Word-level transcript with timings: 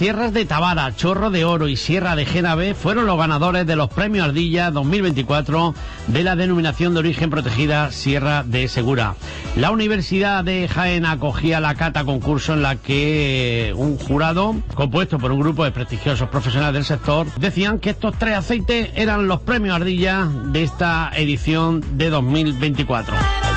Tierras 0.00 0.32
de 0.32 0.46
Tabara, 0.46 0.96
Chorro 0.96 1.28
de 1.28 1.44
Oro 1.44 1.68
y 1.68 1.76
Sierra 1.76 2.16
de 2.16 2.24
Genave 2.24 2.72
fueron 2.72 3.04
los 3.04 3.18
ganadores 3.18 3.66
de 3.66 3.76
los 3.76 3.90
premios 3.90 4.28
Ardilla 4.28 4.70
2024 4.70 5.74
de 6.06 6.22
la 6.22 6.36
denominación 6.36 6.94
de 6.94 7.00
origen 7.00 7.28
protegida 7.28 7.92
Sierra 7.92 8.42
de 8.42 8.66
Segura. 8.68 9.16
La 9.56 9.70
Universidad 9.70 10.42
de 10.42 10.68
Jaén 10.68 11.04
acogía 11.04 11.60
la 11.60 11.74
cata 11.74 12.04
concurso 12.04 12.54
en 12.54 12.62
la 12.62 12.76
que 12.76 13.74
un 13.76 13.98
jurado 13.98 14.56
compuesto 14.72 15.18
por 15.18 15.32
un 15.32 15.40
grupo 15.40 15.64
de 15.64 15.70
prestigiosos 15.70 16.30
profesionales 16.30 16.72
del 16.72 16.84
sector 16.86 17.26
decían 17.34 17.78
que 17.78 17.90
estos 17.90 18.18
tres 18.18 18.38
aceites 18.38 18.88
eran 18.94 19.28
los 19.28 19.40
premios 19.42 19.76
Ardilla 19.76 20.26
de 20.46 20.62
esta 20.62 21.10
edición 21.14 21.84
de 21.98 22.08
2024. 22.08 23.49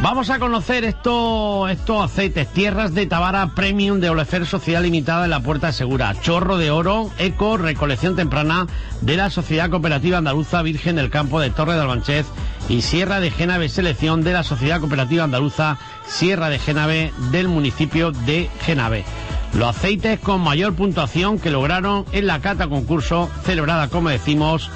Vamos 0.00 0.30
a 0.30 0.38
conocer 0.38 0.84
estos, 0.84 1.68
estos 1.72 2.04
aceites, 2.04 2.46
tierras 2.52 2.94
de 2.94 3.06
Tabara 3.06 3.48
Premium 3.56 3.98
de 3.98 4.08
Olefer 4.08 4.46
Sociedad 4.46 4.80
Limitada 4.80 5.24
en 5.24 5.30
la 5.30 5.40
Puerta 5.40 5.72
Segura, 5.72 6.14
chorro 6.20 6.56
de 6.56 6.70
oro, 6.70 7.10
eco, 7.18 7.56
recolección 7.56 8.14
temprana 8.14 8.68
de 9.00 9.16
la 9.16 9.28
Sociedad 9.28 9.68
Cooperativa 9.70 10.18
Andaluza 10.18 10.62
Virgen 10.62 10.94
del 10.94 11.10
Campo 11.10 11.40
de 11.40 11.50
Torre 11.50 11.74
de 11.74 11.80
Albanchez 11.80 12.26
y 12.68 12.82
Sierra 12.82 13.18
de 13.18 13.32
Génave 13.32 13.68
Selección 13.68 14.22
de 14.22 14.34
la 14.34 14.44
Sociedad 14.44 14.78
Cooperativa 14.78 15.24
Andaluza 15.24 15.78
Sierra 16.06 16.48
de 16.48 16.60
Génave 16.60 17.12
del 17.32 17.48
municipio 17.48 18.12
de 18.12 18.48
Génave. 18.60 19.04
Los 19.54 19.76
aceites 19.76 20.20
con 20.20 20.42
mayor 20.42 20.74
puntuación 20.74 21.40
que 21.40 21.50
lograron 21.50 22.04
en 22.12 22.28
la 22.28 22.40
cata 22.40 22.68
concurso 22.68 23.28
celebrada, 23.44 23.88
como 23.88 24.10
decimos, 24.10 24.70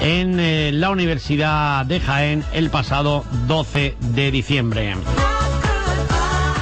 en 0.00 0.38
eh, 0.40 0.70
la 0.72 0.90
Universidad 0.90 1.84
de 1.86 2.00
Jaén 2.00 2.44
el 2.52 2.70
pasado 2.70 3.24
12 3.46 3.96
de 4.14 4.30
diciembre. 4.30 4.94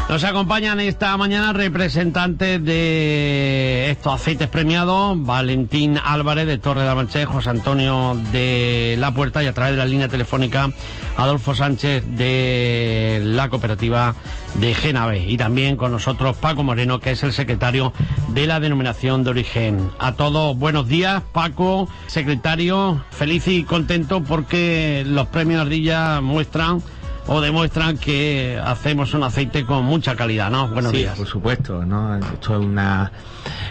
Nos 0.09 0.23
acompañan 0.23 0.79
esta 0.79 1.17
mañana 1.17 1.53
representantes 1.53 2.65
de 2.65 3.91
estos 3.91 4.15
aceites 4.15 4.47
premiados, 4.47 5.21
Valentín 5.21 5.99
Álvarez 6.03 6.47
de 6.47 6.59
Torre 6.59 6.83
de 6.83 6.89
Amanche, 6.89 7.25
José 7.25 7.51
Antonio 7.51 8.17
de 8.31 8.95
La 9.01 9.13
Puerta 9.13 9.43
y 9.43 9.49
a 9.49 9.53
través 9.53 9.73
de 9.73 9.79
la 9.79 9.85
línea 9.85 10.07
telefónica 10.07 10.71
Adolfo 11.17 11.57
Sánchez 11.57 12.05
de 12.07 13.21
la 13.25 13.49
cooperativa 13.49 14.15
de 14.55 14.75
Genave 14.75 15.27
y 15.27 15.37
también 15.37 15.77
con 15.77 15.91
nosotros 15.91 16.37
Paco 16.37 16.63
Moreno 16.63 17.01
que 17.01 17.11
es 17.11 17.25
el 17.25 17.33
secretario 17.33 17.93
de 18.29 18.47
la 18.47 18.61
denominación 18.61 19.25
de 19.25 19.31
origen. 19.31 19.91
A 19.99 20.13
todos 20.13 20.57
buenos 20.57 20.87
días, 20.87 21.25
Paco, 21.33 21.89
secretario, 22.07 23.05
feliz 23.11 23.49
y 23.49 23.65
contento 23.65 24.23
porque 24.23 25.03
los 25.05 25.27
premios 25.27 25.63
Ardilla 25.63 26.21
muestran 26.21 26.81
o 27.29 27.41
demuestran 27.41 27.99
que 27.99 28.61
hacemos 28.63 29.15
un 29.15 29.25
aceite 29.25 29.65
con 29.65 29.85
mucha 29.85 30.15
calidad, 30.15 30.51
¿no? 30.51 30.69
Buenos 30.69 30.93
sí, 30.93 31.07
por 31.17 31.27
supuesto, 31.27 31.85
¿no? 31.85 32.17
Esto 32.17 32.59
es 32.59 32.65
una, 32.65 33.11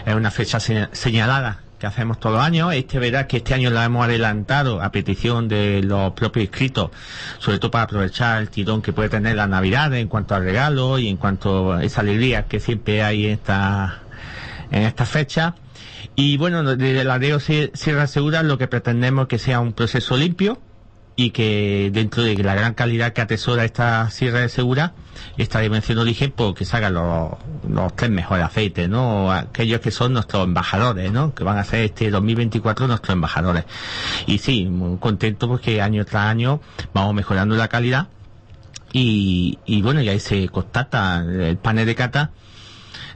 es 0.04 0.14
una 0.14 0.30
fecha 0.30 0.60
señalada 0.60 1.60
que 1.78 1.86
hacemos 1.86 2.20
todos 2.20 2.36
los 2.36 2.44
años. 2.44 2.74
Este 2.74 2.98
verá 2.98 3.26
que 3.26 3.38
este 3.38 3.54
año 3.54 3.70
la 3.70 3.84
hemos 3.84 4.04
adelantado 4.04 4.82
a 4.82 4.90
petición 4.92 5.48
de 5.48 5.82
los 5.82 6.12
propios 6.12 6.44
inscritos, 6.44 6.90
sobre 7.38 7.58
todo 7.58 7.70
para 7.70 7.84
aprovechar 7.84 8.42
el 8.42 8.50
tirón 8.50 8.82
que 8.82 8.92
puede 8.92 9.08
tener 9.08 9.36
la 9.36 9.46
Navidad 9.46 9.92
en 9.94 10.08
cuanto 10.08 10.34
al 10.34 10.44
regalo 10.44 10.98
y 10.98 11.08
en 11.08 11.16
cuanto 11.16 11.72
a 11.72 11.84
esa 11.84 12.02
alegría 12.02 12.44
que 12.44 12.60
siempre 12.60 13.02
hay 13.02 13.26
en 13.26 13.32
esta, 13.32 14.00
en 14.70 14.82
esta 14.82 15.06
fecha. 15.06 15.54
Y 16.14 16.36
bueno, 16.38 16.62
desde 16.62 17.04
la 17.04 17.18
DEO 17.18 17.40
Sierra 17.40 18.06
Segura 18.06 18.42
lo 18.42 18.56
que 18.58 18.68
pretendemos 18.68 19.24
es 19.24 19.28
que 19.28 19.38
sea 19.38 19.60
un 19.60 19.74
proceso 19.74 20.16
limpio, 20.16 20.60
y 21.16 21.30
que 21.30 21.90
dentro 21.92 22.22
de 22.22 22.36
la 22.36 22.54
gran 22.54 22.74
calidad 22.74 23.14
que 23.14 23.22
atesora 23.22 23.64
esta 23.64 24.10
Sierra 24.10 24.40
de 24.40 24.50
Segura, 24.50 24.92
esta 25.38 25.60
dimensión 25.60 25.96
de 25.96 26.02
origen, 26.02 26.30
pues 26.36 26.54
que 26.54 26.66
salgan 26.66 26.92
los, 26.92 27.30
los 27.66 27.96
tres 27.96 28.10
mejores 28.10 28.44
aceites, 28.44 28.86
¿no? 28.86 29.32
Aquellos 29.32 29.80
que 29.80 29.90
son 29.90 30.12
nuestros 30.12 30.44
embajadores, 30.44 31.10
¿no? 31.10 31.34
Que 31.34 31.42
van 31.42 31.56
a 31.56 31.64
ser 31.64 31.86
este 31.86 32.10
2024 32.10 32.86
nuestros 32.86 33.14
embajadores. 33.14 33.64
Y 34.26 34.38
sí, 34.38 34.66
muy 34.66 34.98
contento 34.98 35.48
porque 35.48 35.80
año 35.80 36.04
tras 36.04 36.26
año 36.26 36.60
vamos 36.92 37.14
mejorando 37.14 37.56
la 37.56 37.68
calidad 37.68 38.08
y, 38.92 39.58
y 39.64 39.80
bueno, 39.80 40.02
y 40.02 40.10
ahí 40.10 40.20
se 40.20 40.48
constata 40.48 41.24
el 41.26 41.56
panel 41.56 41.86
de 41.86 41.94
cata 41.94 42.30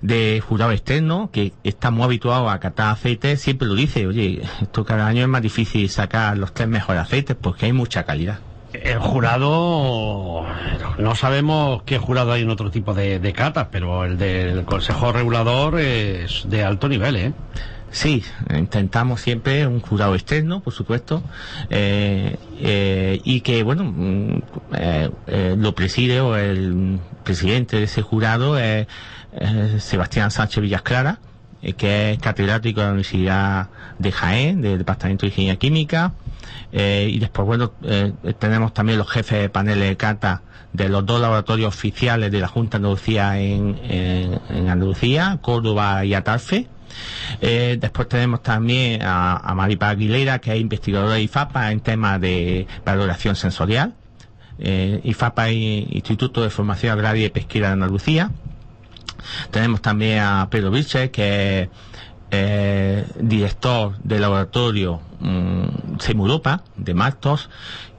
de 0.03 0.43
jurado 0.47 0.72
externo 0.72 1.31
que 1.33 1.53
está 1.65 1.91
muy 1.91 2.05
habituado 2.05 2.49
a 2.49 2.59
catar 2.61 2.93
aceites, 2.93 3.41
siempre 3.41 3.69
lo 3.69 3.75
dice, 3.75 4.06
oye, 4.06 4.43
esto 4.62 4.84
cada 4.84 5.06
año 5.06 5.22
es 5.22 5.28
más 5.28 5.43
difícil 5.43 5.88
sacar 5.88 6.38
los 6.38 6.55
tres 6.55 6.69
mejores 6.69 7.03
aceites 7.03 7.37
porque 7.41 7.66
hay 7.66 7.72
mucha 7.72 8.05
calidad. 8.05 8.41
El 8.72 9.00
jurado, 9.00 10.47
no 10.99 11.15
sabemos 11.16 11.83
qué 11.83 11.99
jurado 11.99 12.33
hay 12.33 12.43
en 12.43 12.50
otro 12.50 12.71
tipo 12.71 12.94
de, 12.94 13.19
de 13.19 13.33
catas, 13.33 13.66
pero 13.72 14.05
el 14.05 14.16
del 14.16 14.65
Consejo 14.65 15.12
Regulador 15.12 15.81
es 15.81 16.44
de 16.49 16.62
alto 16.62 16.89
nivel, 16.89 17.16
¿eh? 17.16 17.33
Sí, 17.93 18.22
intentamos 18.56 19.21
siempre 19.21 19.66
un 19.66 19.81
jurado 19.81 20.15
externo, 20.15 20.60
por 20.60 20.72
supuesto, 20.72 21.22
eh, 21.71 22.37
eh, 22.60 23.21
y 23.25 23.41
que, 23.41 23.65
bueno, 23.65 23.84
mm, 23.84 24.43
eh, 24.75 25.56
lo 25.59 25.75
preside 25.75 26.21
o 26.21 26.37
el 26.37 27.00
presidente 27.25 27.78
de 27.78 27.84
ese 27.84 28.03
jurado 28.03 28.56
es 28.59 28.87
Sebastián 29.78 30.30
Sánchez 30.30 30.62
Villasclara, 30.62 31.18
eh, 31.62 31.74
que 31.74 32.12
es 32.12 32.18
catedrático 32.18 32.80
de 32.80 32.86
la 32.86 32.92
Universidad 32.92 33.68
de 33.98 34.12
Jaén, 34.12 34.62
del 34.62 34.78
Departamento 34.78 35.22
de 35.22 35.28
Ingeniería 35.28 35.58
Química, 35.58 36.12
eh, 36.72 37.08
y 37.10 37.18
después, 37.18 37.46
bueno, 37.46 37.72
eh, 37.82 38.12
tenemos 38.38 38.72
también 38.72 38.98
los 38.98 39.10
jefes 39.10 39.42
de 39.42 39.48
paneles 39.50 39.88
de 39.91 39.96
cata 39.96 40.42
de 40.72 40.88
los 40.88 41.04
dos 41.04 41.20
laboratorios 41.20 41.68
oficiales 41.68 42.32
de 42.32 42.41
la 42.41 42.48
Junta 42.48 42.78
Andalucía 42.78 43.38
en, 43.41 43.78
en, 43.82 44.68
Andalucía, 44.68 45.38
Córdoba 45.42 46.04
y 46.04 46.14
Atarfe. 46.14 46.68
después 47.41 48.08
tenemos 48.08 48.42
también 48.42 49.02
a, 49.02 49.36
a 49.36 49.54
Maripa 49.54 49.91
Aguilera, 49.91 50.38
que 50.38 50.52
es 50.54 50.60
investigadora 50.60 51.14
de 51.14 51.22
IFAPA 51.22 51.72
en 51.72 51.80
temas 51.80 52.20
de 52.20 52.68
valoración 52.86 53.34
sensorial. 53.34 53.94
IFAPA 54.58 55.48
es 55.48 55.56
Instituto 55.91 56.42
de 56.42 56.50
Formación 56.50 56.92
Agraria 56.92 57.26
y 57.26 57.30
Pesquera 57.30 57.68
de 57.68 57.72
Andalucía. 57.74 58.30
Tenemos 59.50 59.82
también 59.82 60.20
a 60.20 60.48
Pedro 60.50 60.70
Vilches, 60.70 61.10
que 61.10 61.62
es 61.62 61.69
eh, 62.31 63.04
director 63.19 63.98
del 64.03 64.20
laboratorio 64.20 65.00
um, 65.20 65.69
de 66.76 66.94
Martos 66.94 67.50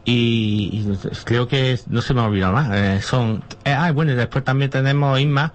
y, 0.05 0.83
creo 1.25 1.47
que 1.47 1.79
no 1.87 2.01
se 2.01 2.13
me 2.13 2.21
ha 2.21 2.25
olvidado 2.25 2.53
más 2.53 2.71
eh, 2.73 3.01
son 3.01 3.43
eh, 3.65 3.71
ah, 3.71 3.91
bueno 3.91 4.15
después 4.15 4.43
también 4.43 4.71
tenemos 4.71 5.19
Inma 5.19 5.53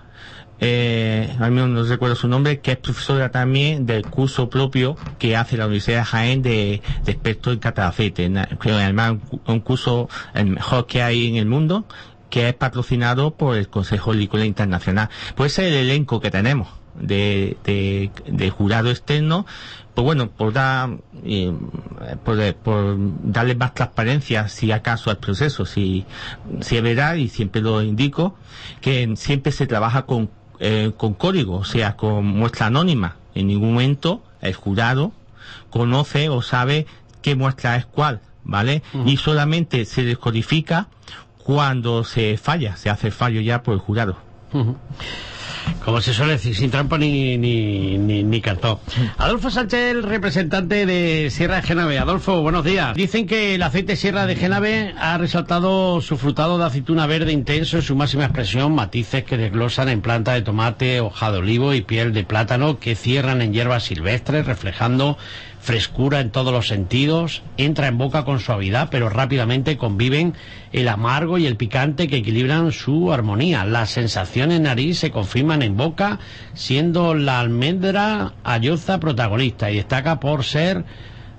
eh, 0.58 1.36
a 1.38 1.50
mí 1.50 1.60
no 1.60 1.82
recuerdo 1.84 2.16
su 2.16 2.28
nombre, 2.28 2.60
que 2.60 2.72
es 2.72 2.78
profesora 2.78 3.30
también 3.30 3.84
del 3.84 4.06
curso 4.06 4.48
propio 4.48 4.96
que 5.18 5.36
hace 5.36 5.58
la 5.58 5.66
Universidad 5.66 6.04
Jaén 6.04 6.40
de, 6.40 6.80
de 7.04 7.12
experto 7.12 7.52
en 7.52 7.58
catacete. 7.58 8.32
Además, 8.64 9.16
un 9.46 9.60
curso 9.60 10.08
el 10.32 10.46
mejor 10.46 10.86
que 10.86 11.02
hay 11.02 11.28
en 11.28 11.36
el 11.36 11.44
mundo 11.44 11.86
que 12.30 12.48
es 12.48 12.54
patrocinado 12.54 13.34
por 13.34 13.56
el 13.56 13.68
Consejo 13.68 14.12
Lícola 14.12 14.44
Internacional. 14.44 15.08
Pues 15.34 15.58
es 15.58 15.66
el 15.66 15.74
elenco 15.74 16.20
que 16.20 16.30
tenemos 16.30 16.68
de, 17.00 17.56
de, 18.26 18.50
jurado 18.50 18.90
externo, 18.90 19.46
pues 19.94 20.04
bueno, 20.04 20.30
por, 20.30 20.52
dar, 20.52 20.90
eh, 21.24 21.52
por, 22.24 22.54
por, 22.56 22.96
darle 23.24 23.54
más 23.54 23.74
transparencia, 23.74 24.48
si 24.48 24.72
acaso, 24.72 25.10
al 25.10 25.18
proceso, 25.18 25.66
si, 25.66 26.04
si 26.60 26.76
es 26.76 26.82
verdad, 26.82 27.14
y 27.14 27.28
siempre 27.28 27.62
lo 27.62 27.82
indico, 27.82 28.36
que 28.80 29.14
siempre 29.16 29.52
se 29.52 29.66
trabaja 29.66 30.06
con, 30.06 30.30
eh, 30.58 30.92
con 30.96 31.14
código, 31.14 31.56
o 31.56 31.64
sea, 31.64 31.96
con 31.96 32.26
muestra 32.26 32.66
anónima. 32.66 33.16
En 33.34 33.48
ningún 33.48 33.74
momento 33.74 34.22
el 34.40 34.54
jurado 34.54 35.12
conoce 35.70 36.28
o 36.28 36.42
sabe 36.42 36.86
qué 37.22 37.34
muestra 37.34 37.76
es 37.76 37.86
cuál, 37.86 38.20
¿vale? 38.44 38.82
Y 39.04 39.16
solamente 39.18 39.84
se 39.84 40.04
descodifica 40.04 40.88
cuando 41.46 42.02
se 42.02 42.36
falla, 42.38 42.76
se 42.76 42.90
hace 42.90 43.12
fallo 43.12 43.40
ya 43.40 43.62
por 43.62 43.74
el 43.74 43.78
jurado. 43.78 44.16
Como 45.84 46.00
se 46.00 46.12
suele 46.12 46.32
decir, 46.32 46.56
sin 46.56 46.72
trampa 46.72 46.98
ni, 46.98 47.38
ni, 47.38 47.98
ni, 47.98 48.40
cartón. 48.40 48.78
Adolfo 49.16 49.50
Sánchez, 49.50 49.92
el 49.92 50.02
representante 50.02 50.86
de 50.86 51.30
Sierra 51.30 51.56
de 51.56 51.62
Genave. 51.62 52.00
Adolfo, 52.00 52.42
buenos 52.42 52.64
días. 52.64 52.96
Dicen 52.96 53.28
que 53.28 53.54
el 53.54 53.62
aceite 53.62 53.94
Sierra 53.94 54.26
de 54.26 54.34
Genave 54.34 54.92
ha 54.98 55.18
resaltado 55.18 56.00
su 56.00 56.16
frutado 56.16 56.58
de 56.58 56.64
aceituna 56.64 57.06
verde 57.06 57.30
intenso 57.30 57.76
en 57.76 57.82
su 57.82 57.94
máxima 57.94 58.24
expresión, 58.24 58.74
matices 58.74 59.22
que 59.22 59.36
desglosan 59.36 59.88
en 59.88 60.00
planta 60.00 60.32
de 60.32 60.42
tomate, 60.42 61.00
hoja 61.00 61.30
de 61.30 61.38
olivo 61.38 61.74
y 61.74 61.82
piel 61.82 62.12
de 62.12 62.24
plátano 62.24 62.80
que 62.80 62.96
cierran 62.96 63.40
en 63.40 63.52
hierbas 63.52 63.84
silvestres, 63.84 64.46
reflejando 64.46 65.16
frescura 65.66 66.20
en 66.20 66.30
todos 66.30 66.52
los 66.52 66.68
sentidos, 66.68 67.42
entra 67.56 67.88
en 67.88 67.98
boca 67.98 68.24
con 68.24 68.38
suavidad, 68.38 68.86
pero 68.88 69.08
rápidamente 69.08 69.76
conviven 69.76 70.34
el 70.72 70.86
amargo 70.86 71.38
y 71.38 71.46
el 71.46 71.56
picante 71.56 72.06
que 72.06 72.18
equilibran 72.18 72.70
su 72.70 73.12
armonía. 73.12 73.64
Las 73.64 73.90
sensaciones 73.90 74.58
en 74.58 74.62
nariz 74.62 75.00
se 75.00 75.10
confirman 75.10 75.62
en 75.62 75.76
boca, 75.76 76.20
siendo 76.54 77.14
la 77.14 77.40
almendra 77.40 78.34
ayoza 78.44 79.00
protagonista 79.00 79.68
y 79.72 79.76
destaca 79.78 80.20
por 80.20 80.44
ser 80.44 80.84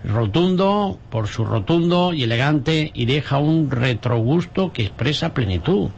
rotundo, 0.03 0.99
por 1.09 1.29
su 1.29 1.45
rotundo 1.45 2.11
y 2.13 2.23
elegante 2.23 2.91
y 2.93 3.05
deja 3.05 3.37
un 3.37 3.71
retrogusto 3.71 4.73
que 4.73 4.83
expresa 4.83 5.33
plenitud. 5.33 5.89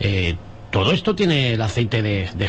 Eh, 0.00 0.34
¿Todo 0.72 0.90
esto 0.90 1.14
tiene 1.14 1.52
el 1.52 1.62
aceite 1.62 2.02
de, 2.02 2.28
de 2.36 2.48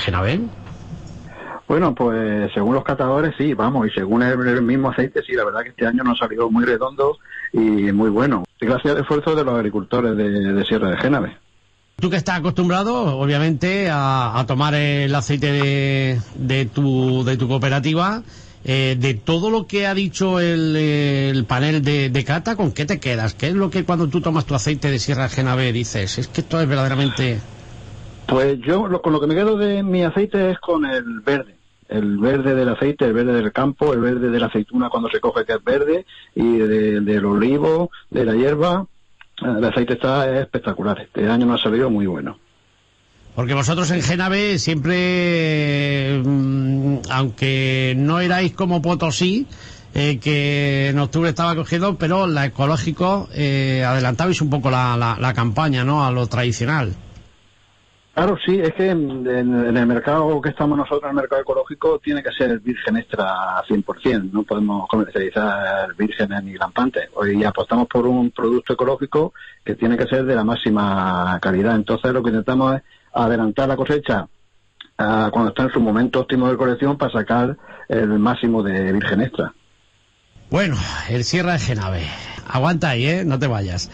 Bueno, 1.69 1.93
pues 1.93 2.51
según 2.51 2.73
los 2.73 2.83
catadores 2.83 3.35
sí, 3.37 3.53
vamos, 3.53 3.87
y 3.87 3.91
según 3.91 4.23
el, 4.23 4.63
mismo 4.63 4.89
aceite 4.89 5.21
sí, 5.21 5.33
la 5.33 5.45
verdad 5.45 5.61
que 5.61 5.69
este 5.69 5.85
año 5.85 6.03
nos 6.03 6.19
ha 6.19 6.25
salido 6.25 6.49
muy 6.49 6.65
redondo 6.65 7.19
y 7.53 7.59
muy 7.59 8.09
bueno. 8.09 8.43
Gracias 8.59 8.95
al 8.95 9.01
esfuerzo 9.01 9.35
de 9.35 9.43
los 9.43 9.53
agricultores 9.53 10.17
de, 10.17 10.65
Sierra 10.65 10.89
de 10.89 10.97
Génave. 10.97 11.37
Tú 11.97 12.09
que 12.09 12.15
estás 12.15 12.39
acostumbrado, 12.39 13.19
obviamente, 13.19 13.87
a, 13.91 14.43
tomar 14.47 14.73
el 14.73 15.13
aceite 15.13 16.17
de, 16.33 16.65
tu, 16.73 17.23
de 17.23 17.37
tu 17.37 17.47
cooperativa, 17.47 18.23
eh, 18.65 18.95
de 18.97 19.13
todo 19.13 19.51
lo 19.51 19.67
que 19.67 19.85
ha 19.85 19.93
dicho 19.93 20.39
el, 20.39 21.45
panel 21.47 21.83
de, 21.83 22.23
cata, 22.25 22.55
¿con 22.55 22.71
qué 22.71 22.85
te 22.85 22.99
quedas? 22.99 23.35
¿Qué 23.35 23.49
es 23.49 23.53
lo 23.53 23.69
que 23.69 23.85
cuando 23.85 24.07
tú 24.07 24.21
tomas 24.21 24.47
tu 24.47 24.55
aceite 24.55 24.89
de 24.89 24.97
Sierra 24.97 25.23
de 25.23 25.29
Génave 25.29 25.71
dices? 25.71 26.17
Es 26.17 26.27
que 26.29 26.41
esto 26.41 26.59
es 26.59 26.67
verdaderamente... 26.67 27.39
Pues 28.25 28.59
yo 28.61 28.89
con 29.01 29.13
lo 29.13 29.21
que 29.21 29.27
me 29.27 29.35
quedo 29.35 29.55
de 29.55 29.83
mi 29.83 30.03
aceite 30.03 30.51
es 30.51 30.59
con 30.59 30.85
el 30.85 31.19
verde 31.21 31.58
el 31.89 32.17
verde 32.19 32.55
del 32.55 32.69
aceite, 32.69 33.05
el 33.05 33.13
verde 33.13 33.33
del 33.33 33.51
campo, 33.51 33.93
el 33.93 33.99
verde 33.99 34.29
de 34.29 34.39
la 34.39 34.45
aceituna 34.45 34.89
cuando 34.89 35.09
se 35.09 35.19
coge 35.19 35.43
que 35.43 35.53
es 35.53 35.63
verde, 35.63 36.05
y 36.35 36.57
del 36.57 37.25
olivo, 37.25 37.91
de 38.09 38.25
la 38.25 38.35
hierba. 38.35 38.85
El 39.41 39.63
aceite 39.63 39.93
está 39.93 40.39
espectacular. 40.39 40.99
Este 41.01 41.27
año 41.27 41.45
nos 41.45 41.61
ha 41.61 41.63
salido 41.63 41.89
muy 41.89 42.05
bueno. 42.05 42.37
Porque 43.35 43.53
vosotros 43.53 43.89
en 43.91 44.01
Genave 44.01 44.59
siempre, 44.59 46.21
mm, 46.23 46.97
aunque 47.09 47.95
no 47.97 48.19
erais 48.19 48.53
como 48.53 48.81
Potosí, 48.81 49.47
eh, 49.95 50.19
que 50.19 50.89
en 50.89 50.99
octubre 50.99 51.29
estaba 51.29 51.55
cogido, 51.55 51.97
pero 51.97 52.27
la 52.27 52.45
ecológico 52.45 53.29
eh, 53.33 53.83
adelantabais 53.87 54.41
un 54.41 54.49
poco 54.49 54.69
la, 54.69 55.17
la 55.19 55.33
campaña, 55.33 55.83
¿no? 55.83 56.05
A 56.05 56.11
lo 56.11 56.27
tradicional. 56.27 56.93
Claro, 58.19 58.37
sí, 58.45 58.59
es 58.59 58.73
que 58.73 58.89
en, 58.89 59.25
el 59.25 59.87
mercado 59.87 60.41
que 60.41 60.49
estamos 60.49 60.77
nosotros, 60.77 61.09
el 61.09 61.15
mercado 61.15 61.41
ecológico, 61.41 61.99
tiene 61.99 62.21
que 62.21 62.33
ser 62.33 62.59
virgen 62.59 62.97
extra 62.97 63.63
100%. 63.63 64.31
No 64.33 64.43
podemos 64.43 64.89
comercializar 64.89 65.95
vírgenes 65.95 66.43
ni 66.43 66.55
lampantes. 66.55 67.07
Hoy 67.13 67.45
apostamos 67.45 67.87
por 67.87 68.05
un 68.05 68.31
producto 68.31 68.73
ecológico 68.73 69.31
que 69.63 69.75
tiene 69.75 69.97
que 69.97 70.05
ser 70.05 70.25
de 70.25 70.35
la 70.35 70.43
máxima 70.43 71.39
calidad. 71.41 71.77
Entonces, 71.77 72.11
lo 72.11 72.21
que 72.21 72.31
intentamos 72.31 72.75
es 72.75 72.81
adelantar 73.13 73.69
la 73.69 73.77
cosecha 73.77 74.27
cuando 74.97 75.47
está 75.47 75.63
en 75.63 75.71
su 75.71 75.79
momento 75.79 76.19
óptimo 76.19 76.49
de 76.49 76.57
colección 76.57 76.97
para 76.97 77.13
sacar 77.13 77.55
el 77.87 78.19
máximo 78.19 78.61
de 78.61 78.91
virgen 78.91 79.21
extra. 79.21 79.53
Bueno, 80.49 80.75
el 81.07 81.23
Sierra 81.23 81.53
de 81.53 81.59
Genave. 81.59 82.05
Aguanta 82.49 82.89
ahí, 82.89 83.05
¿eh? 83.05 83.23
No 83.23 83.39
te 83.39 83.47
vayas. 83.47 83.89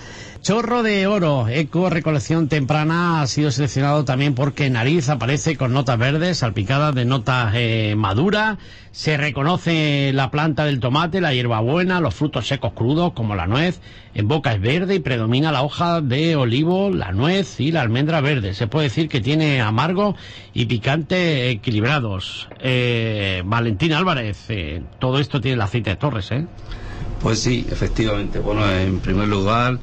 Chorro 0.45 0.83
de 0.83 1.07
Oro, 1.07 1.47
Eco 1.47 1.89
Recolección 1.89 2.49
Temprana, 2.49 3.23
ha 3.23 3.25
sido 3.25 3.49
seleccionado 3.49 4.05
también 4.05 4.35
porque 4.35 4.69
Nariz 4.69 5.09
aparece 5.09 5.57
con 5.57 5.73
notas 5.73 5.97
verdes, 5.97 6.37
salpicadas 6.37 6.93
de 6.93 7.03
notas 7.03 7.53
eh, 7.55 7.95
maduras. 7.97 8.59
Se 8.91 9.17
reconoce 9.17 10.11
la 10.13 10.29
planta 10.29 10.65
del 10.65 10.79
tomate, 10.79 11.19
la 11.19 11.33
hierbabuena, 11.33 11.99
los 11.99 12.13
frutos 12.13 12.45
secos 12.45 12.73
crudos 12.73 13.13
como 13.13 13.33
la 13.33 13.47
nuez. 13.47 13.81
En 14.13 14.27
boca 14.27 14.53
es 14.53 14.61
verde 14.61 14.93
y 14.93 14.99
predomina 14.99 15.51
la 15.51 15.63
hoja 15.63 15.99
de 16.01 16.35
olivo, 16.35 16.91
la 16.91 17.11
nuez 17.11 17.59
y 17.59 17.71
la 17.71 17.81
almendra 17.81 18.21
verde. 18.21 18.53
Se 18.53 18.67
puede 18.67 18.89
decir 18.89 19.09
que 19.09 19.21
tiene 19.21 19.61
amargo 19.61 20.15
y 20.53 20.67
picante 20.67 21.49
equilibrados. 21.49 22.49
Eh, 22.59 23.41
Valentín 23.47 23.93
Álvarez, 23.93 24.45
eh, 24.49 24.83
todo 24.99 25.17
esto 25.17 25.41
tiene 25.41 25.55
el 25.55 25.61
aceite 25.61 25.89
de 25.89 25.95
Torres, 25.95 26.29
¿eh? 26.29 26.45
Pues 27.19 27.39
sí, 27.39 27.65
efectivamente. 27.71 28.37
Bueno, 28.37 28.69
en 28.69 28.99
primer 28.99 29.27
lugar 29.27 29.79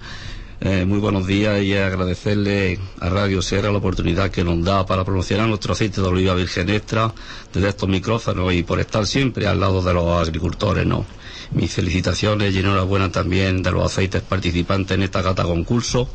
eh, 0.64 0.84
muy 0.84 0.98
buenos 0.98 1.26
días 1.26 1.60
y 1.62 1.74
agradecerle 1.76 2.78
a 3.00 3.08
Radio 3.08 3.42
Sierra 3.42 3.72
la 3.72 3.78
oportunidad 3.78 4.30
que 4.30 4.44
nos 4.44 4.64
da 4.64 4.86
para 4.86 5.04
promocionar 5.04 5.48
nuestro 5.48 5.72
aceite 5.72 6.00
de 6.00 6.06
oliva 6.06 6.34
virgen 6.34 6.70
extra 6.70 7.12
desde 7.52 7.68
estos 7.70 7.88
micrófonos 7.88 8.52
y 8.54 8.62
por 8.62 8.78
estar 8.78 9.04
siempre 9.06 9.48
al 9.48 9.58
lado 9.58 9.82
de 9.82 9.92
los 9.92 10.06
agricultores, 10.28 10.86
¿no? 10.86 11.04
Mis 11.50 11.72
felicitaciones 11.72 12.54
y 12.54 12.60
enhorabuena 12.60 13.10
también 13.10 13.62
de 13.62 13.72
los 13.72 13.84
aceites 13.84 14.22
participantes 14.22 14.94
en 14.94 15.02
esta 15.02 15.22
cata 15.22 15.42
concurso 15.42 16.08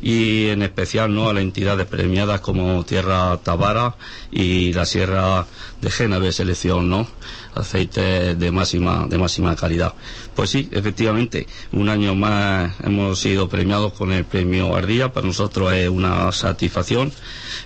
y 0.00 0.46
en 0.46 0.62
especial 0.62 1.14
¿no? 1.14 1.28
a 1.28 1.34
las 1.34 1.42
entidades 1.42 1.86
premiadas 1.86 2.40
como 2.40 2.84
Tierra 2.84 3.36
Tabara 3.42 3.96
y 4.30 4.72
la 4.72 4.86
Sierra 4.86 5.46
de 5.80 5.90
Génave 5.90 6.32
Selección, 6.32 6.88
¿no? 6.88 7.06
Aceites 7.58 8.38
de 8.38 8.50
máxima, 8.50 9.06
de 9.08 9.18
máxima 9.18 9.56
calidad. 9.56 9.94
Pues 10.34 10.50
sí, 10.50 10.68
efectivamente, 10.72 11.46
un 11.72 11.88
año 11.88 12.14
más 12.14 12.72
hemos 12.84 13.18
sido 13.18 13.48
premiados 13.48 13.92
con 13.92 14.12
el 14.12 14.24
premio 14.24 14.74
Ardilla, 14.74 15.12
para 15.12 15.26
nosotros 15.26 15.72
es 15.72 15.88
una 15.88 16.30
satisfacción. 16.32 17.12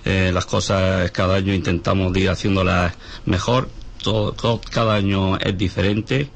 Eh, 0.05 0.31
las 0.33 0.45
cosas 0.45 1.11
cada 1.11 1.35
año 1.35 1.53
intentamos 1.53 2.15
ir 2.17 2.29
haciéndolas 2.29 2.93
mejor, 3.25 3.69
todo, 4.01 4.61
cada 4.71 4.95
año 4.95 5.37
es 5.37 5.57
diferente 5.57 6.29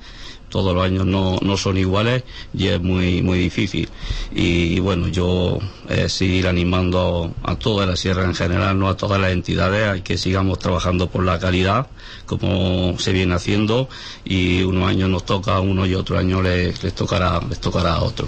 todos 0.49 0.73
los 0.73 0.83
años 0.83 1.05
no, 1.05 1.37
no 1.41 1.57
son 1.57 1.77
iguales 1.77 2.23
y 2.53 2.67
es 2.67 2.81
muy 2.81 3.21
muy 3.21 3.39
difícil. 3.39 3.89
Y, 4.33 4.79
bueno 4.79 5.07
yo 5.07 5.59
eh, 5.89 6.09
seguir 6.09 6.47
animando 6.47 7.33
a, 7.43 7.55
toda 7.55 7.85
la 7.85 7.95
sierra 7.95 8.23
en 8.23 8.35
general 8.35 8.77
no 8.79 8.89
a 8.89 8.97
todas 8.97 9.19
las 9.19 9.31
entidades 9.31 9.89
hay 9.89 10.01
que 10.01 10.17
sigamos 10.17 10.59
trabajando 10.59 11.09
por 11.09 11.23
la 11.23 11.39
calidad 11.39 11.87
como 12.25 12.97
se 12.99 13.11
viene 13.11 13.33
haciendo 13.33 13.89
y 14.23 14.63
unos 14.63 14.89
años 14.89 15.09
nos 15.09 15.25
toca 15.25 15.55
a 15.55 15.59
uno 15.59 15.85
y 15.85 15.95
otro 15.95 16.17
año 16.17 16.41
les, 16.41 16.83
les 16.83 16.93
tocará 16.93 17.39
les 17.49 17.59
tocará 17.59 17.95
a 17.95 18.03
otro. 18.03 18.27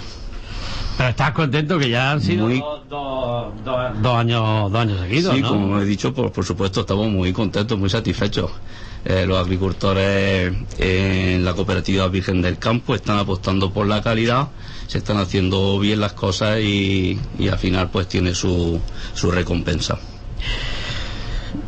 Pero 1.00 1.10
estás 1.10 1.30
contento 1.32 1.78
que 1.78 1.88
ya 1.88 2.12
han 2.12 2.20
sido 2.20 2.46
dos, 2.90 4.14
años, 4.14 4.70
dos 4.70 4.80
años 4.80 5.00
seguidos, 5.00 5.34
Sí, 5.34 5.40
como 5.40 5.80
he 5.80 5.86
dicho, 5.86 6.12
por, 6.12 6.30
por 6.30 6.44
supuesto, 6.44 6.82
estamos 6.82 7.08
muy 7.08 7.32
contentos, 7.32 7.78
muy 7.78 7.88
satisfechos. 7.88 8.50
Eh, 9.04 9.24
los 9.26 9.38
agricultores 9.38 10.52
en 10.78 11.44
la 11.44 11.54
cooperativa 11.54 12.06
Virgen 12.08 12.42
del 12.42 12.58
Campo 12.58 12.94
están 12.94 13.18
apostando 13.18 13.72
por 13.72 13.86
la 13.86 14.02
calidad, 14.02 14.48
se 14.88 14.98
están 14.98 15.16
haciendo 15.16 15.78
bien 15.78 16.00
las 16.00 16.12
cosas 16.12 16.58
y, 16.60 17.18
y 17.38 17.48
al 17.48 17.58
final 17.58 17.90
pues 17.90 18.08
tiene 18.08 18.34
su, 18.34 18.78
su 19.14 19.30
recompensa. 19.30 19.98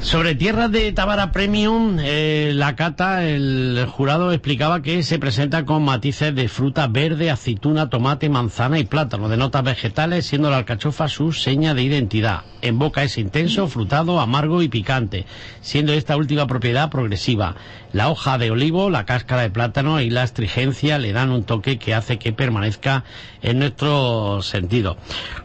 Sobre 0.03 0.35
tierras 0.35 0.71
de 0.73 0.93
Tabara 0.93 1.31
Premium, 1.31 1.97
eh, 2.01 2.51
la 2.55 2.75
cata, 2.75 3.25
el 3.25 3.87
jurado 3.89 4.33
explicaba 4.33 4.83
que 4.83 5.05
se 5.05 5.21
presenta 5.21 5.65
con 5.65 5.85
matices 5.85 6.35
de 6.35 6.49
fruta 6.49 6.89
verde, 6.89 7.31
aceituna, 7.31 7.89
tomate, 7.89 8.29
manzana 8.29 8.81
y 8.81 8.85
plátano, 8.85 9.29
de 9.29 9.37
notas 9.37 9.63
vegetales, 9.63 10.27
siendo 10.27 10.51
la 10.51 10.59
alcachofa 10.59 11.09
su 11.09 11.33
seña 11.33 11.73
de 11.73 11.85
identidad. 11.85 12.43
En 12.63 12.81
boca 12.81 13.05
es 13.05 13.17
intenso, 13.17 13.69
frutado, 13.69 14.21
amargo 14.21 14.61
y 14.63 14.69
picante, 14.69 15.25
siendo 15.61 15.93
esta 15.93 16.17
última 16.17 16.49
propiedad 16.49 16.91
progresiva. 16.91 17.55
La 17.93 18.09
hoja 18.09 18.39
de 18.39 18.51
olivo, 18.51 18.89
la 18.89 19.05
cáscara 19.05 19.43
de 19.43 19.51
plátano 19.51 20.01
y 20.01 20.09
la 20.09 20.23
astringencia 20.23 20.99
le 20.99 21.13
dan 21.13 21.31
un 21.31 21.45
toque 21.45 21.79
que 21.79 21.95
hace 21.95 22.19
que 22.19 22.33
permanezca 22.33 23.05
en 23.43 23.59
nuestro 23.59 24.41
sentido. 24.43 24.97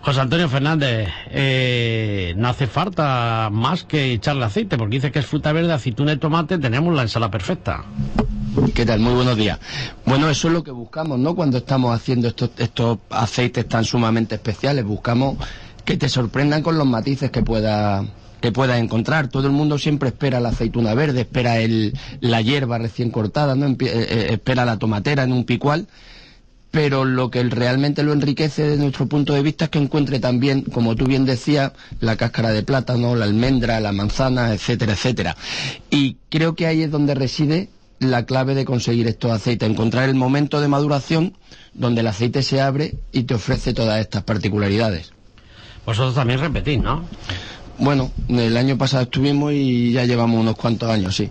José 0.02 0.22
Antonio 0.22 0.48
Fernández, 0.48 1.10
eh, 1.30 2.34
no 2.38 2.48
hace 2.48 2.68
falta 2.68 3.50
más 3.52 3.84
que 3.84 4.14
echarle 4.14 4.46
aceite, 4.46 4.78
porque 4.78 4.96
dice 4.96 5.12
que 5.12 5.20
es 5.20 5.26
fruta 5.26 5.52
verde, 5.52 5.74
aceituna 5.74 6.14
y 6.14 6.18
tomate, 6.18 6.58
tenemos 6.58 6.96
la 6.96 7.02
ensalada 7.02 7.32
perfecta. 7.32 7.84
¿Qué 8.74 8.86
tal? 8.86 9.02
Muy 9.02 9.14
buenos 9.14 9.36
días. 9.36 9.60
Bueno, 10.06 10.30
eso 10.30 10.48
es 10.48 10.54
lo 10.54 10.64
que 10.64 10.72
buscamos, 10.72 11.20
¿no? 11.20 11.36
Cuando 11.36 11.58
estamos 11.58 11.94
haciendo 11.94 12.30
estos, 12.30 12.52
estos 12.58 13.00
aceites 13.10 13.68
tan 13.68 13.84
sumamente 13.84 14.36
especiales, 14.36 14.86
buscamos 14.86 15.38
que 15.84 15.98
te 15.98 16.10
sorprendan 16.10 16.64
con 16.64 16.78
los 16.78 16.88
matices 16.88 17.30
que 17.30 17.44
pueda 17.44 18.04
que 18.42 18.52
puedas 18.52 18.80
encontrar. 18.80 19.30
Todo 19.30 19.48
el 19.48 19.54
mundo 19.54 19.78
siempre 19.78 20.10
espera 20.10 20.40
la 20.40 20.50
aceituna 20.50 20.94
verde, 20.94 21.22
espera 21.22 21.60
el, 21.60 21.98
la 22.20 22.42
hierba 22.42 22.78
recién 22.78 23.12
cortada, 23.12 23.56
¿no? 23.56 23.68
Eh, 23.68 23.78
eh, 23.82 24.28
espera 24.32 24.66
la 24.66 24.78
tomatera 24.78 25.24
en 25.24 25.34
un 25.34 25.46
picual, 25.46 25.88
pero 26.72 27.06
lo 27.06 27.32
que 27.32 27.44
realmente 27.44 28.04
lo 28.04 28.14
enriquece 28.14 28.64
desde 28.64 28.84
nuestro 28.84 29.08
punto 29.08 29.34
de 29.34 29.42
vista 29.42 29.66
es 29.66 29.72
que 29.72 29.80
encuentre 29.80 30.20
también, 30.20 30.62
como 30.62 30.96
tú 30.96 31.06
bien 31.06 31.26
decías, 31.26 31.72
la 32.00 32.18
cáscara 32.18 32.52
de 32.52 32.64
plátano, 32.64 33.16
la 33.16 33.26
almendra, 33.26 33.80
la 33.80 33.92
manzana, 33.92 34.54
etcétera, 34.54 34.94
etcétera. 34.94 35.36
Y 35.90 36.18
creo 36.30 36.56
que 36.56 36.68
ahí 36.68 36.84
es 36.84 36.92
donde 36.92 37.16
reside 37.16 37.70
la 38.00 38.26
clave 38.26 38.54
de 38.54 38.66
conseguir 38.66 39.08
estos 39.08 39.32
aceites, 39.32 39.68
encontrar 39.68 40.08
el 40.08 40.16
momento 40.16 40.62
de 40.62 40.68
maduración 40.68 41.34
donde 41.74 42.02
el 42.02 42.08
aceite 42.08 42.44
se 42.44 42.62
abre 42.62 42.96
y 43.12 43.24
te 43.24 43.34
ofrece 43.34 43.74
todas 43.74 44.00
estas 44.00 44.24
particularidades. 44.24 45.14
Vosotros 45.86 46.16
también 46.16 46.40
repetís, 46.40 46.82
¿no? 46.82 47.06
Bueno, 47.80 48.12
el 48.28 48.58
año 48.58 48.78
pasado 48.78 49.04
estuvimos 49.04 49.54
y 49.54 49.92
ya 49.92 50.06
llevamos 50.06 50.40
unos 50.40 50.56
cuantos 50.56 50.90
años, 50.90 51.16
sí. 51.16 51.30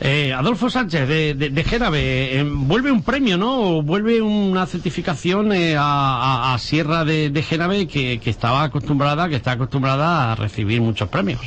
Eh, 0.00 0.32
Adolfo 0.32 0.70
Sánchez, 0.70 1.08
de, 1.08 1.34
de, 1.34 1.50
eh, 1.60 2.44
vuelve 2.48 2.92
un 2.92 3.02
premio, 3.02 3.36
¿no? 3.36 3.82
Vuelve 3.82 4.22
una 4.22 4.64
certificación 4.66 5.52
eh, 5.52 5.74
a, 5.76 6.56
Sierra 6.60 7.04
de, 7.04 7.30
de 7.30 7.88
que, 7.88 8.20
que, 8.20 8.30
estaba 8.30 8.62
acostumbrada, 8.62 9.28
que 9.28 9.34
está 9.34 9.52
acostumbrada 9.52 10.32
a 10.32 10.34
recibir 10.36 10.80
muchos 10.80 11.08
premios. 11.08 11.40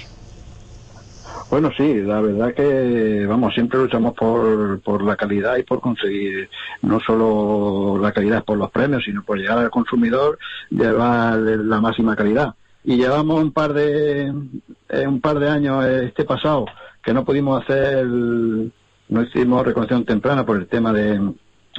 Bueno, 1.49 1.69
sí, 1.77 1.95
la 2.01 2.19
verdad 2.19 2.53
que, 2.53 3.25
vamos, 3.25 3.53
siempre 3.53 3.79
luchamos 3.79 4.13
por, 4.15 4.81
por 4.81 5.03
la 5.03 5.15
calidad 5.15 5.57
y 5.57 5.63
por 5.63 5.79
conseguir 5.79 6.49
no 6.81 6.99
solo 6.99 7.97
la 8.01 8.11
calidad 8.11 8.43
por 8.43 8.57
los 8.57 8.69
premios, 8.71 9.03
sino 9.05 9.23
por 9.23 9.37
llegar 9.37 9.59
al 9.59 9.69
consumidor, 9.69 10.37
llevar 10.69 11.37
la 11.39 11.79
máxima 11.79 12.15
calidad 12.17 12.53
y 12.83 12.97
llevamos 12.97 13.41
un 13.41 13.51
par 13.51 13.73
de 13.73 14.33
eh, 14.89 15.07
un 15.07 15.21
par 15.21 15.39
de 15.39 15.50
años 15.50 15.85
este 15.85 16.23
pasado 16.23 16.65
que 17.03 17.13
no 17.13 17.25
pudimos 17.25 17.63
hacer, 17.63 18.05
no 18.05 19.21
hicimos 19.23 19.65
recolección 19.65 20.05
temprana 20.05 20.45
por 20.45 20.57
el 20.57 20.67
tema 20.67 20.93
de 20.93 21.19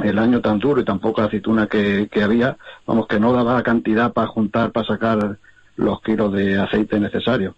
el 0.03 0.19
año 0.19 0.41
tan 0.41 0.59
duro 0.59 0.81
y 0.81 0.85
tampoco 0.85 1.21
la 1.21 1.27
aceituna 1.27 1.67
que, 1.67 2.09
que 2.11 2.23
había, 2.23 2.57
vamos, 2.87 3.07
que 3.07 3.21
no 3.21 3.33
daba 3.33 3.63
cantidad 3.63 4.13
para 4.13 4.27
juntar, 4.27 4.73
para 4.73 4.87
sacar 4.87 5.39
los 5.77 6.01
kilos 6.03 6.33
de 6.33 6.59
aceite 6.59 6.99
necesarios. 6.99 7.55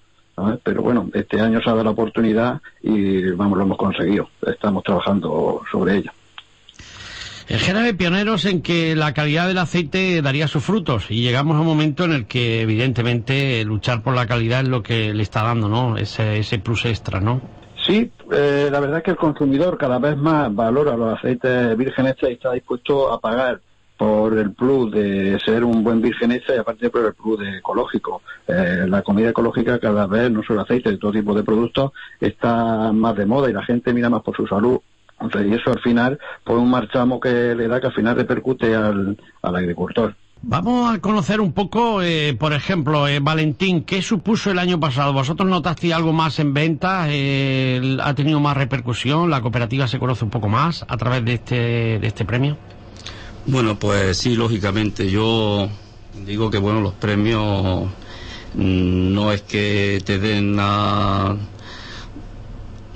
Pero 0.65 0.83
bueno, 0.83 1.09
este 1.15 1.41
año 1.41 1.61
se 1.63 1.71
ha 1.71 1.73
dado 1.73 1.85
la 1.85 1.91
oportunidad 1.91 2.61
y 2.83 3.31
vamos, 3.31 3.57
lo 3.57 3.65
hemos 3.65 3.79
conseguido. 3.79 4.29
Estamos 4.45 4.83
trabajando 4.83 5.63
sobre 5.71 5.99
ello. 5.99 6.11
El 7.49 7.59
género 7.59 7.97
pioneros 7.97 8.47
en 8.47 8.63
que 8.63 8.97
la 8.97 9.13
calidad 9.13 9.49
del 9.49 9.59
aceite 9.59 10.23
daría 10.23 10.49
sus 10.49 10.65
frutos 10.65 11.11
y 11.11 11.23
llegamos 11.23 11.57
a 11.57 11.61
un 11.61 11.67
momento 11.67 12.05
en 12.05 12.13
el 12.13 12.27
que 12.27 12.63
evidentemente 12.63 13.63
luchar 13.65 14.03
por 14.03 14.15
la 14.15 14.27
calidad 14.27 14.61
es 14.63 14.69
lo 14.69 14.83
que 14.83 15.13
le 15.13 15.23
está 15.23 15.43
dando, 15.43 15.69
¿no? 15.69 15.99
Ese, 15.99 16.39
ese 16.39 16.59
plus 16.59 16.87
extra, 16.87 17.21
¿no? 17.21 17.43
Sí, 17.87 18.11
eh, 18.33 18.69
la 18.73 18.81
verdad 18.81 18.99
es 18.99 19.05
que 19.05 19.11
el 19.11 19.19
consumidor 19.19 19.77
cada 19.77 19.99
vez 19.99 20.17
más 20.17 20.55
valora 20.55 20.97
los 20.97 21.19
aceites 21.19 21.77
vírgenes 21.77 22.17
y 22.23 22.33
está 22.33 22.53
dispuesto 22.53 23.13
a 23.13 23.21
pagar 23.21 23.61
por 23.97 24.37
el 24.37 24.53
plus 24.53 24.91
de 24.91 25.39
ser 25.45 25.65
un 25.65 25.85
buen 25.85 26.01
virgen 26.01 26.33
y 26.33 26.53
aparte 26.53 26.91
por 26.91 27.05
el 27.05 27.15
plus 27.15 27.39
de 27.39 27.59
ecológico. 27.59 28.23
Eh, 28.49 28.87
la 28.89 29.03
comida 29.03 29.29
ecológica 29.29 29.79
cada 29.79 30.07
vez, 30.07 30.31
no 30.31 30.43
solo 30.43 30.63
aceite, 30.63 30.91
de 30.91 30.99
todo 30.99 31.13
tipo 31.13 31.35
de 31.35 31.43
productos, 31.43 31.93
está 32.21 32.91
más 32.93 33.15
de 33.17 33.27
moda 33.27 33.51
y 33.51 33.53
la 33.53 33.65
gente 33.65 33.93
mira 33.93 34.09
más 34.11 34.23
por 34.23 34.35
su 34.35 34.47
salud. 34.47 34.81
Entonces, 35.25 35.51
y 35.51 35.55
eso 35.55 35.71
al 35.71 35.81
final, 35.81 36.19
pues 36.45 36.59
un 36.59 36.71
marchamo 36.71 37.21
que 37.21 37.55
le 37.55 37.69
da 37.69 37.81
que 37.81 37.89
al 37.89 37.95
final 37.95 38.17
repercute 38.17 38.75
al, 38.75 39.17
agricultor. 39.43 40.15
Vamos 40.43 40.95
a 40.95 41.01
conocer 41.01 41.41
un 41.41 41.53
poco, 41.53 42.03
eh, 42.03 42.37
por 42.39 42.53
ejemplo, 42.53 43.09
eh, 43.09 43.19
Valentín, 43.21 43.83
¿qué 43.83 44.03
supuso 44.03 44.51
el 44.51 44.59
año 44.59 44.79
pasado? 44.79 45.15
¿Vosotros 45.15 45.49
notasteis 45.49 45.95
algo 45.95 46.13
más 46.13 46.39
en 46.39 46.53
venta? 46.53 47.05
¿Ha 47.05 48.15
tenido 48.15 48.41
más 48.41 48.57
repercusión? 48.57 49.31
¿La 49.31 49.41
cooperativa 49.41 49.89
se 49.89 49.99
conoce 49.99 50.25
un 50.25 50.31
poco 50.31 50.49
más 50.49 50.85
a 50.87 50.97
través 50.99 51.25
de 51.25 51.35
este, 51.35 51.99
de 51.99 52.07
este 52.07 52.27
premio? 52.27 52.59
Bueno, 53.47 53.79
pues 53.79 54.19
sí, 54.19 54.37
lógicamente. 54.37 55.11
Yo 55.11 55.69
digo 56.27 56.51
que, 56.51 56.59
bueno, 56.59 56.83
los 56.83 56.93
premios 56.93 57.89
mm, 58.55 59.15
no 59.15 59.33
es 59.33 59.43
que 59.43 60.03
te 60.05 60.19
den 60.19 60.59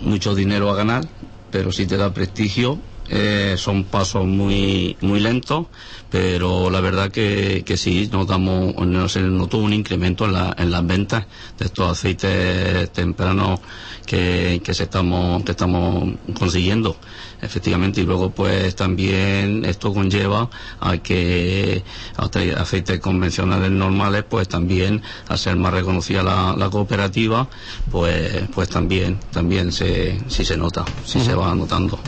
mucho 0.01 0.35
dinero 0.35 0.71
a 0.71 0.77
ganar, 0.77 1.05
pero 1.51 1.73
sí 1.73 1.87
te 1.87 1.97
da 1.97 2.13
prestigio. 2.13 2.79
Eh, 3.11 3.55
son 3.57 3.85
pasos 3.85 4.27
muy 4.27 4.97
muy 5.01 5.21
lentos, 5.21 5.67
pero 6.11 6.71
la 6.71 6.81
verdad 6.81 7.11
que, 7.11 7.63
que 7.65 7.77
sí 7.77 8.09
notamos, 8.13 8.75
no 8.87 9.09
se 9.09 9.21
notó 9.23 9.59
un 9.59 9.73
incremento 9.73 10.27
en, 10.27 10.33
la, 10.33 10.55
en 10.59 10.71
las 10.71 10.87
ventas 10.87 11.27
de 11.59 11.67
estos 11.67 11.91
aceites 11.91 12.93
tempranos 12.93 13.61
que, 14.05 14.61
que, 14.63 14.75
se 14.75 14.85
estamos, 14.85 15.43
que 15.45 15.53
estamos 15.53 16.15
consiguiendo 16.39 16.97
efectivamente. 17.41 18.01
Y 18.01 18.05
luego 18.05 18.31
pues 18.31 18.75
también 18.75 19.65
esto 19.65 19.93
conlleva 19.93 20.51
a 20.81 20.99
que 20.99 21.85
aceites 22.17 23.01
convencionales 23.01 23.71
normales 23.71 24.25
pues 24.29 24.49
también 24.49 25.03
al 25.29 25.39
ser 25.39 25.57
más 25.57 25.73
reconocida 25.73 26.23
la, 26.23 26.69
cooperativa 26.71 27.49
pues 27.91 28.43
pues 28.55 28.69
también 28.69 29.19
también 29.33 29.73
se 29.73 30.19
sí 30.29 30.45
se 30.45 30.57
nota 30.57 30.85
sí 31.05 31.19
se 31.21 31.35
va 31.35 31.55
notando 31.55 31.99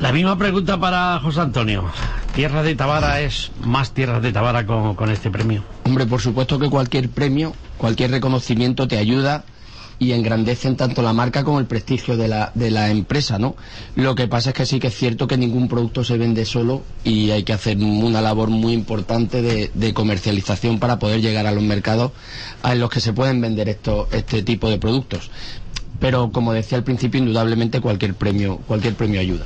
la 0.00 0.12
misma 0.12 0.36
pregunta 0.38 0.78
para 0.78 1.18
José 1.20 1.40
Antonio. 1.40 1.84
¿Tierra 2.34 2.62
de 2.62 2.74
Tabara 2.74 3.20
es 3.20 3.50
más 3.62 3.92
Tierra 3.92 4.20
de 4.20 4.32
Tabara 4.32 4.66
con, 4.66 4.94
con 4.94 5.10
este 5.10 5.30
premio? 5.30 5.64
Hombre, 5.84 6.06
por 6.06 6.20
supuesto 6.20 6.58
que 6.58 6.68
cualquier 6.68 7.08
premio, 7.08 7.54
cualquier 7.78 8.10
reconocimiento 8.10 8.88
te 8.88 8.98
ayuda 8.98 9.44
y 9.98 10.12
engrandecen 10.12 10.76
tanto 10.76 11.02
la 11.02 11.12
marca 11.12 11.44
como 11.44 11.60
el 11.60 11.66
prestigio 11.66 12.16
de 12.16 12.28
la, 12.28 12.50
de 12.54 12.70
la 12.70 12.90
empresa, 12.90 13.38
¿no? 13.38 13.56
Lo 13.94 14.14
que 14.14 14.26
pasa 14.26 14.50
es 14.50 14.56
que 14.56 14.66
sí 14.66 14.80
que 14.80 14.88
es 14.88 14.94
cierto 14.94 15.26
que 15.26 15.36
ningún 15.36 15.68
producto 15.68 16.04
se 16.04 16.18
vende 16.18 16.44
solo 16.44 16.82
y 17.04 17.30
hay 17.30 17.44
que 17.44 17.52
hacer 17.52 17.78
una 17.78 18.20
labor 18.20 18.50
muy 18.50 18.72
importante 18.72 19.42
de, 19.42 19.94
comercialización 19.94 20.80
para 20.80 20.98
poder 20.98 21.20
llegar 21.20 21.46
a 21.46 21.52
los 21.52 21.62
mercados 21.62 22.10
en 22.64 22.80
los 22.80 22.90
que 22.90 23.00
se 23.00 23.12
pueden 23.12 23.40
vender 23.40 23.68
esto, 23.68 24.08
este 24.10 24.42
tipo 24.42 24.68
de 24.68 24.78
productos. 24.78 25.30
Pero 26.00 26.32
como 26.32 26.52
decía 26.52 26.76
al 26.76 26.84
principio, 26.84 27.20
indudablemente 27.20 27.80
cualquier 27.80 28.14
premio, 28.14 28.56
cualquier 28.66 28.94
premio 28.94 29.20
ayuda. 29.20 29.44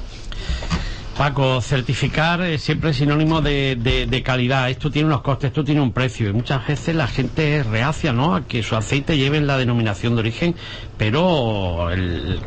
Paco, 1.18 1.60
certificar 1.60 2.42
es 2.42 2.62
siempre 2.62 2.94
sinónimo 2.94 3.40
de, 3.40 4.22
calidad. 4.24 4.70
Esto 4.70 4.88
tiene 4.88 5.08
unos 5.08 5.22
costes, 5.22 5.48
esto 5.48 5.64
tiene 5.64 5.80
un 5.80 5.90
precio. 5.90 6.30
Y 6.30 6.32
muchas 6.32 6.64
veces 6.64 6.94
la 6.94 7.08
gente 7.08 7.56
es 7.56 7.66
reacia 7.66 8.12
¿no? 8.12 8.36
a 8.36 8.46
que 8.46 8.62
su 8.62 8.76
aceite 8.76 9.18
lleve 9.18 9.40
la 9.40 9.58
denominación 9.58 10.14
de 10.14 10.20
origen, 10.20 10.54
pero 10.96 11.90
el, 11.90 12.38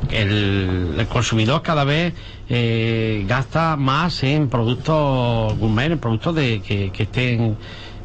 consumidor 1.12 1.62
cada 1.64 1.84
vez 1.84 2.14
eh, 2.48 3.26
gasta 3.28 3.76
más 3.76 4.24
en 4.24 4.48
productos 4.48 5.58
gourmet, 5.58 5.92
en 5.92 6.00
productos 6.00 6.34
de, 6.36 6.62
que, 6.62 6.92
estén 6.98 7.58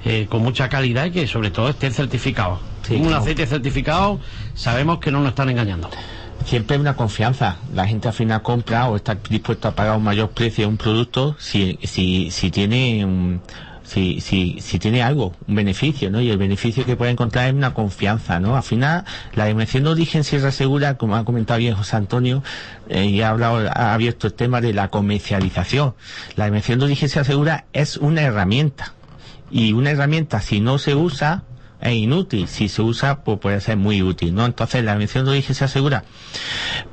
eh, 0.04 0.26
con 0.28 0.42
mucha 0.42 0.68
calidad 0.68 1.04
y 1.04 1.12
que 1.12 1.28
sobre 1.28 1.52
todo 1.52 1.68
estén 1.68 1.92
certificados. 1.92 2.58
un 2.90 3.12
aceite 3.12 3.46
certificado 3.46 4.18
sabemos 4.54 4.98
que 4.98 5.12
no 5.12 5.20
nos 5.20 5.28
están 5.28 5.48
engañando 5.48 5.88
siempre 6.44 6.76
hay 6.76 6.80
una 6.80 6.96
confianza. 6.96 7.56
La 7.74 7.86
gente 7.86 8.08
al 8.08 8.14
final 8.14 8.42
compra 8.42 8.88
o 8.88 8.96
está 8.96 9.16
dispuesto 9.28 9.68
a 9.68 9.74
pagar 9.74 9.96
un 9.96 10.04
mayor 10.04 10.30
precio 10.30 10.64
de 10.64 10.68
un 10.68 10.76
producto 10.76 11.36
si, 11.38 11.78
si, 11.82 12.30
si 12.30 12.50
tiene 12.50 13.04
un, 13.04 13.40
si 13.86 14.78
tiene 14.80 15.02
algo, 15.02 15.32
un 15.46 15.54
beneficio, 15.54 16.10
¿no? 16.10 16.20
Y 16.20 16.30
el 16.30 16.38
beneficio 16.38 16.84
que 16.84 16.96
puede 16.96 17.12
encontrar 17.12 17.48
es 17.48 17.54
una 17.54 17.72
confianza, 17.72 18.40
¿no? 18.40 18.56
Al 18.56 18.62
final, 18.62 19.04
la 19.34 19.46
dimensión 19.46 19.84
de 19.84 19.90
origen 19.90 20.24
Sierra 20.24 20.50
Segura, 20.50 20.96
como 20.96 21.16
ha 21.16 21.24
comentado 21.24 21.58
bien 21.58 21.74
José 21.74 21.96
Antonio, 21.96 22.42
eh, 22.88 23.04
y 23.06 23.22
ha 23.22 23.30
hablado, 23.30 23.68
ha 23.72 23.94
abierto 23.94 24.26
el 24.26 24.34
tema 24.34 24.60
de 24.60 24.72
la 24.72 24.88
comercialización. 24.88 25.94
La 26.34 26.46
dimensión 26.46 26.78
de 26.78 26.86
origen 26.86 27.08
Sierra 27.08 27.24
Segura 27.24 27.64
es 27.72 27.96
una 27.96 28.22
herramienta. 28.22 28.94
Y 29.50 29.72
una 29.72 29.92
herramienta, 29.92 30.40
si 30.40 30.60
no 30.60 30.78
se 30.78 30.96
usa, 30.96 31.44
es 31.80 31.92
inútil. 31.92 32.48
Si 32.48 32.68
se 32.68 32.82
usa, 32.82 33.22
pues 33.22 33.38
puede 33.38 33.60
ser 33.60 33.76
muy 33.76 34.02
útil, 34.02 34.34
¿no? 34.34 34.44
Entonces, 34.46 34.84
la 34.84 34.92
dimensión 34.92 35.24
de 35.24 35.32
origen 35.32 35.54
se 35.54 35.64
asegura 35.64 36.04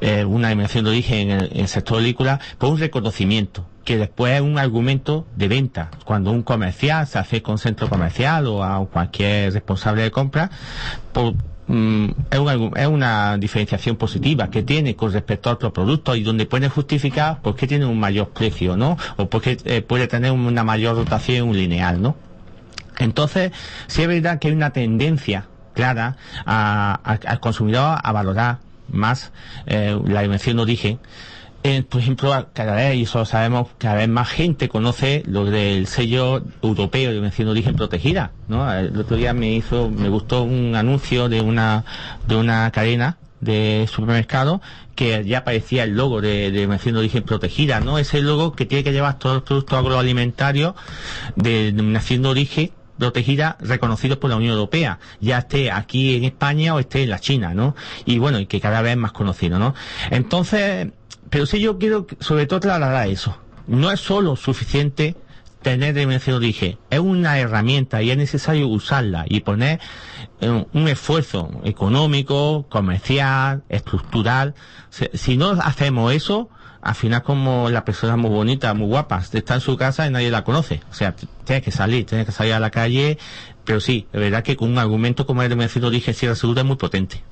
eh, 0.02 0.26
una 0.26 0.50
dimensión 0.50 0.86
de 0.86 0.92
origen 0.92 1.32
en 1.32 1.50
el, 1.60 1.68
sector 1.68 2.00
agrícola 2.00 2.40
por 2.58 2.70
un 2.72 2.80
reconocimiento 2.80 3.66
que 3.84 3.98
después 3.98 4.34
es 4.34 4.42
un 4.42 4.58
argumento 4.58 5.26
de 5.36 5.48
venta. 5.48 5.92
Cuando 6.06 6.32
un 6.32 6.42
comercial 6.44 7.06
se 7.06 7.20
hace 7.20 7.42
con 7.42 7.58
centro 7.58 7.90
comercial 7.90 8.48
o 8.48 8.64
a 8.64 8.86
cualquier 8.88 9.52
responsable 9.52 10.04
de 10.04 10.12
compra, 10.12 10.50
por, 11.12 11.34
mm, 11.68 12.10
es, 12.32 12.88
una 12.88 13.38
diferenciación 13.38 13.98
positiva 13.98 14.50
que 14.50 14.64
tiene 14.64 14.96
con 14.96 15.12
respecto 15.12 15.50
a 15.50 15.54
otros 15.54 15.74
productos 15.74 16.18
y 16.18 16.24
donde 16.24 16.46
puede 16.46 16.70
justificar 16.70 17.42
por 17.42 17.58
qué 17.58 17.68
tiene 17.68 17.86
un 17.86 18.00
mayor 18.00 18.30
precio, 18.30 18.78
¿no? 18.78 18.98
O 19.18 19.28
porque 19.28 19.58
eh, 19.66 19.82
puede 19.82 20.08
tener 20.08 20.32
una 20.32 20.64
mayor 20.64 20.96
rotación 20.96 21.52
lineal, 21.52 22.02
¿no? 22.02 22.16
Entonces, 23.00 23.52
sí 23.88 24.02
es 24.02 24.08
verdad 24.08 24.40
que 24.40 24.50
hay 24.50 24.54
una 24.54 24.72
tendencia 24.72 25.48
clara 25.74 26.18
al 26.46 27.40
consumidor 27.40 27.98
a 28.04 28.12
valorar 28.12 28.60
más 28.90 29.32
eh, 29.66 30.00
la 30.06 30.22
dimensión 30.22 30.58
de 30.58 30.64
origen. 30.64 31.00
Eh, 31.66 31.82
por 31.82 32.02
ejemplo, 32.02 32.48
cada 32.52 32.76
vez, 32.76 32.96
y 32.96 33.04
eso 33.04 33.20
lo 33.20 33.26
sabemos, 33.26 33.70
cada 33.78 33.96
vez 33.96 34.10
más 34.10 34.28
gente 34.28 34.68
conoce 34.68 35.24
lo 35.26 35.46
del 35.46 35.88
sello 35.88 36.44
europeo 36.62 37.10
de 37.10 37.16
dimensión 37.16 37.48
de 37.48 37.52
origen 37.52 37.76
protegida. 37.76 38.32
¿no? 38.50 38.72
El 38.72 38.98
otro 38.98 39.16
día 39.16 39.34
me 39.34 39.54
hizo, 39.54 39.90
me 39.90 40.10
gustó 40.10 40.44
un 40.44 40.76
anuncio 40.76 41.30
de 41.30 41.40
una, 41.40 41.86
de 42.28 42.36
una 42.36 42.70
cadena 42.72 43.18
de 43.40 43.88
supermercado 43.90 44.62
que 44.96 45.24
ya 45.26 45.40
aparecía 45.40 45.84
el 45.84 45.96
logo 45.96 46.22
de, 46.22 46.52
de 46.52 46.68
de 46.68 46.98
origen 46.98 47.24
protegida, 47.24 47.80
¿no? 47.80 47.98
Ese 47.98 48.22
logo 48.22 48.54
que 48.54 48.66
tiene 48.66 48.84
que 48.84 48.94
llevar 48.94 49.18
todos 49.20 49.36
los 49.36 49.44
productos 49.44 49.80
agroalimentarios 49.80 50.76
de 51.36 51.66
denominación 51.66 52.22
de 52.22 52.30
origen 52.30 52.72
protegida 52.98 53.58
reconocidos 53.60 54.18
por 54.18 54.30
la 54.30 54.36
Unión 54.36 54.54
Europea, 54.54 55.00
ya 55.20 55.40
esté 55.40 55.72
aquí 55.72 56.16
en 56.16 56.24
España 56.24 56.76
o 56.76 56.80
esté 56.80 57.04
en 57.04 57.10
la 57.10 57.20
China, 57.20 57.54
¿no? 57.54 57.76
Y 58.06 58.20
bueno, 58.20 58.40
y 58.40 58.46
que 58.46 58.62
cada 58.62 58.82
vez 58.82 58.92
es 58.92 58.98
más 58.98 59.12
conocido, 59.12 59.60
¿no? 59.60 59.74
Entonces, 60.12 60.90
pero 61.30 61.46
sí 61.46 61.60
yo 61.60 61.78
quiero 61.78 62.06
sobre 62.20 62.46
todo 62.46 62.60
trasladar 62.60 63.08
eso. 63.08 63.38
No 63.68 63.92
es 63.92 64.00
solo 64.00 64.36
suficiente 64.36 65.16
tener 65.62 65.96
dimensión 65.96 66.36
de 66.36 66.46
origen, 66.46 66.78
es 66.90 67.00
una 67.00 67.40
herramienta 67.40 68.02
y 68.02 68.12
es 68.12 68.18
necesario 68.18 68.68
usarla 68.68 69.26
y 69.28 69.40
poner 69.40 69.80
eh, 70.42 70.66
un 70.74 70.88
esfuerzo 70.88 71.50
económico, 71.64 72.68
comercial, 72.70 73.64
estructural. 73.70 74.54
Si 75.14 75.38
no 75.38 75.52
hacemos 75.52 76.14
eso, 76.14 76.50
al 76.84 76.96
final 76.96 77.24
como 77.24 77.70
la 77.70 77.86
persona 77.86 78.18
muy 78.18 78.30
bonita, 78.30 78.74
muy 78.74 78.88
guapa, 78.88 79.24
está 79.32 79.56
en 79.56 79.62
su 79.62 79.78
casa 79.78 80.06
y 80.06 80.10
nadie 80.10 80.30
la 80.30 80.44
conoce. 80.44 80.82
O 80.92 80.94
sea, 80.94 81.16
tiene 81.46 81.62
que 81.62 81.72
salir, 81.72 82.06
tiene 82.06 82.26
que 82.26 82.32
salir 82.32 82.54
a 82.54 82.60
la 82.60 82.72
calle, 82.72 83.18
pero 83.64 83.80
sí, 83.80 84.08
de 84.12 84.20
verdad 84.20 84.44
que 84.44 84.56
con 84.56 84.70
un 84.70 84.78
argumento 84.78 85.26
como 85.26 85.44
el 85.44 85.50
de 85.50 85.56
Mercedes 85.56 85.92
dije 85.92 86.14
Sierra 86.14 86.36
Segura 86.36 86.62
es 86.62 86.68
muy 86.68 86.76
potente. 86.76 87.24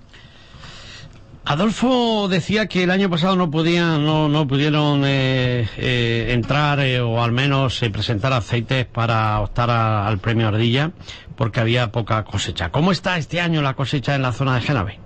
Adolfo 1.44 2.28
decía 2.30 2.68
que 2.68 2.84
el 2.84 2.92
año 2.92 3.10
pasado 3.10 3.36
no 3.36 3.50
podían, 3.50 4.06
no, 4.06 4.30
no 4.30 4.48
pudieron 4.48 5.04
eh, 5.06 5.68
eh, 5.76 6.28
entrar 6.30 6.80
eh, 6.80 7.02
o 7.02 7.22
al 7.22 7.32
menos 7.32 7.80
presentar 7.92 8.32
aceites 8.32 8.86
para 8.86 9.40
optar 9.42 9.72
al 9.72 10.20
premio 10.20 10.48
Ardilla 10.48 10.92
porque 11.36 11.60
había 11.60 11.92
poca 11.92 12.24
cosecha. 12.24 12.70
¿Cómo 12.70 12.92
está 12.92 13.18
este 13.18 13.42
año 13.42 13.64
la 13.64 13.74
cosecha 13.74 14.14
en 14.14 14.22
la 14.22 14.34
zona 14.34 14.56
de 14.56 14.62
Genave? 14.62 15.01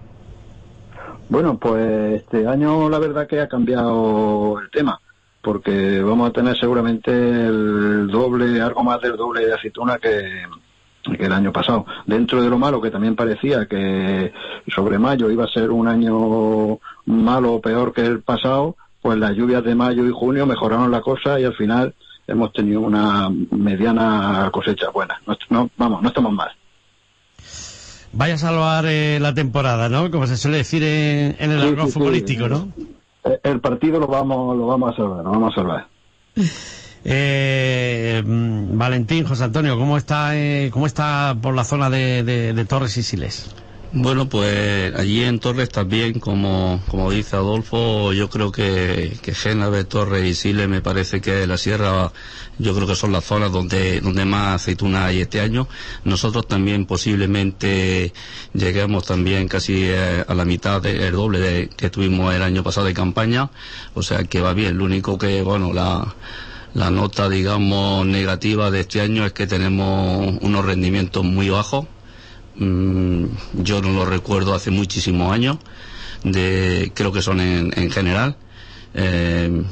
Bueno, 1.28 1.58
pues 1.58 2.22
este 2.22 2.48
año 2.48 2.90
la 2.90 3.00
verdad 3.00 3.28
que 3.28 3.40
ha 3.40 3.48
cambiado 3.48 4.60
el 4.60 4.70
tema, 4.70 5.00
porque 5.42 6.02
vamos 6.02 6.30
a 6.30 6.34
tener 6.34 6.58
seguramente 6.58 7.12
el 7.12 8.08
doble, 8.08 8.62
algo 8.62 8.84
más 8.84 9.02
del 9.02 9.18
doble 9.18 9.46
de 9.46 9.54
aceituna 9.54 9.98
que, 9.98 10.44
el 11.04 11.32
año 11.32 11.52
pasado. 11.52 11.86
Dentro 12.06 12.42
de 12.42 12.50
lo 12.50 12.58
malo 12.58 12.82
que 12.82 12.92
también 12.92 13.16
parecía 13.16 13.68
que 13.68 14.34
sobre 14.68 15.00
mayo 15.00 15.30
iba 15.30 15.46
a 15.46 15.50
ser 15.50 15.72
un 15.72 15.88
año 15.88 16.80
malo 17.06 17.54
o 17.54 17.62
peor 17.62 17.94
que 17.94 18.06
el 18.06 18.22
pasado, 18.22 18.76
pues 19.02 19.18
las 19.18 19.34
lluvias 19.36 19.64
de 19.64 19.76
mayo 19.76 20.06
y 20.06 20.12
junio 20.12 20.46
mejoraron 20.46 20.92
la 20.92 21.02
cosa 21.02 21.40
y 21.40 21.44
al 21.44 21.56
final 21.56 21.94
hemos 22.28 22.54
tenido 22.54 22.82
una 22.82 23.30
mediana 23.52 24.50
cosecha 24.52 24.90
buena. 24.90 25.20
No, 25.50 25.70
vamos, 25.78 26.02
no 26.02 26.08
estamos 26.08 26.34
mal. 26.34 26.52
Vaya 28.16 28.36
a 28.36 28.38
salvar 28.38 28.86
eh, 28.88 29.20
la 29.20 29.34
temporada, 29.34 29.90
¿no? 29.90 30.10
Como 30.10 30.26
se 30.26 30.38
suele 30.38 30.58
decir 30.58 30.82
en, 30.84 31.52
el 31.52 31.78
sí, 31.82 31.92
futbolístico, 31.92 32.48
¿no? 32.48 32.70
El 33.44 33.60
partido 33.60 34.00
lo 34.00 34.08
vamos, 34.08 34.56
lo 34.56 34.68
vamos 34.68 34.94
a 34.94 34.96
salvar, 34.96 35.24
lo 35.24 35.32
vamos 35.32 35.52
a 35.52 35.56
salvar. 35.56 35.88
Eh, 37.08 38.24
mm, 38.26 38.80
Valentín, 38.80 39.26
José 39.26 39.44
Antonio, 39.44 39.78
¿cómo 39.78 39.96
está, 39.96 40.36
eh, 40.36 40.72
cómo 40.74 40.88
está 40.88 41.38
por 41.40 41.54
la 41.54 41.64
zona 41.64 41.88
de, 41.92 42.66
Torres 42.68 42.98
y 42.98 43.04
Siles? 43.04 43.56
Bueno, 43.92 44.28
pues 44.28 44.94
allí 44.96 45.24
en 45.24 45.40
Torres 45.40 45.70
también, 45.70 46.20
como, 46.20 46.82
como 46.90 47.12
dice 47.12 47.38
Adolfo, 47.38 48.12
yo 48.12 48.30
creo 48.30 48.52
que, 48.52 49.18
que 49.22 49.34
Génave, 49.34 49.86
Torres 49.86 50.26
y 50.26 50.34
Siles 50.34 50.68
me 50.68 50.82
parece 50.82 51.22
que 51.22 51.48
la 51.48 51.58
sierra, 51.58 52.12
yo 52.58 52.76
creo 52.76 52.88
que 52.88 52.96
son 52.96 53.14
las 53.14 53.24
zonas 53.24 53.54
donde, 53.54 54.02
donde 54.02 54.26
más 54.26 54.56
aceituna 54.56 55.06
hay 55.06 55.22
este 55.22 55.40
año. 55.40 55.70
Nosotros 56.04 56.46
también 56.48 56.86
posiblemente 56.86 58.12
lleguemos 58.54 59.06
también 59.06 59.48
casi 59.48 59.84
eh, 59.86 60.26
a 60.28 60.34
la 60.34 60.44
mitad 60.44 60.82
del 60.82 61.14
doble 61.14 61.40
de, 61.40 61.70
que 61.70 61.90
tuvimos 61.90 62.34
el 62.34 62.42
año 62.44 62.64
pasado 62.64 62.88
de 62.88 62.94
campaña, 62.94 63.50
o 63.94 64.04
sea 64.04 64.26
que 64.26 64.42
va 64.42 64.54
bien. 64.54 64.78
Lo 64.78 64.84
único 64.84 65.18
que, 65.18 65.42
bueno, 65.42 65.72
la, 65.72 66.16
la 66.74 66.92
nota, 66.92 67.30
digamos, 67.30 68.06
negativa 68.06 68.72
de 68.72 68.82
este 68.82 69.00
año 69.00 69.26
es 69.26 69.32
que 69.32 69.48
tenemos 69.48 70.36
unos 70.42 70.66
rendimientos 70.66 71.24
muy 71.24 71.50
bajos. 71.50 71.86
Mm, 72.58 73.26
yo 73.64 73.82
no 73.82 73.92
lo 73.92 74.06
recuerdo 74.06 74.54
hace 74.54 74.72
muchísimos 74.72 75.32
años, 75.32 75.58
de, 76.24 76.92
creo 76.94 77.12
que 77.12 77.22
son 77.22 77.40
en, 77.40 77.74
en 77.76 77.92
general. 77.92 78.38
Eh, 78.94 79.64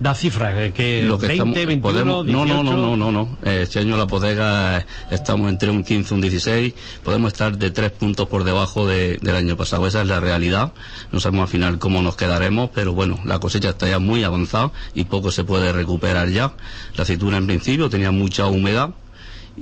da 0.00 0.14
cifras, 0.14 0.54
eh, 0.56 0.72
que 0.72 1.02
lo 1.02 1.18
que 1.18 1.26
20, 1.26 1.66
21, 1.66 2.24
18... 2.24 2.32
No, 2.32 2.46
no, 2.46 2.62
no, 2.62 2.76
no, 2.76 2.96
no, 2.96 3.12
no. 3.12 3.38
Este 3.42 3.80
año 3.80 3.96
la 3.98 4.04
bodega 4.04 4.86
estamos 5.10 5.50
entre 5.50 5.70
un 5.70 5.84
15 5.84 6.14
y 6.14 6.14
un 6.14 6.20
16. 6.22 6.74
Podemos 7.04 7.32
estar 7.32 7.58
de 7.58 7.70
tres 7.70 7.90
puntos 7.90 8.26
por 8.26 8.44
debajo 8.44 8.86
de, 8.86 9.18
del 9.20 9.36
año 9.36 9.56
pasado. 9.56 9.86
Esa 9.86 10.00
es 10.00 10.08
la 10.08 10.18
realidad. 10.18 10.72
No 11.12 11.20
sabemos 11.20 11.42
al 11.44 11.48
final 11.48 11.78
cómo 11.78 12.00
nos 12.00 12.16
quedaremos, 12.16 12.70
pero 12.74 12.94
bueno, 12.94 13.20
la 13.24 13.38
cosecha 13.38 13.70
está 13.70 13.88
ya 13.88 13.98
muy 13.98 14.24
avanzada 14.24 14.72
y 14.94 15.04
poco 15.04 15.30
se 15.30 15.44
puede 15.44 15.70
recuperar 15.72 16.30
ya. 16.30 16.54
La 16.96 17.02
aceituna 17.02 17.36
en 17.36 17.46
principio 17.46 17.90
tenía 17.90 18.10
mucha 18.10 18.46
humedad 18.46 18.90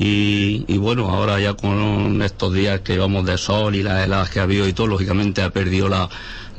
y, 0.01 0.79
bueno, 0.79 1.11
ahora 1.11 1.41
ya 1.41 1.55
con 1.55 2.23
estos 2.23 2.55
días 2.55 2.83
que 2.83 2.97
vamos 2.99 3.27
de 3.27 3.37
sol 3.37 3.75
y 3.75 3.83
las 3.83 4.05
heladas 4.05 4.31
que 4.31 4.39
ha 4.39 4.45
habido 4.45 4.69
y 4.69 4.73
todo, 4.73 4.87
lógicamente 4.87 5.43
ha 5.43 5.51
perdido 5.51 5.89
la, 5.89 6.09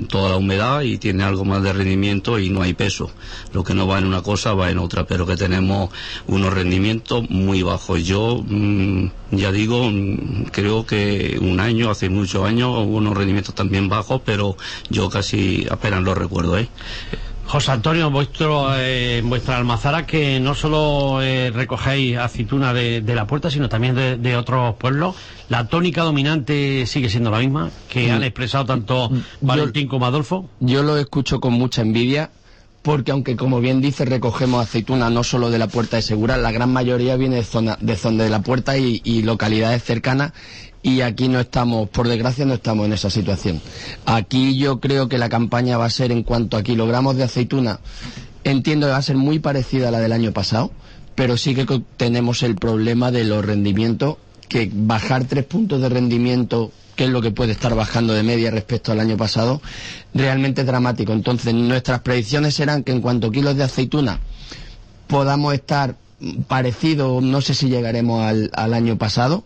toda 0.10 0.32
la 0.32 0.36
humedad 0.36 0.82
y 0.82 0.98
tiene 0.98 1.24
algo 1.24 1.46
más 1.46 1.64
de 1.64 1.72
rendimiento 1.72 2.38
y 2.38 2.50
no 2.50 2.62
hay 2.62 2.74
peso. 2.74 3.10
Lo 3.54 3.64
que 3.64 3.74
no 3.74 3.88
va 3.88 3.98
en 3.98 4.06
una 4.06 4.22
cosa 4.22 4.54
va 4.54 4.70
en 4.70 4.78
otra, 4.78 5.06
pero 5.06 5.26
que 5.26 5.38
tenemos 5.38 5.90
unos 6.28 6.54
rendimientos 6.54 7.30
muy 7.30 7.64
bajos. 7.64 8.04
Yo 8.04 8.44
mm, 8.46 9.06
ya 9.32 9.54
digo, 9.54 9.90
mm, 9.90 10.48
creo 10.52 10.86
que 10.86 11.38
un 11.42 11.62
año, 11.62 11.90
hace 11.90 12.10
muchos 12.10 12.46
años, 12.46 12.72
hubo 12.76 12.98
unos 12.98 13.16
rendimientos 13.16 13.56
también 13.56 13.88
bajos, 13.88 14.22
pero 14.26 14.58
yo 14.90 15.10
casi 15.10 15.66
apenas 15.72 16.04
lo 16.04 16.14
recuerdo. 16.14 16.58
¿eh? 16.58 16.68
José 17.50 17.72
Antonio, 17.72 18.12
vuestro, 18.12 18.76
eh, 18.76 19.24
vuestra 19.26 19.58
almazara 19.58 20.06
que 20.06 20.40
no 20.40 20.54
solo 20.54 21.20
eh, 21.24 21.50
recogéis 21.50 22.16
aceituna 22.16 22.76
de, 22.76 23.02
la 23.02 23.26
puerta, 23.26 23.50
sino 23.50 23.68
también 23.68 23.96
de, 23.96 24.38
otros 24.38 24.76
pueblos, 24.76 25.16
¿la 25.50 25.68
tónica 25.68 26.04
dominante 26.04 26.86
sigue 26.86 27.10
siendo 27.10 27.32
la 27.32 27.40
misma 27.40 27.72
que 27.90 28.12
han 28.12 28.20
mm. 28.20 28.26
expresado 28.26 28.66
tanto 28.66 29.10
mm. 29.10 29.22
Valentín 29.42 29.88
como 29.88 30.06
Adolfo? 30.06 30.48
Yo 30.60 30.84
lo 30.84 30.96
escucho 30.98 31.40
con 31.40 31.54
mucha 31.54 31.82
envidia 31.82 32.30
porque 32.84 33.12
aunque 33.12 33.36
como 33.36 33.60
bien 33.62 33.82
dice 33.82 34.06
recogemos 34.06 34.62
aceituna 34.62 35.10
no 35.10 35.24
solo 35.24 35.50
de 35.50 35.58
la 35.58 35.68
Puerta 35.68 35.96
de 35.98 36.04
Segura, 36.04 36.38
la 36.38 36.52
gran 36.52 36.72
mayoría 36.72 37.16
viene 37.18 37.38
de 37.38 37.44
zona 37.44 37.80
de, 37.82 37.96
zona 37.96 38.26
de 38.26 38.30
la 38.30 38.44
Puerta 38.44 38.78
y, 38.78 39.02
y, 39.04 39.24
localidades 39.24 39.84
cercanas 39.84 40.34
y 40.82 41.02
aquí 41.02 41.28
no 41.28 41.40
estamos, 41.40 41.90
por 41.90 42.08
desgracia 42.08 42.46
no 42.46 42.54
estamos 42.54 42.86
en 42.86 42.94
esa 42.94 43.10
situación. 43.10 43.62
Aquí 44.06 44.58
yo 44.58 44.80
creo 44.80 45.10
que 45.10 45.18
la 45.18 45.30
campaña 45.30 45.78
va 45.78 45.86
a 45.86 45.90
ser 45.90 46.12
en 46.12 46.24
cuanto 46.24 46.58
a 46.58 46.64
kilogramos 46.64 47.16
de 47.18 47.24
aceituna, 47.24 47.80
entiendo 48.44 48.88
que 48.88 48.92
va 48.92 48.98
a 48.98 49.02
ser 49.02 49.18
muy 49.18 49.40
parecida 49.40 49.90
a 49.90 49.92
la 49.92 50.00
del 50.00 50.14
año 50.14 50.32
pasado, 50.32 50.72
pero 51.16 51.38
sí 51.38 51.54
que 51.54 51.66
tenemos 51.98 52.44
el 52.44 52.56
problema 52.56 53.12
de 53.12 53.26
los 53.26 53.46
rendimientos, 53.46 54.18
que 54.48 54.70
bajar 54.74 55.26
tres 55.26 55.46
puntos 55.46 55.82
de 55.82 55.90
rendimiento 55.90 56.72
que 56.96 57.06
es 57.06 57.12
lo 57.12 57.22
que 57.22 57.32
puede 57.32 57.54
estar 57.54 57.74
bajando 57.76 58.12
de 58.12 58.24
media 58.24 58.52
respecto 58.52 58.92
al 58.92 59.00
año 59.00 59.16
pasado, 59.16 59.62
realmente 60.14 60.62
es 60.62 60.68
dramático. 60.68 61.14
Entonces, 61.14 61.54
nuestras 61.54 62.02
predicciones 62.02 62.56
serán 62.56 62.84
que 62.84 62.92
en 62.92 63.00
cuanto 63.00 63.28
a 63.28 63.32
kilos 63.32 63.56
de 63.56 63.64
aceituna 63.64 64.20
podamos 65.08 65.54
estar 65.54 65.96
parecido, 66.50 67.22
no 67.22 67.40
sé 67.40 67.54
si 67.54 67.70
llegaremos 67.70 68.24
al, 68.26 68.52
al 68.54 68.74
año 68.74 68.98
pasado, 68.98 69.46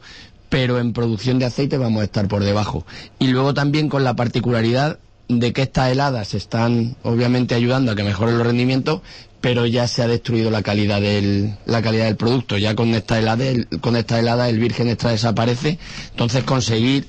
pero 0.53 0.77
en 0.77 0.93
producción 0.93 1.39
de 1.39 1.45
aceite 1.45 1.79
vamos 1.79 2.01
a 2.01 2.03
estar 2.03 2.27
por 2.27 2.43
debajo. 2.43 2.85
Y 3.17 3.29
luego 3.29 3.55
también 3.55 3.89
con 3.89 4.03
la 4.03 4.15
particularidad 4.15 4.99
de 5.27 5.51
que 5.51 5.63
estas 5.63 5.91
heladas 5.91 6.35
están 6.35 6.95
obviamente 7.01 7.55
ayudando 7.55 7.91
a 7.91 7.95
que 7.95 8.03
mejoren 8.03 8.37
los 8.37 8.45
rendimientos, 8.45 9.01
pero 9.41 9.65
ya 9.65 9.87
se 9.87 10.03
ha 10.03 10.07
destruido 10.07 10.51
la 10.51 10.61
calidad 10.61 11.01
del, 11.01 11.55
la 11.65 11.81
calidad 11.81 12.05
del 12.05 12.17
producto. 12.17 12.55
Ya 12.59 12.75
con 12.75 12.93
esta 12.93 13.17
helada, 13.17 13.47
el, 13.47 13.67
con 13.81 13.95
esta 13.95 14.19
helada 14.19 14.47
el 14.47 14.59
virgen 14.59 14.89
extra 14.89 15.09
desaparece. 15.09 15.79
Entonces 16.11 16.43
conseguir 16.43 17.07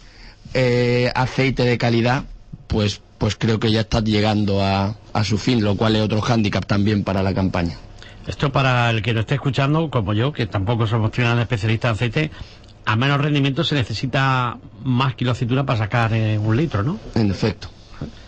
eh, 0.54 1.12
aceite 1.14 1.64
de 1.64 1.76
calidad, 1.76 2.24
pues, 2.66 3.02
pues 3.18 3.36
creo 3.36 3.60
que 3.60 3.70
ya 3.70 3.82
está 3.82 4.00
llegando 4.00 4.64
a, 4.64 4.96
a 5.12 5.22
su 5.22 5.36
fin, 5.36 5.62
lo 5.62 5.76
cual 5.76 5.96
es 5.96 6.00
otro 6.00 6.22
hándicap 6.22 6.64
también 6.64 7.04
para 7.04 7.22
la 7.22 7.34
campaña. 7.34 7.76
Esto 8.26 8.50
para 8.50 8.88
el 8.88 9.02
que 9.02 9.12
no 9.12 9.20
esté 9.20 9.34
escuchando, 9.34 9.90
como 9.90 10.14
yo, 10.14 10.32
que 10.32 10.46
tampoco 10.46 10.86
somos 10.86 11.10
un 11.18 11.40
especialista 11.40 11.88
en 11.88 11.94
aceite, 11.94 12.30
a 12.84 12.96
menos 12.96 13.20
rendimiento 13.20 13.64
se 13.64 13.74
necesita 13.74 14.58
más 14.84 15.14
kilo 15.14 15.32
aceituna 15.32 15.64
para 15.64 15.78
sacar 15.78 16.12
eh, 16.12 16.38
un 16.38 16.56
litro, 16.56 16.82
¿no? 16.82 16.98
En 17.14 17.30
efecto. 17.30 17.68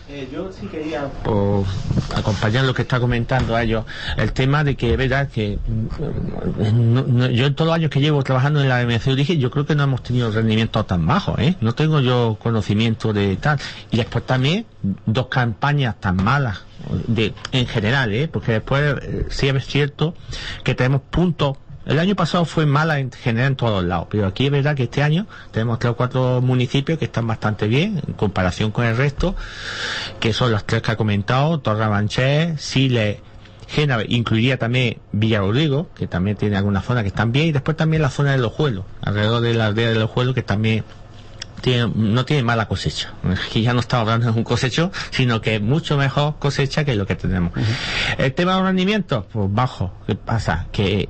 Eh, 0.09 0.29
yo 0.31 0.49
sí 0.53 0.67
quería 0.67 1.09
pues, 1.23 1.67
acompañar 2.15 2.63
lo 2.63 2.73
que 2.73 2.83
está 2.83 2.97
comentando 2.97 3.57
a 3.57 3.63
ellos, 3.63 3.83
el 4.15 4.31
tema 4.31 4.63
de 4.63 4.77
que 4.77 4.95
verdad 4.95 5.27
que 5.29 5.59
mm, 5.67 7.25
yo 7.33 7.45
en 7.45 7.55
todos 7.55 7.67
los 7.67 7.75
años 7.75 7.91
que 7.91 7.99
llevo 7.99 8.23
trabajando 8.23 8.61
en 8.61 8.69
la 8.69 8.85
MCU 8.85 9.15
dije, 9.15 9.37
yo 9.37 9.51
creo 9.51 9.65
que 9.65 9.75
no 9.75 9.83
hemos 9.83 10.01
tenido 10.03 10.31
rendimientos 10.31 10.87
tan 10.87 11.05
bajos, 11.05 11.37
¿eh? 11.39 11.57
No 11.59 11.75
tengo 11.75 11.99
yo 11.99 12.37
conocimiento 12.41 13.11
de 13.11 13.35
tal. 13.35 13.59
Y 13.91 13.97
después 13.97 14.25
también 14.25 14.65
dos 15.05 15.27
campañas 15.27 15.99
tan 15.99 16.15
malas 16.15 16.61
de 17.07 17.33
en 17.51 17.67
general, 17.67 18.13
¿eh? 18.13 18.29
Porque 18.29 18.53
después 18.53 18.95
eh, 19.01 19.25
sí 19.29 19.49
es 19.49 19.65
cierto 19.67 20.15
que 20.63 20.73
tenemos 20.73 21.01
puntos 21.01 21.57
el 21.87 21.99
año 21.99 22.15
pasado 22.15 22.45
fue 22.45 22.65
mala 22.65 22.99
en 22.99 23.11
general 23.11 23.51
en 23.51 23.55
todos 23.55 23.83
lados, 23.83 24.07
pero 24.09 24.27
aquí 24.27 24.45
es 24.45 24.51
verdad 24.51 24.75
que 24.75 24.83
este 24.83 25.01
año 25.01 25.25
tenemos 25.51 25.79
tres 25.79 25.91
o 25.91 25.95
cuatro 25.95 26.41
municipios 26.41 26.99
que 26.99 27.05
están 27.05 27.25
bastante 27.25 27.67
bien 27.67 28.01
en 28.05 28.13
comparación 28.13 28.71
con 28.71 28.85
el 28.85 28.97
resto, 28.97 29.35
que 30.19 30.33
son 30.33 30.51
los 30.51 30.65
tres 30.65 30.81
que 30.81 30.91
ha 30.91 30.97
comentado, 30.97 31.59
Torre 31.59 31.87
Sile, 32.57 33.21
Génave, 33.67 34.05
incluiría 34.09 34.57
también 34.57 34.97
Villarrodrigo, 35.13 35.89
que 35.95 36.07
también 36.07 36.35
tiene 36.35 36.57
algunas 36.57 36.85
zonas 36.85 37.03
que 37.03 37.09
están 37.09 37.31
bien, 37.31 37.47
y 37.47 37.51
después 37.53 37.77
también 37.77 38.01
la 38.01 38.09
zona 38.09 38.31
de 38.31 38.37
los 38.37 38.51
juelos, 38.51 38.85
alrededor 39.01 39.41
de 39.41 39.53
la 39.53 39.67
aldea 39.67 39.89
de 39.89 39.95
los 39.95 40.09
juelos, 40.09 40.35
que 40.35 40.43
también 40.43 40.83
no 41.95 42.25
tiene 42.25 42.43
mala 42.43 42.67
cosecha. 42.67 43.13
Aquí 43.23 43.61
ya 43.61 43.73
no 43.73 43.79
estamos 43.79 44.03
hablando 44.03 44.31
de 44.31 44.37
un 44.37 44.43
cosecho, 44.43 44.91
sino 45.11 45.41
que 45.41 45.55
es 45.55 45.61
mucho 45.61 45.97
mejor 45.97 46.35
cosecha 46.39 46.85
que 46.85 46.95
lo 46.95 47.05
que 47.05 47.15
tenemos. 47.15 47.51
El 48.17 48.33
tema 48.33 48.53
de 48.53 48.57
los 48.59 48.67
rendimientos, 48.67 49.25
pues 49.31 49.47
bajo. 49.51 49.93
¿Qué 50.05 50.15
pasa? 50.15 50.67
Que 50.71 51.09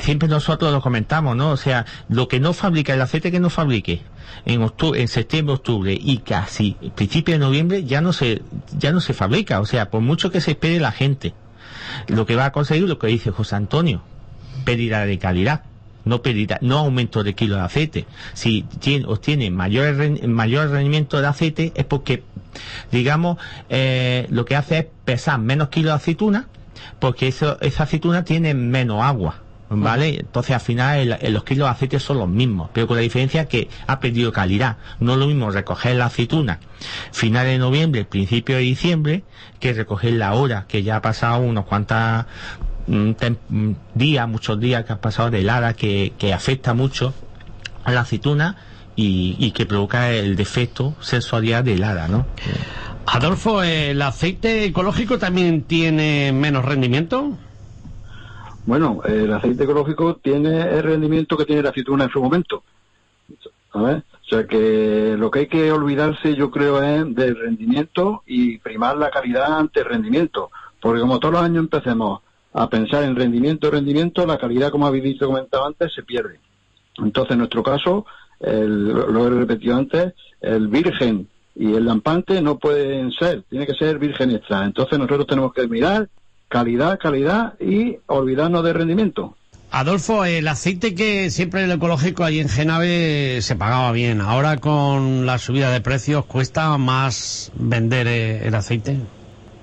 siempre 0.00 0.28
nosotros 0.28 0.72
lo 0.72 0.80
comentamos, 0.80 1.36
¿no? 1.36 1.50
O 1.50 1.56
sea, 1.56 1.84
lo 2.08 2.28
que 2.28 2.40
no 2.40 2.52
fabrica, 2.52 2.94
el 2.94 3.00
aceite 3.00 3.30
que 3.30 3.40
no 3.40 3.50
fabrique 3.50 4.02
en 4.44 4.62
octubre, 4.62 5.00
en 5.00 5.08
septiembre, 5.08 5.54
octubre 5.54 5.98
y 5.98 6.18
casi 6.18 6.76
principio 6.94 7.34
de 7.34 7.40
noviembre 7.40 7.84
ya 7.84 8.00
no 8.00 8.12
se, 8.12 8.42
ya 8.78 8.92
no 8.92 9.00
se 9.00 9.14
fabrica. 9.14 9.60
O 9.60 9.66
sea, 9.66 9.90
por 9.90 10.00
mucho 10.00 10.30
que 10.30 10.40
se 10.40 10.52
espere 10.52 10.80
la 10.80 10.92
gente, 10.92 11.34
lo 12.06 12.26
que 12.26 12.36
va 12.36 12.46
a 12.46 12.52
conseguir 12.52 12.88
lo 12.88 12.98
que 12.98 13.08
dice 13.08 13.30
José 13.30 13.56
Antonio, 13.56 14.02
pérdida 14.64 15.04
de 15.04 15.18
calidad 15.18 15.64
no 16.08 16.22
no 16.60 16.78
aumento 16.78 17.22
de 17.22 17.34
kilo 17.34 17.56
de 17.56 17.62
aceite. 17.62 18.06
Si 18.34 18.62
tiene, 18.80 19.06
obtiene 19.06 19.50
mayor, 19.50 20.26
mayor 20.26 20.70
rendimiento 20.70 21.20
de 21.20 21.26
aceite 21.26 21.72
es 21.74 21.84
porque, 21.84 22.24
digamos, 22.90 23.38
eh, 23.68 24.26
lo 24.30 24.44
que 24.44 24.56
hace 24.56 24.78
es 24.78 24.86
pesar 25.04 25.38
menos 25.38 25.68
kilos 25.68 25.92
de 25.92 25.96
aceituna, 25.96 26.48
porque 26.98 27.28
eso, 27.28 27.58
esa 27.60 27.84
aceituna 27.84 28.24
tiene 28.24 28.54
menos 28.54 29.02
agua. 29.02 29.42
¿vale? 29.70 30.20
Entonces 30.20 30.54
al 30.54 30.60
final 30.60 31.18
los 31.28 31.44
kilos 31.44 31.66
de 31.66 31.72
aceite 31.72 32.00
son 32.00 32.18
los 32.18 32.28
mismos, 32.28 32.70
pero 32.72 32.86
con 32.86 32.96
la 32.96 33.02
diferencia 33.02 33.46
que 33.46 33.68
ha 33.86 34.00
perdido 34.00 34.32
calidad. 34.32 34.78
No 34.98 35.12
es 35.12 35.18
lo 35.18 35.26
mismo 35.26 35.50
recoger 35.50 35.96
la 35.96 36.06
aceituna 36.06 36.58
finales 37.12 37.52
de 37.52 37.58
noviembre, 37.58 38.04
principio 38.04 38.56
de 38.56 38.62
diciembre, 38.62 39.24
que 39.60 39.72
recoger 39.72 40.14
la 40.14 40.34
hora, 40.34 40.66
que 40.68 40.82
ya 40.82 40.96
ha 40.96 41.02
pasado 41.02 41.40
unos 41.40 41.66
cuantos 41.66 41.98
mm, 41.98 42.67
días, 43.94 44.28
muchos 44.28 44.58
días 44.58 44.84
que 44.84 44.92
han 44.92 44.98
pasado 44.98 45.30
de 45.30 45.40
helada, 45.40 45.74
que, 45.74 46.12
que 46.18 46.32
afecta 46.32 46.74
mucho 46.74 47.14
a 47.84 47.92
la 47.92 48.00
aceituna 48.00 48.56
y, 48.96 49.36
y 49.38 49.52
que 49.52 49.66
provoca 49.66 50.10
el 50.10 50.36
defecto 50.36 50.94
sensorial 51.00 51.64
de 51.64 51.74
helada, 51.74 52.08
¿no? 52.08 52.26
Adolfo, 53.06 53.62
¿el 53.62 54.02
aceite 54.02 54.64
ecológico 54.64 55.18
también 55.18 55.62
tiene 55.62 56.32
menos 56.32 56.64
rendimiento? 56.64 57.38
Bueno, 58.66 59.00
el 59.04 59.32
aceite 59.32 59.64
ecológico 59.64 60.16
tiene 60.16 60.60
el 60.60 60.82
rendimiento 60.82 61.36
que 61.36 61.46
tiene 61.46 61.62
la 61.62 61.70
aceituna 61.70 62.04
en 62.04 62.10
su 62.10 62.22
momento. 62.22 62.62
O 63.72 64.02
sea 64.28 64.46
que 64.46 65.14
lo 65.18 65.30
que 65.30 65.38
hay 65.40 65.46
que 65.46 65.72
olvidarse, 65.72 66.34
yo 66.34 66.50
creo, 66.50 66.82
es 66.82 67.14
del 67.14 67.38
rendimiento 67.38 68.22
y 68.26 68.58
primar 68.58 68.98
la 68.98 69.10
calidad 69.10 69.58
ante 69.58 69.80
el 69.80 69.86
rendimiento. 69.86 70.50
Porque 70.80 71.00
como 71.00 71.18
todos 71.18 71.34
los 71.34 71.42
años 71.42 71.64
empecemos 71.64 72.20
a 72.52 72.68
pensar 72.68 73.04
en 73.04 73.16
rendimiento, 73.16 73.70
rendimiento, 73.70 74.26
la 74.26 74.38
calidad, 74.38 74.70
como 74.70 74.86
habéis 74.86 75.04
dicho, 75.04 75.26
comentado 75.26 75.66
antes, 75.66 75.92
se 75.94 76.02
pierde. 76.02 76.40
Entonces, 76.98 77.32
en 77.32 77.38
nuestro 77.38 77.62
caso, 77.62 78.06
lo 78.40 79.26
he 79.26 79.30
repetido 79.30 79.76
antes, 79.76 80.14
el 80.40 80.68
virgen 80.68 81.28
y 81.54 81.74
el 81.74 81.84
lampante 81.84 82.40
no 82.40 82.58
pueden 82.58 83.10
ser, 83.12 83.42
tiene 83.50 83.66
que 83.66 83.74
ser 83.74 83.98
virgen 83.98 84.30
extra. 84.30 84.64
Entonces, 84.64 84.98
nosotros 84.98 85.26
tenemos 85.26 85.52
que 85.52 85.66
mirar 85.66 86.08
calidad, 86.48 86.98
calidad 86.98 87.54
y 87.60 87.98
olvidarnos 88.06 88.64
de 88.64 88.72
rendimiento. 88.72 89.36
Adolfo, 89.70 90.24
el 90.24 90.48
aceite 90.48 90.94
que 90.94 91.30
siempre 91.30 91.64
el 91.64 91.70
ecológico 91.70 92.24
allí 92.24 92.40
en 92.40 92.48
Genave 92.48 93.42
se 93.42 93.54
pagaba 93.54 93.92
bien. 93.92 94.22
Ahora 94.22 94.56
con 94.56 95.26
la 95.26 95.38
subida 95.38 95.70
de 95.70 95.82
precios 95.82 96.24
cuesta 96.24 96.76
más 96.78 97.52
vender 97.54 98.06
eh, 98.06 98.46
el 98.46 98.54
aceite. 98.54 98.96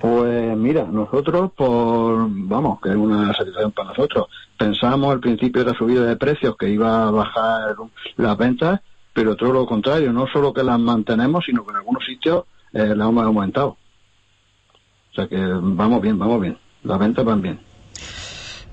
Pues 0.00 0.56
mira, 0.56 0.84
nosotros 0.84 1.50
por, 1.56 2.26
vamos, 2.28 2.80
que 2.80 2.90
es 2.90 2.96
una 2.96 3.32
satisfacción 3.34 3.72
para 3.72 3.88
nosotros. 3.88 4.26
Pensamos 4.58 5.12
al 5.12 5.20
principio 5.20 5.64
de 5.64 5.72
la 5.72 5.78
subida 5.78 6.04
de 6.04 6.16
precios 6.16 6.56
que 6.56 6.68
iba 6.68 7.08
a 7.08 7.10
bajar 7.10 7.76
las 8.16 8.36
ventas, 8.36 8.80
pero 9.12 9.36
todo 9.36 9.52
lo 9.52 9.66
contrario, 9.66 10.12
no 10.12 10.26
solo 10.26 10.52
que 10.52 10.62
las 10.62 10.78
mantenemos, 10.78 11.44
sino 11.44 11.64
que 11.64 11.70
en 11.70 11.76
algunos 11.76 12.04
sitios 12.04 12.44
eh, 12.72 12.94
las 12.94 13.08
hemos 13.08 13.24
aumentado. 13.24 13.76
O 15.12 15.14
sea 15.14 15.26
que 15.26 15.38
vamos 15.38 16.02
bien, 16.02 16.18
vamos 16.18 16.40
bien 16.40 16.58
las 16.86 16.98
ventas 16.98 17.24
van 17.24 17.42
bien. 17.42 17.58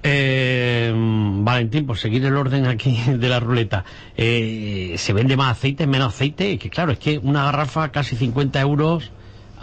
Eh, 0.06 0.92
Valentín, 0.96 1.86
por 1.86 1.98
seguir 1.98 2.26
el 2.26 2.36
orden 2.36 2.66
aquí 2.66 2.98
de 3.08 3.30
la 3.30 3.40
ruleta, 3.40 3.86
eh, 4.16 4.96
¿se 4.98 5.14
vende 5.14 5.38
más 5.38 5.52
aceite, 5.52 5.88
menos 5.88 6.14
aceite? 6.14 6.58
Que 6.58 6.70
claro, 6.70 6.92
es 6.92 7.00
que 7.00 7.18
una 7.18 7.46
garrafa 7.46 7.90
casi 7.90 8.16
50 8.16 8.60
euros, 8.62 9.12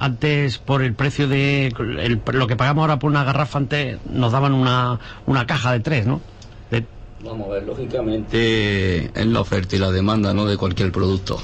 antes 0.00 0.58
por 0.58 0.82
el 0.82 0.94
precio 0.94 1.28
de 1.28 1.72
lo 2.32 2.46
que 2.46 2.56
pagamos 2.56 2.80
ahora 2.82 2.98
por 2.98 3.10
una 3.10 3.22
garrafa, 3.22 3.58
antes 3.58 3.98
nos 4.10 4.32
daban 4.32 4.54
una, 4.54 4.98
una 5.26 5.46
caja 5.46 5.72
de 5.72 5.80
tres, 5.80 6.06
¿no? 6.06 6.22
Vamos 7.22 7.48
a 7.48 7.52
ver, 7.52 7.64
lógicamente 7.64 9.10
es 9.14 9.26
la 9.26 9.40
oferta 9.40 9.76
y 9.76 9.78
la 9.78 9.90
demanda 9.90 10.32
¿no? 10.32 10.46
de 10.46 10.56
cualquier 10.56 10.90
producto. 10.90 11.40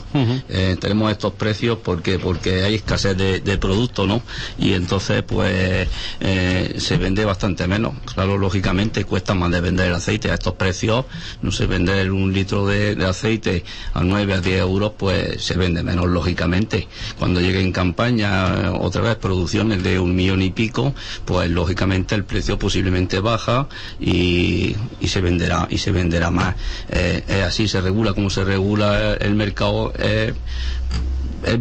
Eh, 0.48 0.76
tenemos 0.80 1.12
estos 1.12 1.34
precios 1.34 1.78
porque 1.84 2.18
porque 2.18 2.62
hay 2.62 2.76
escasez 2.76 3.14
de, 3.16 3.40
de 3.40 3.58
producto, 3.58 4.06
¿no? 4.06 4.22
Y 4.58 4.72
entonces 4.72 5.22
pues 5.22 5.86
eh, 6.20 6.74
se 6.78 6.96
vende 6.96 7.26
bastante 7.26 7.66
menos. 7.66 7.94
Claro, 8.14 8.38
lógicamente 8.38 9.04
cuesta 9.04 9.34
más 9.34 9.50
de 9.50 9.60
vender 9.60 9.88
el 9.88 9.94
aceite 9.94 10.30
a 10.30 10.34
estos 10.34 10.54
precios. 10.54 11.04
No 11.42 11.52
sé, 11.52 11.66
vender 11.66 12.10
un 12.10 12.32
litro 12.32 12.66
de, 12.66 12.96
aceite 13.04 13.62
a 13.92 14.02
9 14.02 14.32
a 14.32 14.40
10 14.40 14.60
euros 14.60 14.92
pues 14.96 15.44
se 15.44 15.58
vende 15.58 15.82
menos, 15.82 16.06
lógicamente. 16.06 16.88
Cuando 17.18 17.42
llegue 17.42 17.60
en 17.60 17.72
campaña 17.72 18.72
otra 18.72 19.02
vez 19.02 19.16
producciones 19.16 19.82
de 19.82 20.00
un 20.00 20.16
millón 20.16 20.40
y 20.40 20.50
pico, 20.50 20.94
pues 21.26 21.50
lógicamente 21.50 22.14
el 22.14 22.24
precio 22.24 22.58
posiblemente 22.58 23.20
baja 23.20 23.68
y, 24.00 24.74
y 25.00 25.08
se 25.08 25.20
venderá 25.20 25.65
y 25.70 25.78
se 25.78 25.92
venderá 25.92 26.30
más. 26.30 26.54
Eh, 26.88 27.22
es 27.28 27.42
así, 27.42 27.68
se 27.68 27.80
regula 27.80 28.12
como 28.12 28.30
se 28.30 28.44
regula 28.44 29.14
el 29.14 29.34
mercado, 29.34 29.92
es 29.94 30.32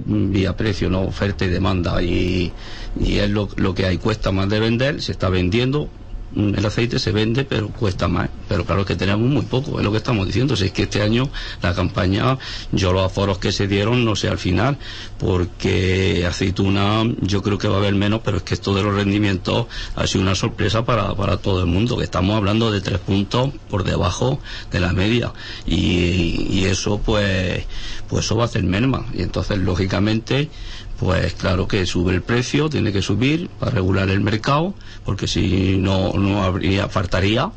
vía 0.06 0.56
precio, 0.56 0.90
no 0.90 1.02
oferta 1.02 1.46
y 1.46 1.50
demanda. 1.50 2.02
Y, 2.02 2.52
y 3.00 3.18
es 3.18 3.30
lo, 3.30 3.50
lo 3.56 3.74
que 3.76 3.86
hay, 3.86 3.98
cuesta 3.98 4.32
más 4.32 4.50
de 4.50 4.60
vender, 4.60 5.02
se 5.02 5.12
está 5.12 5.30
vendiendo, 5.30 5.90
el 6.36 6.66
aceite 6.66 7.00
se 7.00 7.12
vende, 7.12 7.46
pero 7.46 7.70
cuesta 7.70 8.08
más. 8.08 8.30
Pero 8.48 8.66
claro 8.66 8.86
que 8.86 8.96
tenemos 8.96 9.28
muy 9.28 9.44
poco, 9.44 9.80
es 9.80 9.86
lo 9.86 9.92
que 9.92 9.98
estamos 9.98 10.26
diciendo. 10.26 10.56
Si 10.56 10.66
es 10.66 10.72
que 10.72 10.84
este 10.84 11.02
año 11.02 11.30
la 11.62 11.74
campaña, 11.74 12.38
yo 12.72 12.92
los 12.92 13.06
aforos 13.06 13.38
que 13.38 13.52
se 13.52 13.68
dieron, 13.68 14.04
no 14.04 14.16
sé 14.16 14.28
al 14.28 14.38
final, 14.38 14.78
porque 15.18 16.26
aceituna 16.28 17.04
yo 17.22 17.42
creo 17.42 17.58
que 17.58 17.68
va 17.68 17.76
a 17.76 17.80
haber 17.80 17.96
menos, 17.96 18.22
pero 18.24 18.38
es 18.38 18.44
que 18.44 18.54
esto 18.54 18.74
de 18.74 18.84
los 18.84 18.94
rendimientos 18.94 19.68
ha 19.96 20.08
sido 20.08 20.24
una 20.24 20.36
sorpresa 20.36 20.84
para, 20.84 21.16
para 21.16 21.38
todo 21.38 21.62
el 21.62 21.68
mundo, 21.68 21.98
que 21.98 22.04
estamos 22.04 22.36
hablando 22.36 22.72
de 22.72 22.82
tres 22.82 23.00
puntos 23.00 23.52
por 23.70 23.84
debajo 23.84 24.40
de 24.72 24.80
la 24.80 24.94
media. 24.94 25.34
Y, 25.66 26.48
y 26.50 26.66
eso 26.66 27.00
pues, 27.00 27.66
pues 28.10 28.26
eso 28.26 28.36
va 28.36 28.44
a 28.44 28.46
hacer 28.48 28.64
merma. 28.64 29.06
Y 29.14 29.22
entonces, 29.22 29.58
lógicamente, 29.58 30.50
pues 31.00 31.34
claro 31.34 31.68
que 31.68 31.86
sube 31.86 32.14
el 32.14 32.22
precio, 32.22 32.70
tiene 32.70 32.92
que 32.92 33.02
subir 33.02 33.50
para 33.60 33.72
regular 33.72 34.10
el 34.10 34.22
mercado, 34.22 34.74
porque 35.04 35.28
si 35.28 35.78
no, 35.78 36.14
no 36.14 36.44
habría, 36.44 36.88
faltaría 36.88 37.52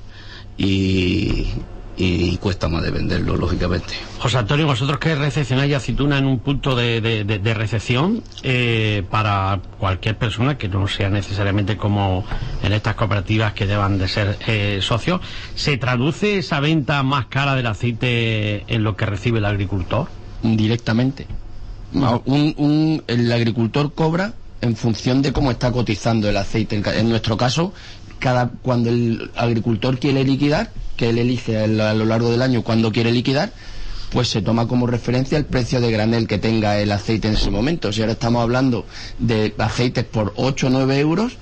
y, 0.57 1.47
y 1.99 2.37
cuesta 2.39 2.69
más 2.69 2.83
de 2.83 2.91
venderlo, 2.91 3.37
lógicamente. 3.37 3.95
José 4.19 4.39
Antonio, 4.39 4.67
vosotros 4.67 4.99
que 4.99 5.15
recepcionáis 5.15 5.75
aceituna 5.75 6.19
en 6.19 6.27
un 6.27 6.39
punto 6.39 6.77
de, 6.77 7.01
de, 7.01 7.55
recepción 7.55 8.23
eh, 8.43 9.05
para 9.11 9.61
cualquier 9.79 10.17
persona 10.17 10.59
que 10.59 10.69
no 10.69 10.87
sea 10.87 11.11
necesariamente 11.11 11.77
como 11.77 12.25
en 12.63 12.73
estas 12.73 12.95
cooperativas 12.95 13.53
que 13.53 13.67
deban 13.67 13.99
de 13.99 14.09
ser 14.09 14.37
eh, 14.47 14.79
socios, 14.81 15.21
¿se 15.55 15.77
traduce 15.77 16.39
esa 16.39 16.61
venta 16.61 17.03
más 17.03 17.27
cara 17.27 17.55
del 17.55 17.67
aceite 17.67 18.65
en 18.73 18.85
lo 18.85 18.97
que 18.97 19.07
recibe 19.07 19.39
el 19.39 19.45
agricultor? 19.45 20.09
Directamente 20.43 21.27
un, 21.93 23.03
el 23.07 23.33
agricultor 23.33 23.93
cobra 23.95 24.35
en 24.61 24.77
función 24.77 25.23
de 25.23 25.33
cómo 25.33 25.51
está 25.51 25.73
cotizando 25.73 26.29
el 26.29 26.37
aceite. 26.37 26.81
En 26.99 27.09
nuestro 27.09 27.37
caso, 27.37 27.73
cada 28.19 28.49
cuando 28.63 28.91
el 28.91 29.31
agricultor 29.37 29.99
quiere 29.99 30.25
liquidar, 30.25 30.71
que 30.97 31.11
él 31.11 31.19
elige 31.19 31.57
a 31.59 31.67
lo 31.67 32.05
largo 32.05 32.31
del 32.31 32.43
año 32.43 32.63
cuando 32.63 32.91
quiere 32.91 33.13
liquidar, 33.13 33.53
pues 34.11 34.29
se 34.29 34.43
toma 34.43 34.67
como 34.67 34.87
referencia 34.87 35.39
el 35.39 35.45
precio 35.45 35.81
de 35.81 35.91
granel 35.93 36.27
que 36.27 36.39
tenga 36.39 36.79
el 36.79 36.91
aceite 36.93 37.29
en 37.29 37.35
ese 37.35 37.51
momento. 37.51 37.93
Si 37.93 38.01
ahora 38.01 38.13
estamos 38.15 38.43
hablando 38.43 38.87
de 39.19 39.55
aceites 39.59 40.05
por 40.05 40.33
8 40.37 40.67
o 40.67 40.71
9 40.71 40.99
euros, 40.99 41.37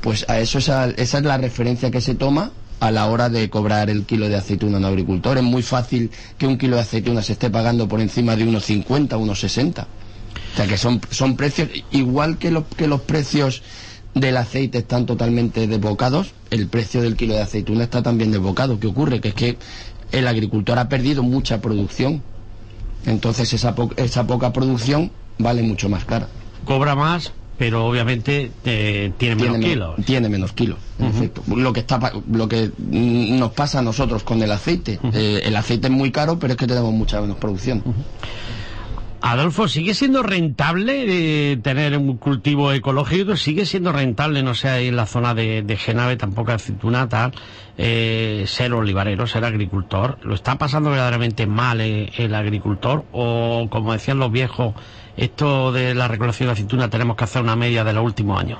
pues 0.00 0.24
a 0.28 0.38
eso 0.38 0.58
esa, 0.58 0.90
esa 0.90 1.18
es 1.18 1.24
la 1.24 1.36
referencia 1.38 1.90
que 1.90 2.00
se 2.00 2.14
toma 2.14 2.52
a 2.80 2.90
la 2.90 3.06
hora 3.06 3.28
de 3.28 3.48
cobrar 3.50 3.90
el 3.90 4.04
kilo 4.04 4.28
de 4.28 4.36
aceituna 4.36 4.76
a 4.76 4.80
un 4.80 4.84
agricultor. 4.86 5.38
Es 5.38 5.42
muy 5.44 5.62
fácil 5.62 6.10
que 6.38 6.46
un 6.46 6.58
kilo 6.58 6.76
de 6.76 6.82
aceituna 6.82 7.22
se 7.22 7.32
esté 7.32 7.50
pagando 7.50 7.88
por 7.88 8.00
encima 8.00 8.36
de 8.36 8.44
unos 8.44 8.64
50, 8.64 9.16
unos 9.16 9.40
60. 9.40 9.82
O 9.82 10.56
sea 10.56 10.66
que 10.66 10.76
son, 10.76 11.00
son 11.10 11.36
precios, 11.36 11.68
igual 11.90 12.38
que, 12.38 12.62
que 12.76 12.86
los 12.86 13.00
precios 13.00 13.62
del 14.14 14.36
aceite 14.36 14.78
están 14.78 15.06
totalmente 15.06 15.66
desbocados, 15.66 16.32
el 16.50 16.68
precio 16.68 17.02
del 17.02 17.16
kilo 17.16 17.34
de 17.34 17.42
aceituna 17.42 17.84
está 17.84 18.02
también 18.02 18.30
desbocado. 18.30 18.78
¿Qué 18.78 18.86
ocurre? 18.86 19.20
Que 19.20 19.28
es 19.28 19.34
que 19.34 19.58
el 20.12 20.28
agricultor 20.28 20.78
ha 20.78 20.88
perdido 20.88 21.22
mucha 21.22 21.60
producción. 21.60 22.22
Entonces 23.06 23.52
esa, 23.52 23.74
esa 23.96 24.26
poca 24.26 24.52
producción 24.52 25.10
vale 25.38 25.62
mucho 25.62 25.88
más 25.88 26.04
cara. 26.04 26.28
Cobra 26.64 26.94
más, 26.94 27.32
pero 27.58 27.86
obviamente 27.86 28.50
eh, 28.64 29.12
tiene 29.16 29.36
menos 29.36 29.58
kilos. 29.58 29.94
Tiene 30.04 30.28
menos 30.28 30.52
kilos, 30.52 30.78
en 30.98 31.06
efecto. 31.06 31.42
Lo 31.54 31.72
que, 31.72 31.80
está, 31.80 32.12
lo 32.30 32.48
que 32.48 32.70
nos 32.78 33.52
pasa 33.52 33.78
a 33.78 33.82
nosotros 33.82 34.24
con 34.24 34.42
el 34.42 34.50
aceite. 34.50 34.98
Eh, 35.12 35.42
el 35.44 35.56
aceite 35.56 35.86
es 35.86 35.92
muy 35.92 36.10
caro, 36.10 36.38
pero 36.38 36.54
es 36.54 36.58
que 36.58 36.66
tenemos 36.66 36.92
mucha 36.92 37.20
menos 37.20 37.36
producción. 37.36 37.82
Adolfo, 39.20 39.68
¿sigue 39.68 39.94
siendo 39.94 40.22
rentable 40.22 41.52
eh, 41.52 41.56
tener 41.56 41.96
un 41.96 42.18
cultivo 42.18 42.72
ecológico? 42.72 43.36
¿Sigue 43.36 43.64
siendo 43.64 43.90
rentable, 43.90 44.42
no 44.42 44.54
sé, 44.54 44.68
ahí 44.68 44.88
en 44.88 44.96
la 44.96 45.06
zona 45.06 45.32
de, 45.32 45.62
de 45.62 45.76
Genave, 45.78 46.16
tampoco 46.16 46.52
aceituna, 46.52 47.08
tal, 47.08 47.32
ser 47.76 48.74
olivarero, 48.74 49.26
ser 49.26 49.44
agricultor? 49.46 50.18
¿Lo 50.24 50.34
está 50.34 50.58
pasando 50.58 50.90
verdaderamente 50.90 51.46
mal 51.46 51.80
el 51.80 52.34
agricultor? 52.34 53.06
¿O, 53.12 53.66
como 53.70 53.94
decían 53.94 54.18
los 54.18 54.30
viejos, 54.30 54.74
esto 55.16 55.72
de 55.72 55.94
la 55.94 56.08
recolección 56.08 56.48
de 56.48 56.52
aceituna 56.52 56.90
tenemos 56.90 57.16
que 57.16 57.24
hacer 57.24 57.42
una 57.42 57.56
media 57.56 57.84
de 57.84 57.92
los 57.92 58.04
últimos 58.04 58.40
años. 58.40 58.58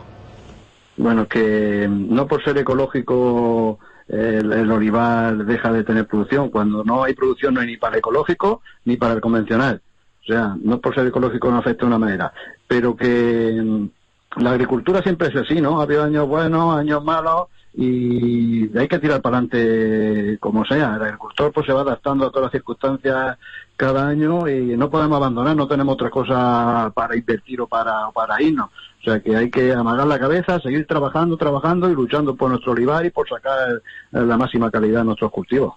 Bueno, 0.97 1.27
que 1.27 1.89
no 1.91 2.27
por 2.27 2.45
ser 2.45 2.59
ecológico 2.59 3.79
el, 4.09 4.71
olivar 4.71 5.37
deja 5.45 5.73
de 5.73 5.85
tener 5.85 6.07
producción. 6.07 6.51
Cuando 6.51 6.85
no 6.85 7.05
hay 7.05 7.15
producción 7.15 7.55
no 7.55 7.61
hay 7.61 7.69
ni 7.69 7.77
para 7.77 7.95
el 7.95 7.99
ecológico 7.99 8.63
ni 8.85 8.97
para 8.97 9.15
el 9.15 9.21
convencional. 9.21 9.81
O 10.23 10.27
sea, 10.27 10.57
no 10.63 10.81
por 10.81 10.95
ser 10.95 11.07
ecológico 11.07 11.51
no 11.51 11.59
afecta 11.59 11.83
de 11.83 11.87
una 11.87 11.99
manera. 11.99 12.33
Pero 12.67 12.97
que 12.97 13.61
mm, 13.63 14.43
la 14.43 14.51
agricultura 14.51 15.03
siempre 15.03 15.29
es 15.29 15.37
así, 15.37 15.61
¿no? 15.61 15.81
Ha 15.81 15.85
habido 15.85 16.05
años 16.05 16.27
buenos, 16.29 16.77
años 16.77 17.05
malos, 17.05 17.49
y 17.77 18.77
hay 18.79 18.87
que 18.87 18.99
tirar 18.99 19.21
para 19.21 19.39
adelante 19.39 20.39
como 20.39 20.65
sea. 20.65 20.95
El 20.95 21.03
agricultor 21.03 21.53
pues 21.53 21.67
se 21.67 21.73
va 21.73 21.81
adaptando 21.81 22.27
a 22.27 22.31
todas 22.31 22.45
las 22.45 22.53
circunstancias 22.53 23.37
cada 23.77 24.07
año 24.07 24.49
y 24.49 24.77
no 24.77 24.89
podemos 24.89 25.17
abandonar, 25.17 25.57
no 25.57 25.67
tenemos 25.67 25.95
otra 25.95 26.11
cosa 26.11 26.93
para 26.95 27.17
invertir 27.17 27.61
o 27.61 27.67
para, 27.67 28.11
para 28.15 28.41
irnos. 28.41 28.71
O 29.01 29.05
sea 29.05 29.21
que 29.21 29.37
hay 29.37 29.51
que 29.51 29.73
amagar 29.73 30.07
la 30.07 30.19
cabeza, 30.19 30.61
seguir 30.61 30.87
trabajando, 30.87 31.37
trabajando 31.37 31.91
y 31.91 31.95
luchando 31.95 32.37
por 32.37 32.51
nuestro 32.51 32.73
olivar 32.73 33.05
y 33.05 33.11
por 33.11 33.29
sacar 33.29 33.83
la 34.13 34.37
máxima 34.37 34.71
calidad 34.71 35.01
de 35.01 35.07
nuestros 35.07 35.31
cultivos. 35.33 35.75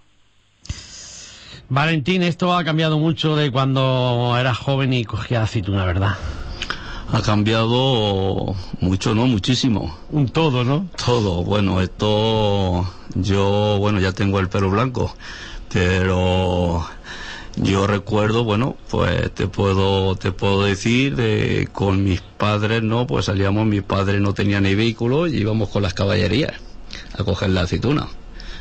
Valentín, 1.70 2.24
esto 2.24 2.56
ha 2.56 2.64
cambiado 2.64 2.98
mucho 2.98 3.36
de 3.36 3.52
cuando 3.52 4.36
eras 4.40 4.58
joven 4.58 4.94
y 4.94 5.04
cogías 5.04 5.44
aceituna, 5.44 5.84
¿verdad? 5.84 6.14
Ha 7.12 7.22
cambiado 7.22 8.56
mucho, 8.82 9.16
¿no? 9.16 9.28
Muchísimo. 9.28 9.98
Un 10.12 10.28
todo, 10.28 10.64
¿no? 10.64 10.88
Todo. 11.04 11.44
Bueno, 11.44 11.82
esto 11.82 12.86
yo, 13.16 13.78
bueno, 13.80 14.00
ya 14.00 14.12
tengo 14.12 14.40
el 14.40 14.50
pelo 14.50 14.70
blanco, 14.70 15.16
pero 15.72 16.86
yo 17.56 17.88
recuerdo, 17.88 18.44
bueno, 18.44 18.76
pues 18.90 19.34
te 19.34 19.48
puedo, 19.48 20.16
te 20.16 20.32
puedo 20.32 20.64
decir, 20.64 21.16
de, 21.16 21.70
con 21.72 22.04
mis 22.04 22.22
padres, 22.22 22.84
¿no? 22.84 23.08
Pues 23.08 23.26
salíamos, 23.26 23.66
mi 23.66 23.82
padre 23.82 24.20
no 24.20 24.34
tenía 24.34 24.60
ni 24.62 24.76
vehículo 24.76 25.28
y 25.28 25.38
íbamos 25.38 25.70
con 25.70 25.84
las 25.84 25.94
caballerías 25.94 26.54
a 27.18 27.24
coger 27.24 27.50
la 27.50 27.62
aceituna. 27.62 28.08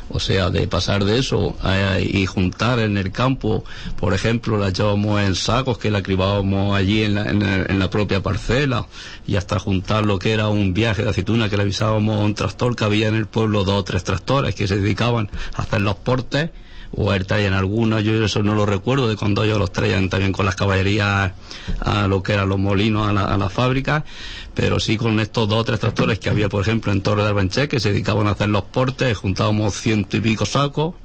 O 0.09 0.19
sea, 0.19 0.49
de 0.49 0.67
pasar 0.67 1.03
de 1.03 1.19
eso 1.19 1.55
y 1.99 2.25
juntar 2.25 2.79
en 2.79 2.97
el 2.97 3.11
campo, 3.11 3.63
por 3.99 4.13
ejemplo, 4.13 4.57
la 4.57 4.69
echábamos 4.69 5.21
en 5.21 5.35
sacos 5.35 5.77
que 5.77 5.91
la 5.91 6.01
cribábamos 6.01 6.75
allí 6.75 7.03
en 7.03 7.15
la, 7.15 7.29
en, 7.29 7.79
la 7.79 7.89
propia 7.89 8.23
parcela 8.23 8.87
y 9.27 9.35
hasta 9.35 9.59
juntar 9.59 10.05
lo 10.05 10.19
que 10.19 10.31
era 10.31 10.47
un 10.47 10.73
viaje 10.73 11.03
de 11.03 11.09
aceituna 11.09 11.49
que 11.49 11.57
le 11.57 11.63
avisábamos 11.63 12.19
a 12.19 12.23
un 12.23 12.35
tractor 12.35 12.75
que 12.75 12.85
había 12.85 13.07
en 13.07 13.15
el 13.15 13.25
pueblo 13.25 13.63
dos 13.63 13.79
o 13.79 13.83
tres 13.83 14.03
tractores 14.03 14.55
que 14.55 14.67
se 14.67 14.77
dedicaban 14.77 15.29
a 15.55 15.63
hacer 15.63 15.81
los 15.81 15.95
portes 15.95 16.51
o 16.95 17.13
él 17.13 17.25
traían 17.25 17.53
algunos, 17.53 18.03
yo 18.03 18.23
eso 18.23 18.43
no 18.43 18.55
lo 18.55 18.65
recuerdo, 18.65 19.07
de 19.07 19.15
cuando 19.15 19.43
ellos 19.43 19.59
los 19.59 19.71
traían 19.71 20.09
también 20.09 20.31
con 20.31 20.45
las 20.45 20.55
caballerías 20.55 21.33
a 21.79 22.07
lo 22.07 22.23
que 22.23 22.33
eran 22.33 22.49
los 22.49 22.59
molinos, 22.59 23.07
a 23.07 23.13
la, 23.13 23.25
a 23.25 23.37
la 23.37 23.49
fábrica, 23.49 24.05
pero 24.53 24.79
sí 24.79 24.97
con 24.97 25.19
estos 25.19 25.47
dos 25.47 25.59
o 25.59 25.63
tres 25.63 25.79
tractores 25.79 26.19
que 26.19 26.29
había, 26.29 26.49
por 26.49 26.61
ejemplo, 26.61 26.91
en 26.91 27.01
Torre 27.01 27.23
de 27.23 27.29
Albanché, 27.29 27.67
que 27.67 27.79
se 27.79 27.89
dedicaban 27.91 28.27
a 28.27 28.31
hacer 28.31 28.49
los 28.49 28.63
portes, 28.63 29.17
juntábamos 29.17 29.75
ciento 29.75 30.17
y 30.17 30.21
pico 30.21 30.45
sacos, 30.45 30.95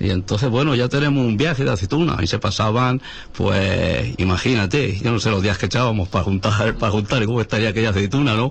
y 0.00 0.08
entonces, 0.08 0.48
bueno, 0.48 0.74
ya 0.74 0.88
tenemos 0.88 1.26
un 1.26 1.36
viaje 1.36 1.62
de 1.62 1.72
aceituna 1.72 2.16
y 2.22 2.26
se 2.26 2.38
pasaban, 2.38 3.02
pues, 3.32 4.14
imagínate, 4.16 4.98
yo 4.98 5.12
no 5.12 5.20
sé 5.20 5.30
los 5.30 5.42
días 5.42 5.58
que 5.58 5.66
echábamos 5.66 6.08
para 6.08 6.24
juntar, 6.24 6.74
para 6.78 6.90
juntar 6.90 7.24
cómo 7.26 7.42
estaría 7.42 7.68
aquella 7.68 7.90
aceituna, 7.90 8.34
¿no? 8.34 8.50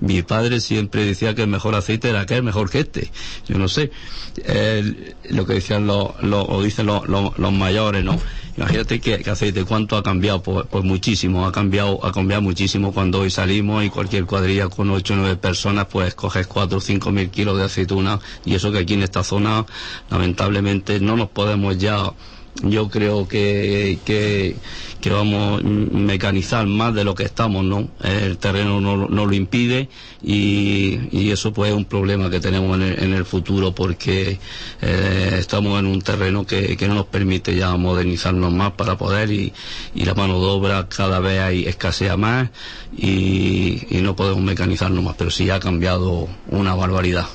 Mi 0.00 0.20
padre 0.22 0.60
siempre 0.60 1.06
decía 1.06 1.34
que 1.34 1.42
el 1.42 1.48
mejor 1.48 1.74
aceite 1.74 2.10
era 2.10 2.20
aquel, 2.20 2.42
mejor 2.42 2.68
que 2.68 2.80
este. 2.80 3.10
Yo 3.48 3.56
no 3.56 3.68
sé, 3.68 3.90
lo 5.30 5.46
que 5.46 5.54
decían 5.54 5.86
los, 5.86 6.10
o 6.20 6.62
dicen 6.62 6.84
los, 6.84 7.08
los 7.08 7.52
mayores, 7.52 8.04
¿no? 8.04 8.18
Imagínate 8.56 9.00
que, 9.00 9.14
aceite, 9.30 9.64
¿cuánto 9.64 9.96
ha 9.96 10.02
cambiado? 10.02 10.42
Pues, 10.42 10.66
pues, 10.70 10.84
muchísimo, 10.84 11.46
ha 11.46 11.52
cambiado, 11.52 12.04
ha 12.04 12.12
cambiado 12.12 12.42
muchísimo 12.42 12.92
cuando 12.92 13.20
hoy 13.20 13.30
salimos 13.30 13.82
y 13.84 13.88
cualquier 13.88 14.26
cuadrilla 14.26 14.68
con 14.68 14.90
ocho 14.90 15.14
o 15.14 15.16
nueve 15.16 15.36
personas, 15.36 15.86
pues 15.86 16.14
coges 16.14 16.46
cuatro 16.46 16.78
o 16.78 16.80
cinco 16.80 17.10
mil 17.10 17.30
kilos 17.30 17.56
de 17.56 17.64
aceituna 17.64 18.20
y 18.44 18.54
eso 18.54 18.70
que 18.70 18.78
aquí 18.78 18.94
en 18.94 19.02
esta 19.02 19.24
zona, 19.24 19.64
lamentablemente, 20.10 21.00
no 21.00 21.16
nos 21.16 21.30
podemos 21.30 21.78
ya 21.78 22.12
yo 22.62 22.88
creo 22.88 23.26
que, 23.26 23.98
que, 24.04 24.56
vamos 25.10 25.60
a 25.60 25.64
mecanizar 25.64 26.66
más 26.66 26.94
de 26.94 27.02
lo 27.02 27.14
que 27.14 27.24
estamos, 27.24 27.64
¿no? 27.64 27.88
El 28.04 28.38
terreno 28.38 28.80
no, 28.80 29.08
no 29.08 29.26
lo 29.26 29.32
impide 29.32 29.88
y, 30.22 31.00
y, 31.10 31.30
eso 31.30 31.52
pues 31.52 31.70
es 31.70 31.76
un 31.76 31.86
problema 31.86 32.30
que 32.30 32.40
tenemos 32.40 32.76
en 32.76 32.82
el, 32.82 33.02
en 33.02 33.14
el 33.14 33.24
futuro 33.24 33.74
porque 33.74 34.38
eh, 34.80 35.36
estamos 35.38 35.80
en 35.80 35.86
un 35.86 36.02
terreno 36.02 36.46
que, 36.46 36.76
que, 36.76 36.86
no 36.86 36.94
nos 36.94 37.06
permite 37.06 37.56
ya 37.56 37.76
modernizarnos 37.76 38.52
más 38.52 38.72
para 38.72 38.96
poder 38.96 39.30
y, 39.32 39.52
y 39.94 40.04
la 40.04 40.14
mano 40.14 40.38
de 40.38 40.46
obra 40.46 40.88
cada 40.88 41.18
vez 41.18 41.40
hay, 41.40 41.64
escasea 41.64 42.16
más 42.16 42.50
y, 42.96 43.86
y 43.90 44.02
no 44.02 44.14
podemos 44.14 44.42
mecanizarnos 44.42 45.02
más, 45.02 45.16
pero 45.16 45.30
sí 45.30 45.50
ha 45.50 45.58
cambiado 45.58 46.28
una 46.48 46.74
barbaridad. 46.74 47.26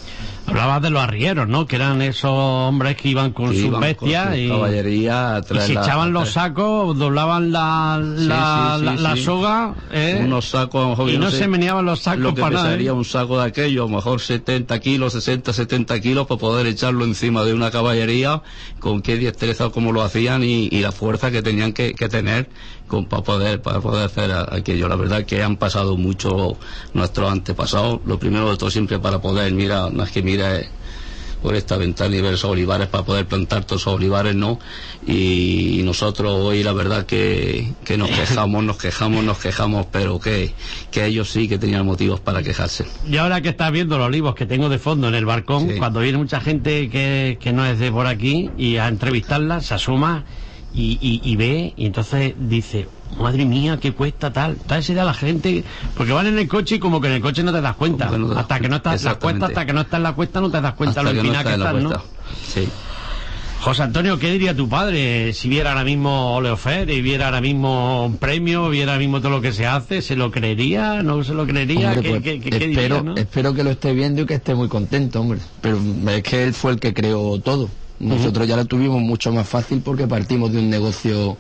Hablabas 0.48 0.82
de 0.82 0.90
los 0.90 1.04
arrieros, 1.04 1.48
¿no? 1.48 1.68
Que 1.68 1.76
eran 1.76 2.02
esos 2.02 2.32
hombres 2.32 2.96
que 2.96 3.10
iban 3.10 3.32
con 3.34 3.54
sus 3.54 3.78
bestias 3.80 4.38
y, 4.38 4.48
caballería 4.48 5.42
y 5.50 5.60
se 5.60 5.74
echaban 5.74 6.14
los 6.14 6.32
sacos, 6.32 6.98
doblaban 6.98 7.52
la, 7.52 8.00
la, 8.02 8.78
la, 8.78 9.16
soga, 9.18 9.76
¿eh? 9.92 10.22
unos 10.24 10.50
sacos, 10.50 10.98
y 11.12 11.18
no, 11.18 11.32
se 11.32 11.50
meneaban 11.50 11.86
los 11.86 12.00
sacos 12.00 12.22
lo 12.22 12.34
que 12.34 12.42
para 12.42 12.56
nada. 12.56 12.72
Sería 12.72 12.94
un 12.94 13.04
saco 13.04 13.40
de 13.40 13.46
aquello, 13.46 13.84
a 13.84 13.88
lo 13.90 13.96
mejor 13.96 14.22
70 14.22 14.80
kilos, 14.80 15.14
60, 15.14 15.52
70 15.52 16.00
kilos 16.00 16.28
para 16.28 16.40
poder 16.40 16.66
echarlo 16.68 17.04
encima 17.04 17.44
de 17.44 17.54
una 17.54 17.70
caballería, 17.70 18.42
con 18.80 19.02
qué 19.02 19.18
destreza 19.18 19.70
como 19.70 19.92
lo 19.92 20.02
hacían 20.02 20.44
y, 20.44 20.70
y 20.72 20.80
la 20.80 20.94
fuerza 20.94 21.30
que 21.30 21.42
tenían 21.42 21.74
que, 21.74 21.94
que 21.94 22.08
tener 22.08 22.48
con, 22.88 23.06
para 23.06 23.24
poder 23.24 23.62
para 23.62 23.80
poder 23.82 24.06
hacer 24.06 24.32
aquello. 24.32 24.88
La 24.88 24.96
verdad 24.96 25.26
que 25.26 25.44
han 25.44 25.58
pasado 25.58 25.98
mucho 25.98 26.58
nuestros 26.94 27.32
antepasados. 27.32 28.00
Lo 28.06 28.20
primero 28.20 28.50
de 28.50 28.58
todo 28.58 28.72
siempre 28.72 29.00
para 29.00 29.22
poder, 29.22 29.54
mira, 29.54 29.90
no 29.92 30.04
es 30.04 30.12
que 30.12 30.22
mira 30.24 30.62
por 31.42 31.56
esta 31.56 31.78
ventana 31.78 32.16
y 32.16 32.22
ver 32.22 32.34
esos 32.34 32.50
olivares 32.50 32.88
para 32.88 33.04
poder 33.04 33.26
plantar 33.26 33.64
todos 33.64 33.84
esos 33.84 33.94
olivares, 33.94 34.36
¿no? 34.36 34.60
Y, 35.06 35.82
nosotros 35.84 36.34
hoy 36.34 36.64
la 36.64 36.74
verdad 36.74 37.06
que, 37.06 37.72
que 37.86 37.98
nos 37.98 38.10
quejamos, 38.10 38.62
nos 38.64 38.78
quejamos, 38.78 39.24
nos 39.24 39.38
quejamos, 39.38 39.86
pero 39.90 40.20
que, 40.20 40.54
que 40.92 41.06
ellos 41.06 41.30
sí 41.30 41.48
que 41.48 41.58
tenían 41.58 41.86
motivos 41.86 42.20
para 42.20 42.44
quejarse. 42.44 42.86
Y 43.10 43.16
ahora 43.16 43.40
que 43.40 43.50
estás 43.50 43.72
viendo 43.72 43.98
los 43.98 44.08
olivos 44.08 44.36
que 44.36 44.46
tengo 44.46 44.68
de 44.68 44.80
fondo 44.80 45.08
en 45.08 45.16
el 45.16 45.26
balcón, 45.26 45.78
cuando 45.78 46.02
viene 46.02 46.18
mucha 46.18 46.42
gente 46.42 46.90
que, 46.90 47.38
que 47.40 47.54
no 47.54 47.66
es 47.66 47.80
de 47.80 47.90
por 47.90 48.06
aquí 48.06 48.50
y 48.58 48.78
a 48.78 48.90
entrevistarla, 48.90 49.62
se 49.62 49.76
asuma 49.76 50.26
y, 50.74 51.36
ve 51.36 51.74
y 51.76 51.86
entonces 51.86 52.36
dice, 52.38 52.88
madre 53.20 53.46
mía, 53.46 53.80
¿qué 53.82 53.94
cuesta 53.94 54.32
tal? 54.32 54.58
Tal 54.58 54.84
se 54.84 54.94
da 54.94 55.04
la 55.04 55.14
gente, 55.14 55.64
porque 55.96 56.14
van 56.14 56.28
en 56.28 56.38
el 56.38 56.48
coche 56.48 56.76
y 56.76 56.80
como 56.80 57.02
que 57.02 57.08
en 57.08 57.14
el 57.14 57.22
coche 57.22 57.44
no 57.44 57.52
te 57.52 57.62
das 57.62 57.76
cuenta. 57.76 58.12
hasta 58.36 58.60
que 58.60 58.70
no 58.70 58.78
estás 58.78 59.02
en 59.02 59.06
la 59.06 59.16
cuesta, 59.16 59.46
hasta 59.48 59.66
que 59.66 59.74
no 59.74 59.82
estás 59.82 59.98
en 59.98 60.04
la 60.04 60.14
cuesta 60.14 60.42
no 60.42 60.52
te 60.52 60.62
das 60.62 60.74
cuenta 60.74 61.04
lo 61.04 61.10
empinada 61.10 61.44
que, 61.44 61.54
estás, 61.54 61.76
¿no? 61.76 62.04
Sí. 62.48 62.68
José 63.60 63.84
Antonio, 63.84 64.20
¿qué 64.20 64.32
diría 64.32 64.56
tu 64.56 64.70
padre 64.70 65.34
si 65.34 65.50
viera 65.50 65.72
ahora 65.72 65.84
mismo 65.84 66.36
Oleofer 66.36 66.90
y 66.90 67.02
viera 67.02 67.26
ahora 67.26 67.42
mismo 67.42 68.06
un 68.06 68.18
premio, 68.18 68.70
viera 68.70 68.94
ahora 68.94 69.00
mismo 69.00 69.20
todo 69.20 69.32
lo 69.32 69.42
que 69.42 69.52
se 69.52 69.66
hace? 69.66 70.02
¿Se 70.02 70.16
lo 70.16 70.32
creería? 70.32 71.02
¿No 71.02 71.24
se 71.24 71.34
lo 71.34 71.46
creería? 71.46 71.94
Pues, 71.96 72.24
espero, 72.24 73.16
espero 73.18 73.54
que 73.54 73.64
lo 73.64 73.72
esté 73.72 73.94
viendo 73.94 74.22
y 74.22 74.26
que 74.26 74.36
esté 74.36 74.54
muy 74.54 74.68
contento, 74.68 75.22
hombre. 75.22 75.40
Pero 75.60 75.80
es 76.08 76.24
que 76.24 76.44
él 76.44 76.54
fue 76.54 76.74
el 76.74 76.80
que 76.80 76.94
creó 76.94 77.40
todo. 77.40 77.68
Nosotros 78.00 78.48
ya 78.48 78.56
lo 78.56 78.66
tuvimos 78.66 79.02
mucho 79.02 79.32
más 79.32 79.50
fácil 79.50 79.82
porque 79.84 80.06
partimos 80.06 80.52
de 80.52 80.60
un 80.60 80.70
negocio, 80.70 81.38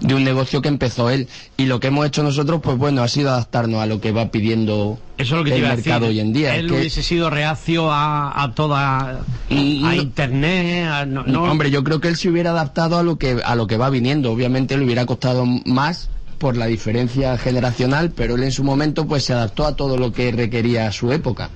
de 0.00 0.14
un 0.14 0.24
negocio 0.24 0.62
que 0.62 0.68
empezó 0.68 1.10
él. 1.10 1.28
Y 1.58 1.66
lo 1.66 1.78
que 1.78 1.88
hemos 1.88 2.06
hecho 2.06 2.22
nosotros, 2.22 2.60
pues 2.62 2.78
bueno, 2.78 3.02
ha 3.02 3.08
sido 3.08 3.30
adaptarnos 3.30 3.82
a 3.82 3.86
lo 3.86 4.00
que 4.00 4.10
va 4.10 4.30
pidiendo 4.30 4.98
Eso 5.18 5.34
es 5.34 5.38
lo 5.38 5.44
que 5.44 5.54
el 5.54 5.62
mercado 5.62 6.06
hoy 6.06 6.20
en 6.20 6.32
día. 6.32 6.56
Él 6.56 6.72
hubiese 6.72 7.02
sido 7.02 7.28
reacio 7.28 7.90
a, 7.92 8.42
a 8.42 8.54
toda 8.54 9.20
a 9.50 9.94
internet. 9.94 11.06
no, 11.06 11.44
Hombre, 11.44 11.70
yo 11.70 11.84
creo 11.84 12.00
que 12.00 12.08
él 12.08 12.16
se 12.16 12.30
hubiera 12.30 12.50
adaptado 12.50 12.98
a 12.98 13.02
lo 13.02 13.16
que 13.16 13.40
a 13.44 13.54
lo 13.54 13.66
que 13.66 13.76
va 13.76 13.90
viniendo. 13.90 14.32
Obviamente 14.32 14.78
le 14.78 14.84
hubiera 14.84 15.04
costado 15.04 15.44
más 15.66 16.08
por 16.38 16.56
la 16.56 16.66
diferencia 16.66 17.36
generacional, 17.36 18.12
pero 18.16 18.36
él 18.36 18.42
en 18.42 18.52
su 18.52 18.64
momento 18.64 19.06
pues 19.06 19.24
se 19.24 19.34
adaptó 19.34 19.66
a 19.66 19.76
todo 19.76 19.98
lo 19.98 20.12
que 20.12 20.32
requería 20.32 20.90
su 20.90 21.12
época. 21.12 21.50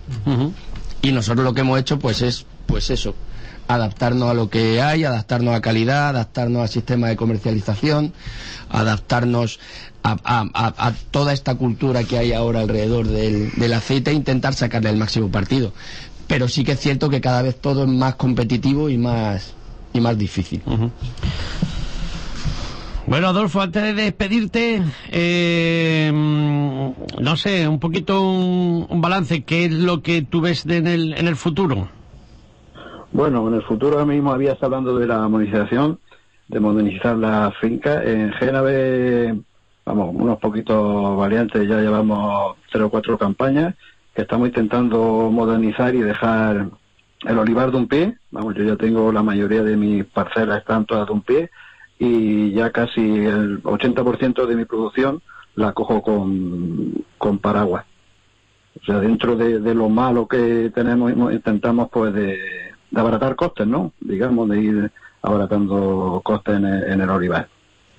Y 1.01 1.13
nosotros 1.13 1.45
lo 1.45 1.55
que 1.55 1.63
hemos 1.63 1.81
hecho 1.81 1.99
pues 1.99 2.21
es 2.21 2.45
pues 2.67 2.91
eso, 2.91 3.15
adaptarnos 3.69 4.31
a 4.31 4.35
lo 4.35 4.51
que 4.51 4.83
hay, 4.83 5.05
adaptarnos 5.05 5.55
a 5.55 5.61
calidad, 5.61 6.11
adaptarnos 6.11 6.63
al 6.63 6.69
sistema 6.69 7.09
de 7.09 7.17
comercialización, 7.17 8.13
adaptarnos 8.71 9.61
a, 10.03 10.93
toda 11.11 11.33
esta 11.33 11.55
cultura 11.55 12.05
que 12.05 12.19
hay 12.19 12.33
ahora 12.33 12.61
alrededor 12.61 13.07
del, 13.07 13.73
aceite 13.73 14.11
e 14.11 14.15
intentar 14.15 14.55
sacarle 14.55 14.91
el 14.91 14.97
máximo 14.97 15.31
partido. 15.31 15.73
Pero 16.27 16.49
sí 16.49 16.65
que 16.65 16.73
es 16.73 16.81
cierto 16.81 17.09
que 17.09 17.21
cada 17.21 17.43
vez 17.43 17.61
todo 17.61 17.85
es 17.85 17.89
más 17.89 18.15
competitivo 18.17 18.89
y 18.89 18.99
más, 18.99 19.55
y 19.93 20.01
más 20.01 20.19
difícil. 20.19 20.63
Bueno, 23.07 23.29
Adolfo, 23.29 23.61
antes 23.61 23.83
de 23.83 23.93
despedirte, 23.93 24.83
eh, 25.11 26.11
no 26.13 27.37
sé, 27.37 27.69
un 27.69 27.79
poquito 27.79 28.23
un, 28.23 29.01
balance, 29.01 29.45
¿qué 29.45 29.67
es 29.67 29.73
lo 29.73 30.03
que 30.03 30.23
tú 30.23 30.41
ves 30.41 30.65
en, 30.67 30.87
el, 30.87 31.13
en 31.15 31.29
el 31.29 31.37
futuro? 31.37 31.89
Bueno, 33.15 33.47
en 33.47 33.55
el 33.55 33.63
futuro 33.63 33.93
ahora 33.93 34.13
mismo 34.13 34.33
habías 34.33 34.61
hablando 34.61 34.99
de 34.99 35.07
la 35.07 35.29
modernización, 35.29 36.01
de 36.49 36.59
modernizar 36.59 37.17
la 37.17 37.53
finca. 37.61 38.03
En 38.03 38.33
Génave, 38.33 39.39
vamos, 39.87 40.17
unos 40.17 40.41
poquitos 40.41 41.17
variantes, 41.17 41.69
ya 41.69 41.79
llevamos 41.79 42.57
tres 42.73 42.83
o 42.83 42.91
cuatro 42.91 43.17
campañas 43.17 43.77
que 44.17 44.23
estamos 44.23 44.49
intentando 44.49 45.31
modernizar 45.31 45.95
y 45.95 46.01
dejar 46.01 46.71
el 47.25 47.39
olivar 47.39 47.71
de 47.71 47.77
un 47.77 47.87
pie. 47.87 48.19
Vamos, 48.33 48.57
yo 48.57 48.65
ya 48.65 48.75
tengo 48.75 49.13
la 49.13 49.23
mayoría 49.23 49.63
de 49.63 49.77
mis 49.77 50.05
parcelas 50.07 50.59
están 50.59 50.85
todas 50.85 51.07
de 51.07 51.13
un 51.13 51.23
pie 51.23 51.51
y 52.01 52.51
ya 52.51 52.71
casi 52.71 53.01
el 53.01 53.63
80% 53.63 54.45
de 54.45 54.57
mi 54.57 54.65
producción 54.65 55.23
la 55.55 55.73
cojo 55.73 56.03
con, 56.03 57.05
con 57.17 57.39
paraguas. 57.39 57.85
O 58.83 58.85
sea, 58.85 58.99
dentro 58.99 59.37
de, 59.37 59.73
lo 59.73 59.89
malo 59.89 60.27
que 60.27 60.73
tenemos, 60.75 61.13
intentamos 61.33 61.89
pues 61.93 62.13
de, 62.13 62.64
abaratar 62.95 63.37
costes, 63.37 63.67
¿no? 63.67 63.93
Digamos, 64.01 64.49
de 64.49 64.61
ir 64.61 64.93
abaratando 65.23 66.21
costes 66.25 66.57
en 66.57 67.01
el, 67.01 67.11
olivar. 67.11 67.49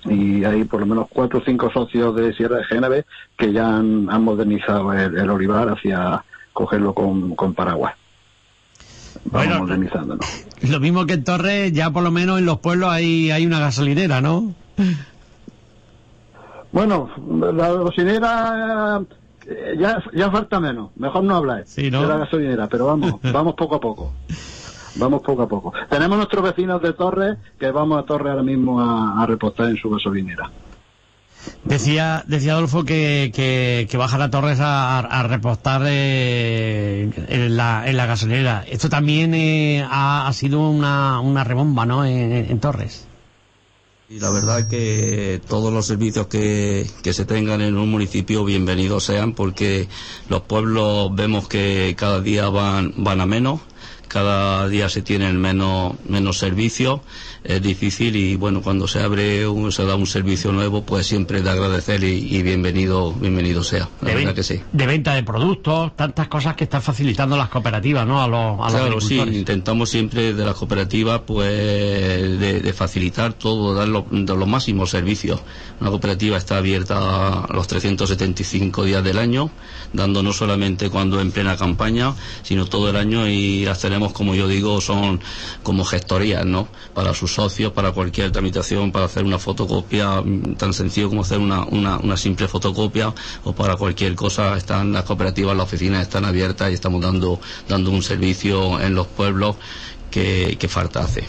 Y 0.04 0.44
hay 0.44 0.64
por 0.64 0.80
lo 0.80 0.86
menos 0.86 1.06
cuatro 1.08 1.40
o 1.40 1.42
cinco 1.44 1.70
socios 1.70 2.14
de 2.14 2.32
Sierra 2.34 2.58
de 2.58 2.64
Génave 2.64 3.06
que 3.36 3.52
ya 3.52 3.76
han, 3.76 4.04
modernizado 4.22 4.92
el, 4.92 5.28
olivar 5.28 5.68
hacia 5.68 6.24
cogerlo 6.52 6.94
con, 6.94 7.34
con 7.34 7.54
paraguas. 7.54 7.94
Vamos 9.24 9.58
modernizando, 9.60 10.18
Lo 10.70 10.78
mismo 10.78 11.04
que 11.06 11.14
en 11.14 11.24
Torres, 11.24 11.72
ya 11.72 11.90
por 11.90 12.02
lo 12.02 12.10
menos 12.10 12.38
en 12.38 12.46
los 12.46 12.58
pueblos 12.60 12.90
hay, 12.90 13.30
hay 13.30 13.44
una 13.44 13.58
gasolinera, 13.58 14.20
¿no? 14.20 14.54
Bueno, 16.70 17.10
la 17.52 17.72
gasolinera 17.72 19.02
eh, 19.48 19.76
ya, 19.78 20.02
ya 20.12 20.30
falta 20.30 20.60
menos, 20.60 20.90
mejor 20.96 21.24
no 21.24 21.36
hablar 21.36 21.64
de 21.64 21.90
la 21.90 22.18
gasolinera, 22.18 22.68
pero 22.68 22.86
vamos, 22.86 23.14
vamos 23.32 23.54
poco 23.54 23.76
a 23.76 23.80
poco. 23.80 24.12
Vamos 24.96 25.22
poco 25.22 25.42
a 25.42 25.48
poco. 25.48 25.72
Tenemos 25.90 26.16
nuestros 26.16 26.42
vecinos 26.42 26.80
de 26.82 26.92
Torres 26.92 27.38
que 27.58 27.70
vamos 27.70 28.02
a 28.02 28.06
Torres 28.06 28.30
ahora 28.30 28.42
mismo 28.42 28.80
a, 28.80 29.24
repostar 29.26 29.68
en 29.68 29.76
su 29.76 29.90
gasolinera. 29.90 30.50
Decía, 31.64 32.24
decía 32.26 32.54
Adolfo 32.54 32.84
que, 32.84 33.30
que, 33.88 33.96
bajan 33.96 34.22
a 34.22 34.30
Torres 34.30 34.58
a, 34.60 35.26
repostar 35.28 35.82
eh, 35.86 37.10
en, 37.28 37.56
la, 37.56 37.88
en 37.88 37.96
la 37.96 38.06
gasolinera. 38.06 38.64
Esto 38.68 38.88
también 38.88 39.34
eh, 39.34 39.86
ha, 39.88 40.30
sido 40.32 40.68
una, 40.68 41.20
una 41.20 41.44
rebomba, 41.44 41.86
¿no? 41.86 42.04
en 42.04 42.58
Torres. 42.58 43.06
Y 44.08 44.20
la 44.20 44.30
verdad 44.30 44.68
que 44.68 45.40
todos 45.48 45.72
los 45.72 45.84
servicios 45.84 46.28
que, 46.28 46.88
que, 47.02 47.12
se 47.12 47.24
tengan 47.24 47.60
en 47.60 47.76
un 47.76 47.90
municipio 47.90 48.44
bienvenidos 48.44 49.02
sean 49.02 49.32
porque 49.32 49.88
los 50.28 50.42
pueblos 50.42 51.12
vemos 51.12 51.48
que 51.48 51.96
cada 51.98 52.20
día 52.20 52.48
van, 52.48 52.94
van 52.98 53.20
a 53.20 53.26
menos 53.26 53.62
cada 54.16 54.66
día 54.70 54.88
se 54.88 55.02
tienen 55.02 55.38
menos, 55.38 55.92
menos 56.08 56.38
es 57.48 57.62
difícil 57.62 58.14
y 58.16 58.36
bueno, 58.36 58.62
cuando 58.62 58.86
se 58.86 59.00
abre, 59.00 59.46
un, 59.46 59.72
se 59.72 59.84
da 59.84 59.94
un 59.94 60.06
servicio 60.06 60.52
nuevo, 60.52 60.82
pues 60.82 61.06
siempre 61.06 61.42
de 61.42 61.50
agradecer 61.50 62.04
y, 62.04 62.42
bienvenido, 62.42 63.12
bienvenido 63.12 63.62
sea, 63.64 63.88
la 64.00 64.10
de 64.10 64.14
verdad 64.14 64.34
que 64.34 64.42
sí. 64.42 64.60
De 64.72 64.86
venta 64.86 65.14
de 65.14 65.22
productos, 65.22 65.96
tantas 65.96 66.28
cosas 66.28 66.54
que 66.54 66.64
están 66.64 66.82
facilitando 66.82 67.36
las 67.36 67.48
cooperativas, 67.48 68.06
¿no? 68.06 68.22
A 68.22 68.28
los, 68.28 68.60
a 68.60 68.68
claro, 68.68 69.00
sí, 69.00 69.18
intentamos 69.18 69.90
siempre 69.90 70.34
de 70.34 70.44
las 70.44 70.54
cooperativas, 70.54 71.22
pues, 71.26 71.50
de, 71.50 72.72
facilitar 72.76 73.32
todo, 73.32 73.74
dar 73.74 73.88
los 73.88 74.48
máximos 74.48 74.90
servicios. 74.90 75.40
Una 75.80 75.90
cooperativa 75.90 76.36
está 76.36 76.58
abierta 76.58 77.46
los 77.50 77.66
375 77.66 78.84
días 78.84 79.02
del 79.02 79.18
año, 79.18 79.50
dando 79.92 80.22
no 80.22 80.32
solamente 80.32 80.90
cuando 80.90 81.20
en 81.20 81.32
plena 81.32 81.56
campaña, 81.56 82.14
sino 82.42 82.66
todo 82.66 82.90
el 82.90 82.96
año 82.96 83.26
y 83.28 83.66
hacer 83.66 83.86
como 84.12 84.34
yo 84.34 84.48
digo, 84.48 84.80
son 84.80 85.20
como 85.62 85.84
gestorías, 85.84 86.44
¿no? 86.44 86.68
Para 86.94 87.14
sus 87.14 87.35
socios, 87.36 87.72
para 87.72 87.92
cualquier 87.92 88.32
tramitación, 88.32 88.92
para 88.92 89.04
hacer 89.04 89.24
una 89.24 89.38
fotocopia, 89.38 90.22
mm, 90.22 90.56
tan 90.56 90.72
sencillo 90.72 91.08
como 91.10 91.20
hacer 91.20 91.38
una, 91.38 91.66
una, 91.66 92.16
simple 92.16 92.48
fotocopia, 92.48 93.12
o 93.44 93.52
para 93.52 93.76
cualquier 93.76 94.14
cosa, 94.14 94.56
están 94.56 94.92
las 94.92 95.04
cooperativas, 95.04 95.54
las 95.54 95.66
oficinas 95.66 96.02
están 96.02 96.24
abiertas 96.24 96.70
y 96.70 96.74
estamos 96.74 97.02
dando, 97.02 97.38
dando 97.68 97.90
un 97.90 98.02
servicio 98.02 98.80
en 98.80 98.94
los 98.94 99.06
pueblos 99.06 99.56
que, 100.10 100.68
falta 100.68 101.00
hace. 101.00 101.24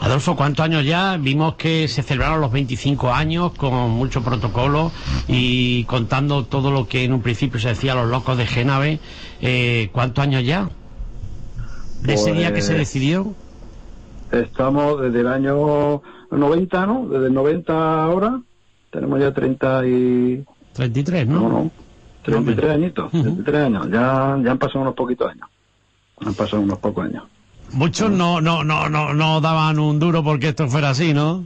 Adolfo, 0.00 0.34
¿cuántos 0.34 0.64
años 0.64 0.84
ya? 0.84 1.18
Vimos 1.18 1.56
que 1.56 1.88
se 1.88 2.02
celebraron 2.02 2.40
los 2.40 2.50
25 2.50 3.12
años 3.12 3.52
con 3.52 3.90
mucho 3.90 4.22
protocolo 4.22 4.92
y 5.28 5.84
contando 5.84 6.44
todo 6.44 6.70
lo 6.70 6.88
que 6.88 7.04
en 7.04 7.12
un 7.12 7.20
principio 7.20 7.60
se 7.60 7.68
decía 7.68 7.94
los 7.94 8.08
locos 8.08 8.38
de 8.38 8.46
Génave. 8.46 8.98
Eh, 9.42 9.90
¿Cuántos 9.92 10.22
años 10.22 10.42
ya? 10.44 10.70
¿De 12.00 12.14
ese 12.14 12.32
día 12.32 12.52
que 12.54 12.62
se 12.62 12.68
pues, 12.68 12.78
decidió? 12.78 13.34
Estamos 14.42 15.00
desde 15.00 15.20
el 15.20 15.28
año 15.28 16.02
90, 16.30 16.86
¿no? 16.86 17.08
Desde 17.08 17.26
el 17.26 17.34
90 17.34 18.04
ahora. 18.04 18.40
Tenemos 18.90 19.20
ya 19.20 19.32
30 19.32 19.86
y... 19.86 20.44
33, 20.74 21.26
¿no? 21.26 21.40
No, 21.40 21.48
no. 21.48 21.70
33 22.22 22.70
añitos, 22.70 23.10
33 23.10 23.62
años. 23.62 23.86
Ya, 23.90 24.38
ya 24.42 24.50
han 24.50 24.58
pasado 24.58 24.80
unos 24.80 24.94
poquitos 24.94 25.30
años. 25.30 25.48
Han 26.24 26.34
pasado 26.34 26.62
unos 26.62 26.78
pocos 26.78 27.04
años. 27.04 27.24
Muchos 27.72 28.10
no, 28.10 28.40
no, 28.40 28.64
no, 28.64 28.88
no, 28.88 29.12
no 29.14 29.40
daban 29.40 29.78
un 29.78 29.98
duro 29.98 30.22
porque 30.22 30.48
esto 30.48 30.68
fuera 30.68 30.90
así, 30.90 31.12
¿no? 31.12 31.44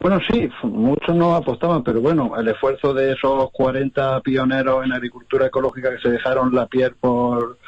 Bueno, 0.00 0.18
sí, 0.30 0.48
muchos 0.62 1.14
no 1.14 1.34
apostaban, 1.34 1.82
pero 1.82 2.00
bueno, 2.00 2.32
el 2.38 2.48
esfuerzo 2.48 2.94
de 2.94 3.12
esos 3.12 3.50
40 3.52 4.20
pioneros 4.20 4.84
en 4.84 4.92
agricultura 4.92 5.46
ecológica 5.46 5.90
que 5.90 6.00
se 6.00 6.08
dejaron 6.08 6.54
la 6.54 6.66
piel 6.66 6.94
por, 6.98 7.58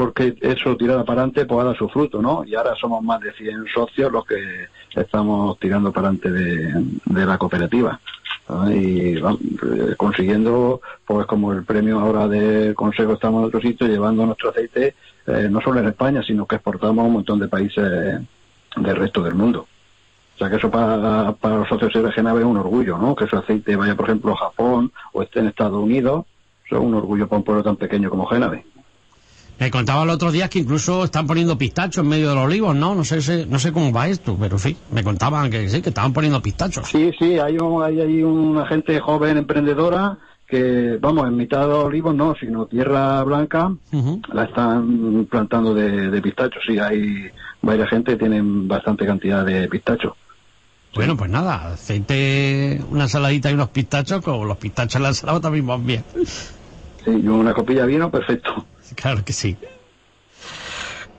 porque 0.00 0.34
eso 0.40 0.78
tirada 0.78 1.04
para 1.04 1.20
adelante 1.20 1.44
pues 1.44 1.66
ha 1.66 1.74
su 1.74 1.86
fruto, 1.90 2.22
¿no? 2.22 2.42
Y 2.42 2.54
ahora 2.54 2.74
somos 2.80 3.04
más 3.04 3.20
de 3.20 3.34
100 3.34 3.66
socios 3.66 4.10
los 4.10 4.24
que 4.24 4.66
estamos 4.96 5.58
tirando 5.58 5.92
para 5.92 6.08
adelante 6.08 6.32
de, 6.32 7.26
la 7.26 7.36
cooperativa. 7.36 8.00
Y 8.70 9.18
eh, 9.18 9.22
consiguiendo, 9.98 10.80
pues 11.04 11.26
como 11.26 11.52
el 11.52 11.64
premio 11.64 12.00
ahora 12.00 12.26
del 12.28 12.74
Consejo 12.74 13.12
estamos 13.12 13.40
en 13.40 13.48
otro 13.48 13.60
sitio, 13.60 13.86
llevando 13.86 14.24
nuestro 14.24 14.48
aceite 14.48 14.94
eh, 15.26 15.48
no 15.50 15.60
solo 15.60 15.80
en 15.80 15.88
España, 15.88 16.22
sino 16.22 16.46
que 16.46 16.56
exportamos 16.56 17.02
a 17.04 17.06
un 17.06 17.12
montón 17.12 17.38
de 17.38 17.48
países 17.48 18.22
del 18.76 18.96
resto 18.96 19.22
del 19.22 19.34
mundo. 19.34 19.66
O 20.34 20.38
sea 20.38 20.48
que 20.48 20.56
eso 20.56 20.70
para, 20.70 21.32
para 21.32 21.58
los 21.58 21.68
socios 21.68 21.92
de 21.92 22.12
Genave 22.12 22.40
es 22.40 22.46
un 22.46 22.56
orgullo, 22.56 22.96
¿no? 22.96 23.14
Que 23.14 23.26
ese 23.26 23.36
aceite 23.36 23.76
vaya, 23.76 23.94
por 23.94 24.06
ejemplo, 24.06 24.32
a 24.32 24.36
Japón 24.36 24.92
o 25.12 25.20
esté 25.22 25.40
en 25.40 25.48
Estados 25.48 25.82
Unidos. 25.82 26.24
Eso 26.64 26.76
es 26.76 26.82
un 26.82 26.94
orgullo 26.94 27.28
para 27.28 27.40
un 27.40 27.44
pueblo 27.44 27.62
tan 27.62 27.76
pequeño 27.76 28.08
como 28.08 28.24
Genave. 28.24 28.64
Me 29.60 29.70
contaba 29.70 30.04
el 30.04 30.08
otro 30.08 30.32
día 30.32 30.48
que 30.48 30.60
incluso 30.60 31.04
están 31.04 31.26
poniendo 31.26 31.58
pistachos 31.58 32.02
en 32.02 32.08
medio 32.08 32.30
de 32.30 32.34
los 32.34 32.44
olivos, 32.44 32.74
¿no? 32.74 32.94
No 32.94 33.04
sé, 33.04 33.44
no 33.44 33.58
sé 33.58 33.72
cómo 33.72 33.92
va 33.92 34.08
esto, 34.08 34.34
pero 34.40 34.58
sí, 34.58 34.74
me 34.90 35.04
contaban 35.04 35.50
que 35.50 35.68
sí, 35.68 35.82
que 35.82 35.90
estaban 35.90 36.14
poniendo 36.14 36.40
pistachos. 36.40 36.88
Sí, 36.88 37.10
sí, 37.18 37.38
hay, 37.38 37.58
hay, 37.58 38.22
una 38.22 38.66
gente 38.66 38.98
joven 39.00 39.36
emprendedora 39.36 40.16
que, 40.48 40.96
vamos, 40.98 41.28
en 41.28 41.36
mitad 41.36 41.60
de 41.60 41.66
los 41.66 41.84
olivos 41.84 42.14
no, 42.14 42.34
sino 42.40 42.64
tierra 42.68 43.22
blanca, 43.22 43.70
la 44.32 44.44
están 44.44 45.26
plantando 45.30 45.74
de, 45.74 46.22
pistachos. 46.22 46.62
Sí, 46.66 46.78
hay 46.78 47.30
varias 47.60 47.90
gente 47.90 48.12
que 48.12 48.18
tienen 48.18 48.66
bastante 48.66 49.04
cantidad 49.04 49.44
de 49.44 49.68
pistachos. 49.68 50.14
Bueno, 50.94 51.18
pues 51.18 51.30
nada, 51.30 51.74
aceite, 51.74 52.80
una 52.90 53.06
saladita 53.08 53.50
y 53.50 53.54
unos 53.54 53.68
pistachos, 53.68 54.24
con 54.24 54.48
los 54.48 54.56
pistachos 54.56 54.96
en 54.96 55.02
la 55.02 55.08
ensalada 55.08 55.38
también 55.38 55.66
van 55.66 55.86
bien. 55.86 56.02
Sí, 56.24 57.10
y 57.10 57.28
una 57.28 57.52
copilla 57.52 57.82
de 57.82 57.88
vino, 57.88 58.10
perfecto. 58.10 58.64
Claro 58.96 59.24
que 59.24 59.32
sí. 59.32 59.56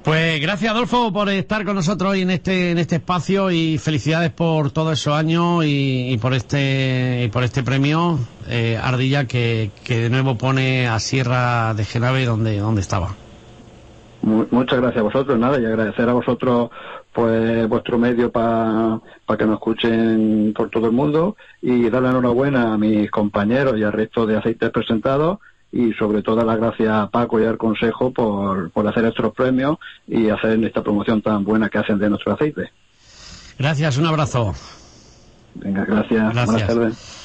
Pues 0.04 0.42
gracias 0.42 0.72
Adolfo 0.72 1.14
por 1.14 1.30
estar 1.30 1.64
con 1.64 1.76
nosotros 1.76 2.14
hoy 2.14 2.22
en 2.22 2.32
este 2.32 2.72
en 2.72 2.80
este 2.80 2.96
espacio 2.96 3.52
y 3.52 3.78
felicidades 3.78 4.32
por 4.32 4.72
todos 4.72 4.94
esos 4.94 5.14
años 5.14 5.64
y, 5.64 6.18
por 6.20 6.34
este 6.34 7.26
y 7.26 7.28
por 7.30 7.44
este 7.44 7.62
premio 7.62 8.18
eh, 8.50 8.80
Ardilla 8.82 9.26
que, 9.26 9.70
de 9.88 10.10
nuevo 10.10 10.40
pone 10.40 10.88
a 10.88 10.98
Sierra 10.98 11.76
de 11.76 11.86
Genave 11.86 12.26
donde 12.26 12.58
donde 12.58 12.82
estaba. 12.82 13.10
muchas 14.24 14.80
gracias 14.80 15.02
a 15.02 15.04
vosotros 15.04 15.38
nada 15.38 15.62
y 15.62 15.66
agradecer 15.66 16.10
a 16.10 16.14
vosotros 16.14 16.72
pues 17.14 17.70
vuestro 17.70 18.00
medio 18.00 18.32
para 18.32 19.02
que 19.38 19.46
nos 19.46 19.56
escuchen 19.56 20.52
por 20.56 20.72
todo 20.72 20.88
el 20.88 20.94
mundo 20.94 21.36
y 21.62 21.92
darle 21.92 22.10
enhorabuena 22.10 22.74
a 22.74 22.78
mis 22.80 23.12
compañeros 23.12 23.78
y 23.78 23.84
al 23.84 23.94
resto 23.94 24.26
de 24.26 24.38
aceites 24.38 24.72
presentados 24.72 25.38
y 25.72 25.94
sobre 25.94 26.22
todo 26.22 26.44
las 26.44 26.58
gracias 26.58 26.90
a 26.90 27.10
Paco 27.10 27.40
y 27.40 27.46
al 27.46 27.58
Consejo 27.58 28.12
por, 28.12 28.72
por 28.72 28.88
hacer 28.88 29.06
estos 29.06 29.34
premios 29.34 29.78
y 30.08 30.30
hacer 30.30 30.64
esta 30.64 30.84
promoción 30.84 31.22
tan 31.22 31.44
buena 31.44 31.70
que 31.70 31.78
hacen 31.78 31.98
de 31.98 32.10
nuestro 32.10 32.34
aceite. 32.34 32.72
Gracias, 33.58 33.98
un 33.98 34.08
abrazo. 34.08 34.54
Venga, 35.56 35.86
gracias. 35.86 36.34
Buenas 36.34 36.68
tardes. 36.68 37.18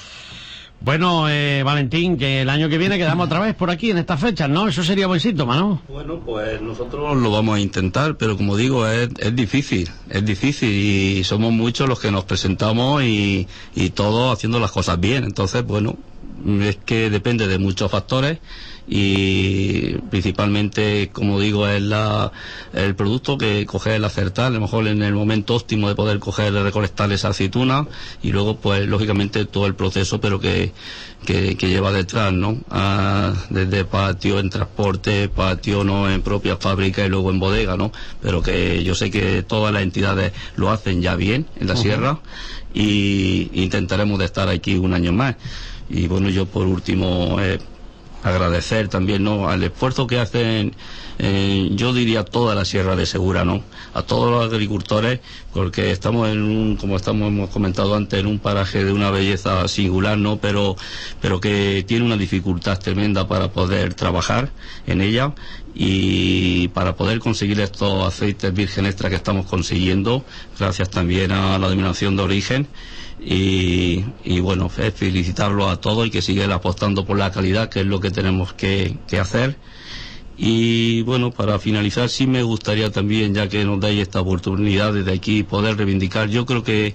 Bueno, 0.80 1.28
eh, 1.28 1.62
Valentín, 1.64 2.18
que 2.18 2.42
el 2.42 2.50
año 2.50 2.68
que 2.68 2.76
viene 2.76 2.98
quedamos 2.98 3.26
otra 3.26 3.40
vez 3.40 3.54
por 3.54 3.70
aquí 3.70 3.90
en 3.90 3.98
estas 3.98 4.20
fechas, 4.20 4.48
¿no? 4.48 4.68
Eso 4.68 4.84
sería 4.84 5.06
buen 5.06 5.20
síntoma, 5.20 5.56
¿no? 5.56 5.80
Bueno, 5.88 6.20
pues 6.20 6.60
nosotros 6.60 7.16
lo 7.16 7.30
vamos 7.30 7.56
a 7.56 7.60
intentar, 7.60 8.16
pero 8.16 8.36
como 8.36 8.56
digo, 8.56 8.86
es, 8.86 9.08
es 9.18 9.34
difícil, 9.34 9.88
es 10.10 10.24
difícil 10.24 10.68
y 10.70 11.24
somos 11.24 11.52
muchos 11.52 11.88
los 11.88 11.98
que 11.98 12.10
nos 12.10 12.24
presentamos 12.24 13.02
y, 13.02 13.48
y 13.74 13.90
todos 13.90 14.32
haciendo 14.32 14.60
las 14.60 14.70
cosas 14.70 15.00
bien. 15.00 15.24
Entonces, 15.24 15.64
bueno, 15.64 15.96
es 16.62 16.76
que 16.76 17.10
depende 17.10 17.46
de 17.46 17.58
muchos 17.58 17.90
factores 17.90 18.38
y 18.88 19.94
principalmente, 20.10 21.10
como 21.12 21.40
digo, 21.40 21.66
es 21.66 21.82
la, 21.82 22.30
el 22.72 22.94
producto 22.94 23.36
que 23.36 23.66
coger 23.66 23.94
el 23.94 24.04
acertar, 24.04 24.46
a 24.46 24.50
lo 24.50 24.60
mejor 24.60 24.86
en 24.86 25.02
el 25.02 25.14
momento 25.14 25.56
óptimo 25.56 25.88
de 25.88 25.96
poder 25.96 26.20
coger, 26.20 26.52
de 26.52 26.62
recolectar 26.62 27.10
esa 27.12 27.28
aceituna 27.28 27.88
y 28.22 28.30
luego, 28.30 28.56
pues, 28.56 28.86
lógicamente 28.86 29.44
todo 29.44 29.66
el 29.66 29.74
proceso, 29.74 30.20
pero 30.20 30.38
que, 30.38 30.72
que, 31.24 31.56
lleva 31.56 31.90
detrás, 31.90 32.32
¿no? 32.32 32.58
Ah, 32.70 33.34
desde 33.50 33.84
patio 33.84 34.38
en 34.38 34.50
transporte, 34.50 35.28
patio 35.28 35.82
no 35.82 36.08
en 36.08 36.22
propia 36.22 36.56
fábrica 36.56 37.04
y 37.04 37.08
luego 37.08 37.30
en 37.30 37.40
bodega, 37.40 37.76
¿no? 37.76 37.90
Pero 38.22 38.40
que 38.40 38.84
yo 38.84 38.94
sé 38.94 39.10
que 39.10 39.42
todas 39.42 39.72
las 39.72 39.82
entidades 39.82 40.32
lo 40.54 40.70
hacen 40.70 41.02
ya 41.02 41.16
bien 41.16 41.46
en 41.58 41.66
la 41.66 41.76
sierra 41.76 42.20
y 42.72 43.50
intentaremos 43.52 44.18
de 44.18 44.26
estar 44.26 44.48
aquí 44.48 44.76
un 44.76 44.94
año 44.94 45.12
más. 45.12 45.34
Y 45.88 46.06
bueno, 46.06 46.28
yo 46.28 46.46
por 46.46 46.66
último, 46.66 47.38
eh, 47.40 47.58
agradecer 48.22 48.88
también 48.88 49.24
¿no? 49.24 49.48
al 49.48 49.62
esfuerzo 49.62 50.06
que 50.06 50.18
hacen, 50.18 50.74
eh, 51.18 51.68
yo 51.72 51.92
diría 51.92 52.24
toda 52.24 52.54
la 52.54 52.64
Sierra 52.64 52.96
de 52.96 53.06
Segura, 53.06 53.44
¿no? 53.44 53.62
A 53.94 54.02
todos 54.02 54.30
los 54.30 54.52
agricultores, 54.52 55.20
porque 55.52 55.90
estamos 55.90 56.28
en 56.28 56.42
un, 56.42 56.76
como 56.76 56.96
estamos 56.96 57.28
hemos 57.28 57.50
comentado 57.50 57.94
antes, 57.94 58.18
en 58.18 58.26
un 58.26 58.38
paraje 58.38 58.84
de 58.84 58.92
una 58.92 59.10
belleza 59.10 59.66
singular, 59.68 60.18
¿no? 60.18 60.38
Pero, 60.38 60.76
pero 61.20 61.40
que 61.40 61.84
tiene 61.86 62.04
una 62.04 62.16
dificultad 62.16 62.78
tremenda 62.78 63.28
para 63.28 63.52
poder 63.52 63.94
trabajar 63.94 64.50
en 64.86 65.00
ella 65.00 65.34
y 65.74 66.68
para 66.68 66.96
poder 66.96 67.18
conseguir 67.18 67.60
estos 67.60 68.06
aceites 68.06 68.52
virgen 68.52 68.86
extra 68.86 69.10
que 69.10 69.16
estamos 69.16 69.46
consiguiendo, 69.46 70.24
gracias 70.58 70.90
también 70.90 71.32
a 71.32 71.58
la 71.58 71.68
denominación 71.68 72.16
de 72.16 72.22
origen. 72.22 72.66
Y, 73.18 74.40
bueno, 74.40 74.68
felicitarlo 74.68 75.68
a 75.68 75.80
todos 75.80 76.06
y 76.06 76.10
que 76.10 76.22
sigan 76.22 76.52
apostando 76.52 77.04
por 77.04 77.18
la 77.18 77.30
calidad, 77.30 77.68
que 77.68 77.80
es 77.80 77.86
lo 77.86 78.00
que 78.00 78.10
tenemos 78.10 78.52
que, 78.52 78.96
que, 79.08 79.18
hacer. 79.18 79.56
Y 80.36 81.02
bueno, 81.02 81.30
para 81.30 81.58
finalizar, 81.58 82.08
sí 82.10 82.26
me 82.26 82.42
gustaría 82.42 82.90
también, 82.90 83.34
ya 83.34 83.48
que 83.48 83.64
nos 83.64 83.80
dais 83.80 84.00
esta 84.00 84.20
oportunidad 84.20 84.92
desde 84.92 85.12
aquí, 85.12 85.42
poder 85.42 85.76
reivindicar. 85.76 86.28
Yo 86.28 86.44
creo 86.44 86.62
que, 86.62 86.94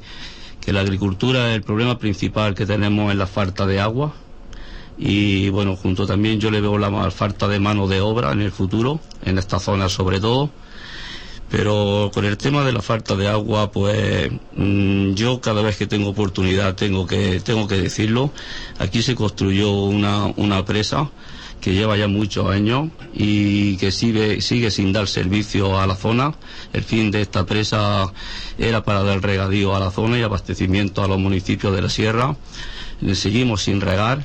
que 0.63 0.73
la 0.73 0.81
agricultura 0.81 1.49
es 1.49 1.55
el 1.55 1.63
problema 1.63 1.97
principal 1.97 2.53
que 2.53 2.65
tenemos 2.65 3.11
en 3.11 3.17
la 3.17 3.27
falta 3.27 3.65
de 3.65 3.79
agua. 3.79 4.13
Y 4.97 5.49
bueno, 5.49 5.75
junto 5.75 6.05
también 6.05 6.39
yo 6.39 6.51
le 6.51 6.61
veo 6.61 6.77
la 6.77 7.09
falta 7.09 7.47
de 7.47 7.59
mano 7.59 7.87
de 7.87 8.01
obra 8.01 8.31
en 8.31 8.41
el 8.41 8.51
futuro, 8.51 8.99
en 9.25 9.39
esta 9.39 9.59
zona 9.59 9.89
sobre 9.89 10.19
todo 10.19 10.51
pero 11.51 12.09
con 12.13 12.23
el 12.23 12.37
tema 12.37 12.63
de 12.63 12.71
la 12.71 12.81
falta 12.81 13.15
de 13.17 13.27
agua, 13.27 13.71
pues 13.71 14.31
mmm, 14.55 15.13
yo 15.13 15.41
cada 15.41 15.61
vez 15.61 15.75
que 15.75 15.85
tengo 15.85 16.09
oportunidad 16.09 16.75
tengo 16.75 17.05
que, 17.05 17.41
tengo 17.41 17.67
que 17.67 17.75
decirlo. 17.75 18.31
Aquí 18.79 19.01
se 19.01 19.15
construyó 19.15 19.71
una, 19.71 20.27
una 20.37 20.63
presa 20.63 21.11
que 21.59 21.73
lleva 21.73 21.97
ya 21.97 22.07
muchos 22.07 22.49
años 22.49 22.89
y 23.13 23.75
que 23.77 23.91
sigue, 23.91 24.41
sigue 24.41 24.71
sin 24.71 24.93
dar 24.93 25.09
servicio 25.09 25.79
a 25.79 25.85
la 25.85 25.95
zona. 25.95 26.33
El 26.71 26.83
fin 26.83 27.11
de 27.11 27.21
esta 27.21 27.45
presa 27.45 28.11
era 28.57 28.83
para 28.83 29.03
dar 29.03 29.21
regadío 29.21 29.75
a 29.75 29.79
la 29.79 29.91
zona 29.91 30.17
y 30.17 30.23
abastecimiento 30.23 31.03
a 31.03 31.07
los 31.07 31.19
municipios 31.19 31.75
de 31.75 31.81
la 31.81 31.89
sierra. 31.89 32.37
Seguimos 33.13 33.63
sin 33.63 33.81
regar 33.81 34.23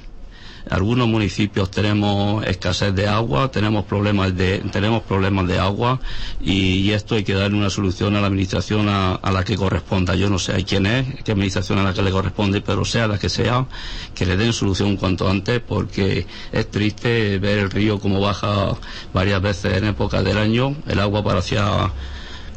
algunos 0.68 1.06
municipios 1.06 1.70
tenemos 1.70 2.44
escasez 2.46 2.94
de 2.94 3.06
agua, 3.06 3.50
tenemos 3.50 3.84
problemas 3.84 4.36
de, 4.36 4.58
tenemos 4.72 5.02
problemas 5.02 5.46
de 5.46 5.58
agua 5.58 6.00
y, 6.40 6.90
esto 6.90 7.14
hay 7.14 7.24
que 7.24 7.34
darle 7.34 7.58
una 7.58 7.68
solución 7.68 8.16
a 8.16 8.20
la 8.20 8.28
administración 8.28 8.88
a, 8.88 9.14
a, 9.14 9.30
la 9.30 9.44
que 9.44 9.56
corresponda. 9.56 10.14
Yo 10.14 10.30
no 10.30 10.38
sé 10.38 10.52
a 10.54 10.64
quién 10.64 10.86
es, 10.86 11.06
qué 11.24 11.32
administración 11.32 11.78
a 11.78 11.82
la 11.82 11.92
que 11.92 12.02
le 12.02 12.10
corresponde, 12.10 12.62
pero 12.62 12.84
sea 12.84 13.06
la 13.06 13.18
que 13.18 13.28
sea, 13.28 13.66
que 14.14 14.24
le 14.24 14.36
den 14.36 14.52
solución 14.52 14.96
cuanto 14.96 15.28
antes 15.28 15.60
porque 15.60 16.26
es 16.52 16.70
triste 16.70 17.38
ver 17.38 17.58
el 17.58 17.70
río 17.70 17.98
como 18.00 18.20
baja 18.20 18.76
varias 19.12 19.42
veces 19.42 19.76
en 19.76 19.84
época 19.84 20.22
del 20.22 20.38
año, 20.38 20.74
el 20.86 21.00
agua 21.00 21.22
para 21.22 21.40
hacia 21.40 21.92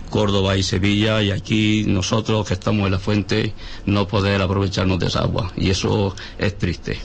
Córdoba 0.10 0.58
y 0.58 0.64
Sevilla 0.64 1.22
y 1.22 1.32
aquí 1.32 1.86
nosotros 1.88 2.48
que 2.48 2.54
estamos 2.54 2.86
en 2.86 2.92
la 2.94 3.00
fuente 3.00 3.54
no 3.86 4.08
poder 4.08 4.42
aprovecharnos 4.42 5.00
de 5.00 5.08
esa 5.08 5.22
agua 5.22 5.52
y 5.56 5.70
eso 5.70 6.16
es 6.38 6.58
triste. 6.58 7.00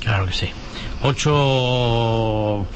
Claro 0.00 0.26
que 0.26 0.32
sí. 0.32 0.50
Ocho, 1.02 2.66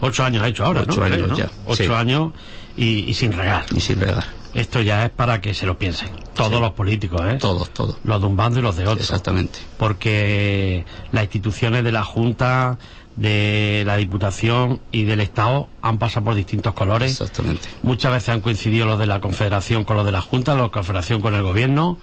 ocho 0.00 0.24
años 0.24 0.42
ha 0.42 0.48
hecho 0.48 0.64
ahora, 0.64 0.82
ocho 0.82 1.00
¿no? 1.00 1.06
Años 1.06 1.38
ya. 1.38 1.50
Ocho 1.66 1.84
sí. 1.84 1.92
años 1.92 2.32
y, 2.76 3.10
y, 3.10 3.14
sin 3.14 3.32
regar. 3.32 3.64
Y 3.74 3.80
sin 3.80 4.00
regar. 4.00 4.24
Esto 4.54 4.80
ya 4.80 5.04
es 5.04 5.10
para 5.10 5.40
que 5.40 5.54
se 5.54 5.66
lo 5.66 5.78
piensen. 5.78 6.10
Todos 6.34 6.54
sí. 6.54 6.60
los 6.60 6.72
políticos, 6.72 7.20
¿eh? 7.24 7.38
Todos, 7.40 7.70
todos. 7.70 7.96
Los 8.04 8.20
de 8.20 8.26
un 8.26 8.36
bando 8.36 8.58
y 8.58 8.62
los 8.62 8.76
de 8.76 8.86
otro. 8.86 9.00
Exactamente. 9.00 9.60
Porque 9.78 10.84
las 11.12 11.24
instituciones 11.24 11.84
de 11.84 11.92
la 11.92 12.02
Junta, 12.02 12.78
de 13.16 13.84
la 13.86 13.96
Diputación 13.96 14.80
y 14.90 15.04
del 15.04 15.20
Estado 15.20 15.68
han 15.82 15.98
pasado 15.98 16.24
por 16.24 16.34
distintos 16.34 16.74
colores. 16.74 17.12
Exactamente. 17.12 17.68
Muchas 17.82 18.12
veces 18.12 18.30
han 18.30 18.40
coincidido 18.40 18.86
los 18.86 18.98
de 18.98 19.06
la 19.06 19.20
Confederación 19.20 19.84
con 19.84 19.96
los 19.96 20.06
de 20.06 20.12
la 20.12 20.20
Junta, 20.20 20.52
los 20.52 20.62
de 20.62 20.66
la 20.68 20.72
Confederación 20.72 21.20
con 21.20 21.34
el 21.34 21.42
Gobierno. 21.42 21.98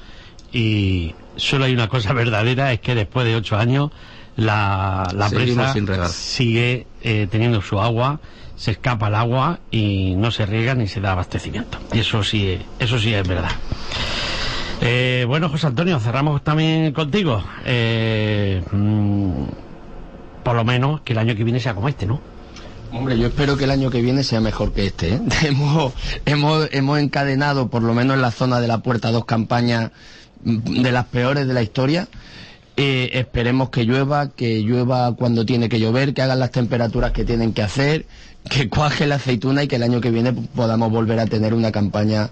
Y 0.54 1.16
solo 1.36 1.66
hay 1.66 1.74
una 1.74 1.90
cosa 1.90 2.14
verdadera, 2.14 2.72
es 2.72 2.80
que 2.80 2.96
después 2.96 3.26
de 3.26 3.36
ocho 3.36 3.58
años 3.58 3.92
la, 4.38 5.08
la 5.14 5.30
presa 5.30 5.74
sigue 6.08 6.88
eh, 7.02 7.28
teniendo 7.30 7.62
su 7.62 7.82
agua, 7.82 8.22
se 8.56 8.72
escapa 8.72 9.10
el 9.10 9.16
agua 9.16 9.60
y 9.72 10.16
no 10.16 10.32
se 10.32 10.46
riega 10.46 10.76
ni 10.76 10.88
se 10.88 11.02
da 11.02 11.12
abastecimiento. 11.12 11.80
Y 11.92 12.00
eso 12.00 12.24
sí, 12.24 12.58
eso 12.80 13.00
sí 13.00 13.14
es 13.14 13.28
verdad. 13.28 13.52
Eh, 14.82 15.26
bueno, 15.28 15.50
José 15.50 15.68
Antonio, 15.68 16.00
cerramos 16.00 16.44
también 16.44 16.94
contigo. 16.94 17.44
Eh, 17.66 18.64
mmm, 18.72 19.46
por 20.44 20.56
lo 20.56 20.64
menos 20.64 21.02
que 21.02 21.14
el 21.14 21.20
año 21.20 21.36
que 21.36 21.44
viene 21.44 21.60
sea 21.60 21.74
como 21.74 21.90
este, 21.90 22.06
¿no? 22.06 22.22
Hombre, 22.94 23.18
yo 23.18 23.28
espero 23.28 23.58
que 23.58 23.66
el 23.66 23.72
año 23.72 23.90
que 23.90 24.02
viene 24.02 24.24
sea 24.24 24.40
mejor 24.40 24.72
que 24.72 24.86
este. 24.86 25.16
¿eh? 25.16 25.22
hemos, 25.44 25.94
hemos, 26.26 26.70
hemos 26.72 27.00
encadenado, 27.00 27.70
por 27.70 27.82
lo 27.82 27.94
menos 27.94 28.16
en 28.16 28.22
la 28.22 28.32
zona 28.32 28.60
de 28.60 28.68
la 28.68 28.78
puerta, 28.80 29.12
dos 29.12 29.26
campañas 29.26 29.92
de 30.44 30.92
las 30.92 31.06
peores 31.06 31.48
de 31.48 31.54
la 31.54 31.64
historia. 31.64 32.08
Eh, 32.80 33.10
esperemos 33.18 33.72
que 33.72 33.86
llueva, 33.86 34.30
que 34.30 34.62
llueva 34.62 35.16
cuando 35.16 35.48
tiene 35.48 35.68
que 35.68 35.80
llover, 35.80 36.14
que 36.14 36.22
hagan 36.22 36.38
las 36.38 36.52
temperaturas 36.52 37.12
que 37.12 37.26
tienen 37.26 37.52
que 37.52 37.64
hacer, 37.64 38.06
que 38.52 38.70
cuaje 38.70 39.08
la 39.08 39.16
aceituna 39.16 39.64
y 39.64 39.68
que 39.68 39.78
el 39.78 39.84
año 39.84 40.00
que 40.00 40.12
viene 40.12 40.32
podamos 40.32 40.92
volver 40.92 41.20
a 41.20 41.26
tener 41.26 41.56
una 41.56 41.72
campaña, 41.72 42.30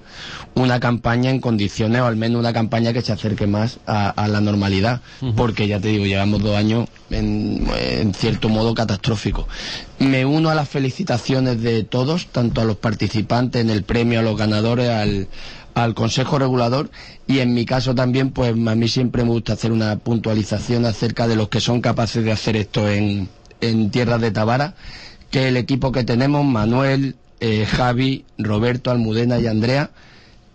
una 0.54 0.80
campaña 0.80 1.32
en 1.32 1.42
condiciones 1.42 2.00
o 2.02 2.06
al 2.06 2.16
menos 2.16 2.40
una 2.40 2.54
campaña 2.54 2.94
que 2.94 3.02
se 3.02 3.12
acerque 3.12 3.48
más 3.48 3.80
a, 3.88 4.10
a 4.10 4.28
la 4.28 4.40
normalidad, 4.40 5.02
uh 5.22 5.26
-huh. 5.30 5.36
porque 5.36 5.68
ya 5.68 5.80
te 5.80 5.88
digo, 5.88 6.06
llevamos 6.06 6.44
dos 6.44 6.56
años 6.56 6.90
en, 7.10 7.66
en, 7.76 8.14
cierto 8.14 8.48
modo 8.48 8.76
catastrófico. 8.76 9.48
Me 9.98 10.26
uno 10.26 10.52
a 10.52 10.56
las 10.56 10.70
felicitaciones 10.70 11.60
de 11.60 11.84
todos, 11.84 12.28
tanto 12.28 12.62
a 12.62 12.66
los 12.66 12.78
participantes 12.78 13.62
en 13.64 13.72
el 13.72 13.82
premio, 13.82 14.20
a 14.20 14.24
los 14.24 14.38
ganadores, 14.38 14.90
al 14.92 15.28
al 15.76 15.94
Consejo 15.94 16.40
Regulador 16.40 16.90
y 17.28 17.40
en 17.40 17.54
mi 17.54 17.66
caso 17.66 17.94
también, 17.94 18.32
pues 18.32 18.52
a 18.52 18.76
mí 18.76 18.88
siempre 18.88 19.24
me 19.24 19.30
gusta 19.30 19.54
hacer 19.54 19.72
una 19.72 19.98
puntualización 19.98 20.86
acerca 20.86 21.28
de 21.28 21.36
los 21.36 21.50
que 21.50 21.60
son 21.62 21.82
capaces 21.82 22.24
de 22.24 22.32
hacer 22.32 22.56
esto 22.56 22.90
en, 22.90 23.30
en 23.62 23.92
tierras 23.92 24.22
de 24.22 24.32
Tabara, 24.32 24.74
que 25.30 25.50
el 25.50 25.58
equipo 25.58 25.92
que 25.92 26.04
tenemos, 26.04 26.46
Manuel, 26.46 27.16
eh, 27.42 27.66
Javi, 27.66 28.26
Roberto, 28.38 28.90
Almudena 28.90 29.38
y 29.40 29.48
Andrea, 29.48 29.92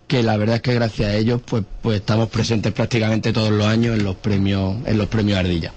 que 0.09 0.23
la 0.23 0.37
verdad 0.39 0.57
es 0.57 0.63
que 0.63 0.75
gracias 0.75 1.11
a 1.11 1.15
ellos 1.15 1.41
pues, 1.45 1.65
pues 1.83 1.99
estamos 2.01 2.29
presentes 2.31 2.73
prácticamente 2.73 3.33
todos 3.33 3.51
los 3.51 3.67
años 3.67 3.97
en 3.97 4.05
los 4.05 4.17
premios, 4.17 4.77
en 4.87 4.97
los 4.99 5.07
premios 5.09 5.39
Ardilla. 5.39 5.73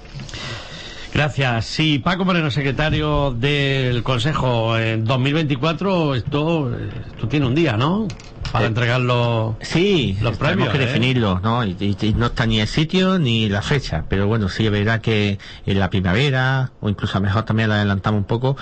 Gracias. 1.13 1.65
Sí, 1.65 1.99
Paco 1.99 2.25
Moreno, 2.25 2.49
secretario 2.49 3.31
del 3.31 4.01
Consejo, 4.01 4.79
en 4.79 5.05
2024 5.05 6.15
esto, 6.15 6.73
esto 6.75 7.27
tiene 7.27 7.45
un 7.45 7.53
día, 7.53 7.77
¿no? 7.77 8.07
Para 8.53 8.65
eh, 8.65 8.67
entregar 8.67 9.01
los, 9.01 9.55
sí, 9.61 10.15
los 10.21 10.37
premios. 10.37 10.69
que 10.69 10.77
¿eh? 10.77 10.81
definirlo, 10.85 11.39
¿no? 11.43 11.65
Y, 11.65 11.75
y, 11.79 11.97
y, 11.99 12.13
no 12.13 12.27
está 12.27 12.45
ni 12.45 12.59
el 12.59 12.67
sitio 12.67 13.17
ni 13.17 13.49
la 13.49 13.63
fecha, 13.63 14.05
pero 14.07 14.27
bueno, 14.27 14.47
sí 14.47 14.63
es 14.67 14.71
verdad 14.71 15.01
que 15.01 15.39
en 15.65 15.79
la 15.79 15.89
primavera, 15.89 16.71
o 16.79 16.87
incluso 16.87 17.17
a 17.17 17.19
lo 17.19 17.25
mejor 17.25 17.45
también 17.45 17.69
la 17.69 17.75
adelantamos 17.77 18.19
un 18.19 18.25
poco, 18.25 18.55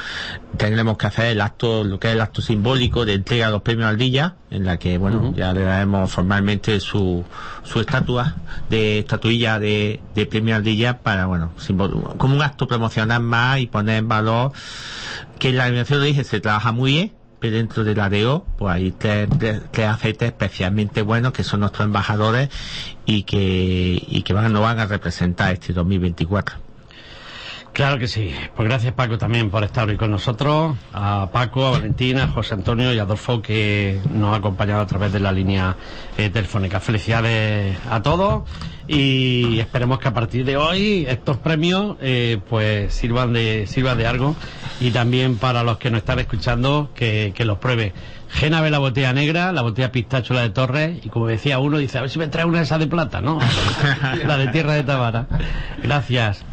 tendremos 0.55 0.97
que 0.97 1.07
hacer 1.07 1.25
el 1.25 1.41
acto, 1.41 1.83
lo 1.83 1.99
que 1.99 2.07
es 2.07 2.13
el 2.13 2.21
acto 2.21 2.41
simbólico 2.41 3.03
de 3.03 3.15
entrega 3.15 3.47
de 3.47 3.51
los 3.51 3.63
premios 3.63 3.89
al 3.89 3.97
día, 3.97 4.35
en 4.49 4.63
la 4.63 4.77
que, 4.77 4.97
bueno, 4.97 5.17
uh 5.17 5.31
-huh. 5.31 5.35
ya 5.35 5.51
le 5.51 5.63
daremos 5.63 6.09
formalmente 6.09 6.79
su, 6.79 7.25
su 7.63 7.81
estatua 7.81 8.35
de 8.69 8.99
estatuilla 8.99 9.59
de, 9.59 9.99
de 10.15 10.25
premio 10.25 10.55
Ardilla 10.55 10.99
para, 10.99 11.25
bueno, 11.25 11.51
como 12.17 12.35
un 12.35 12.41
acto 12.41 12.65
promocional 12.65 13.21
más 13.21 13.59
y 13.59 13.67
poner 13.67 13.97
en 13.97 14.07
valor 14.07 14.53
que 15.37 15.51
la 15.51 15.65
animación 15.65 15.99
de 15.99 16.05
origen 16.05 16.23
se 16.23 16.39
trabaja 16.39 16.71
muy 16.71 16.91
bien, 16.93 17.11
dentro 17.49 17.83
de 17.83 17.95
la 17.95 18.09
DO, 18.09 18.45
pues 18.57 18.75
hay 18.75 18.91
tres, 18.91 19.27
tres, 19.39 19.61
tres, 19.71 19.87
aceites 19.87 20.27
especialmente 20.27 21.01
buenos 21.01 21.33
que 21.33 21.43
son 21.43 21.61
nuestros 21.61 21.85
embajadores 21.85 22.49
y 23.05 23.23
que, 23.23 24.01
y 24.07 24.21
que 24.23 24.33
van, 24.33 24.53
nos 24.53 24.61
van 24.61 24.79
a 24.79 24.85
representar 24.85 25.53
este 25.53 25.73
2024. 25.73 26.70
Claro 27.73 27.97
que 27.99 28.07
sí. 28.07 28.33
Pues 28.55 28.67
gracias 28.67 28.93
Paco 28.93 29.17
también 29.17 29.49
por 29.49 29.63
estar 29.63 29.87
hoy 29.87 29.95
con 29.95 30.11
nosotros. 30.11 30.75
A 30.93 31.29
Paco, 31.31 31.65
a 31.65 31.71
Valentina, 31.71 32.25
a 32.25 32.27
José 32.27 32.55
Antonio 32.55 32.93
y 32.93 32.99
a 32.99 33.03
Adolfo 33.03 33.41
que 33.41 33.99
nos 34.11 34.33
ha 34.33 34.37
acompañado 34.37 34.81
a 34.81 34.87
través 34.87 35.13
de 35.13 35.21
la 35.21 35.31
línea 35.31 35.77
eh, 36.17 36.29
telefónica. 36.29 36.81
Felicidades 36.81 37.77
a 37.89 38.01
todos 38.01 38.43
y 38.87 39.59
esperemos 39.59 39.99
que 39.99 40.09
a 40.09 40.13
partir 40.13 40.43
de 40.43 40.57
hoy 40.57 41.05
estos 41.07 41.37
premios 41.37 41.95
eh, 42.01 42.39
pues 42.49 42.93
sirvan 42.93 43.31
de, 43.31 43.65
sirvan 43.67 43.97
de 43.97 44.05
algo 44.05 44.35
y 44.81 44.91
también 44.91 45.37
para 45.37 45.63
los 45.63 45.77
que 45.77 45.89
nos 45.89 45.99
están 45.99 46.19
escuchando 46.19 46.89
que, 46.93 47.31
que 47.33 47.45
los 47.45 47.59
pruebe. 47.59 47.93
Génave 48.29 48.69
la 48.69 48.79
botella 48.79 49.13
negra, 49.13 49.51
la 49.53 49.61
botella 49.61 49.91
pistacho 49.91 50.33
la 50.33 50.41
de 50.41 50.49
Torres 50.49 50.99
y 51.03 51.09
como 51.09 51.27
decía 51.27 51.59
uno 51.59 51.77
dice 51.77 51.97
a 51.97 52.01
ver 52.01 52.09
si 52.09 52.19
me 52.19 52.27
trae 52.27 52.43
una 52.43 52.57
de 52.59 52.65
esas 52.65 52.79
de 52.79 52.87
plata, 52.87 53.21
¿no? 53.21 53.39
la 54.25 54.37
de 54.37 54.47
tierra 54.47 54.73
de 54.73 54.83
Tabara. 54.83 55.27
Gracias. 55.81 56.43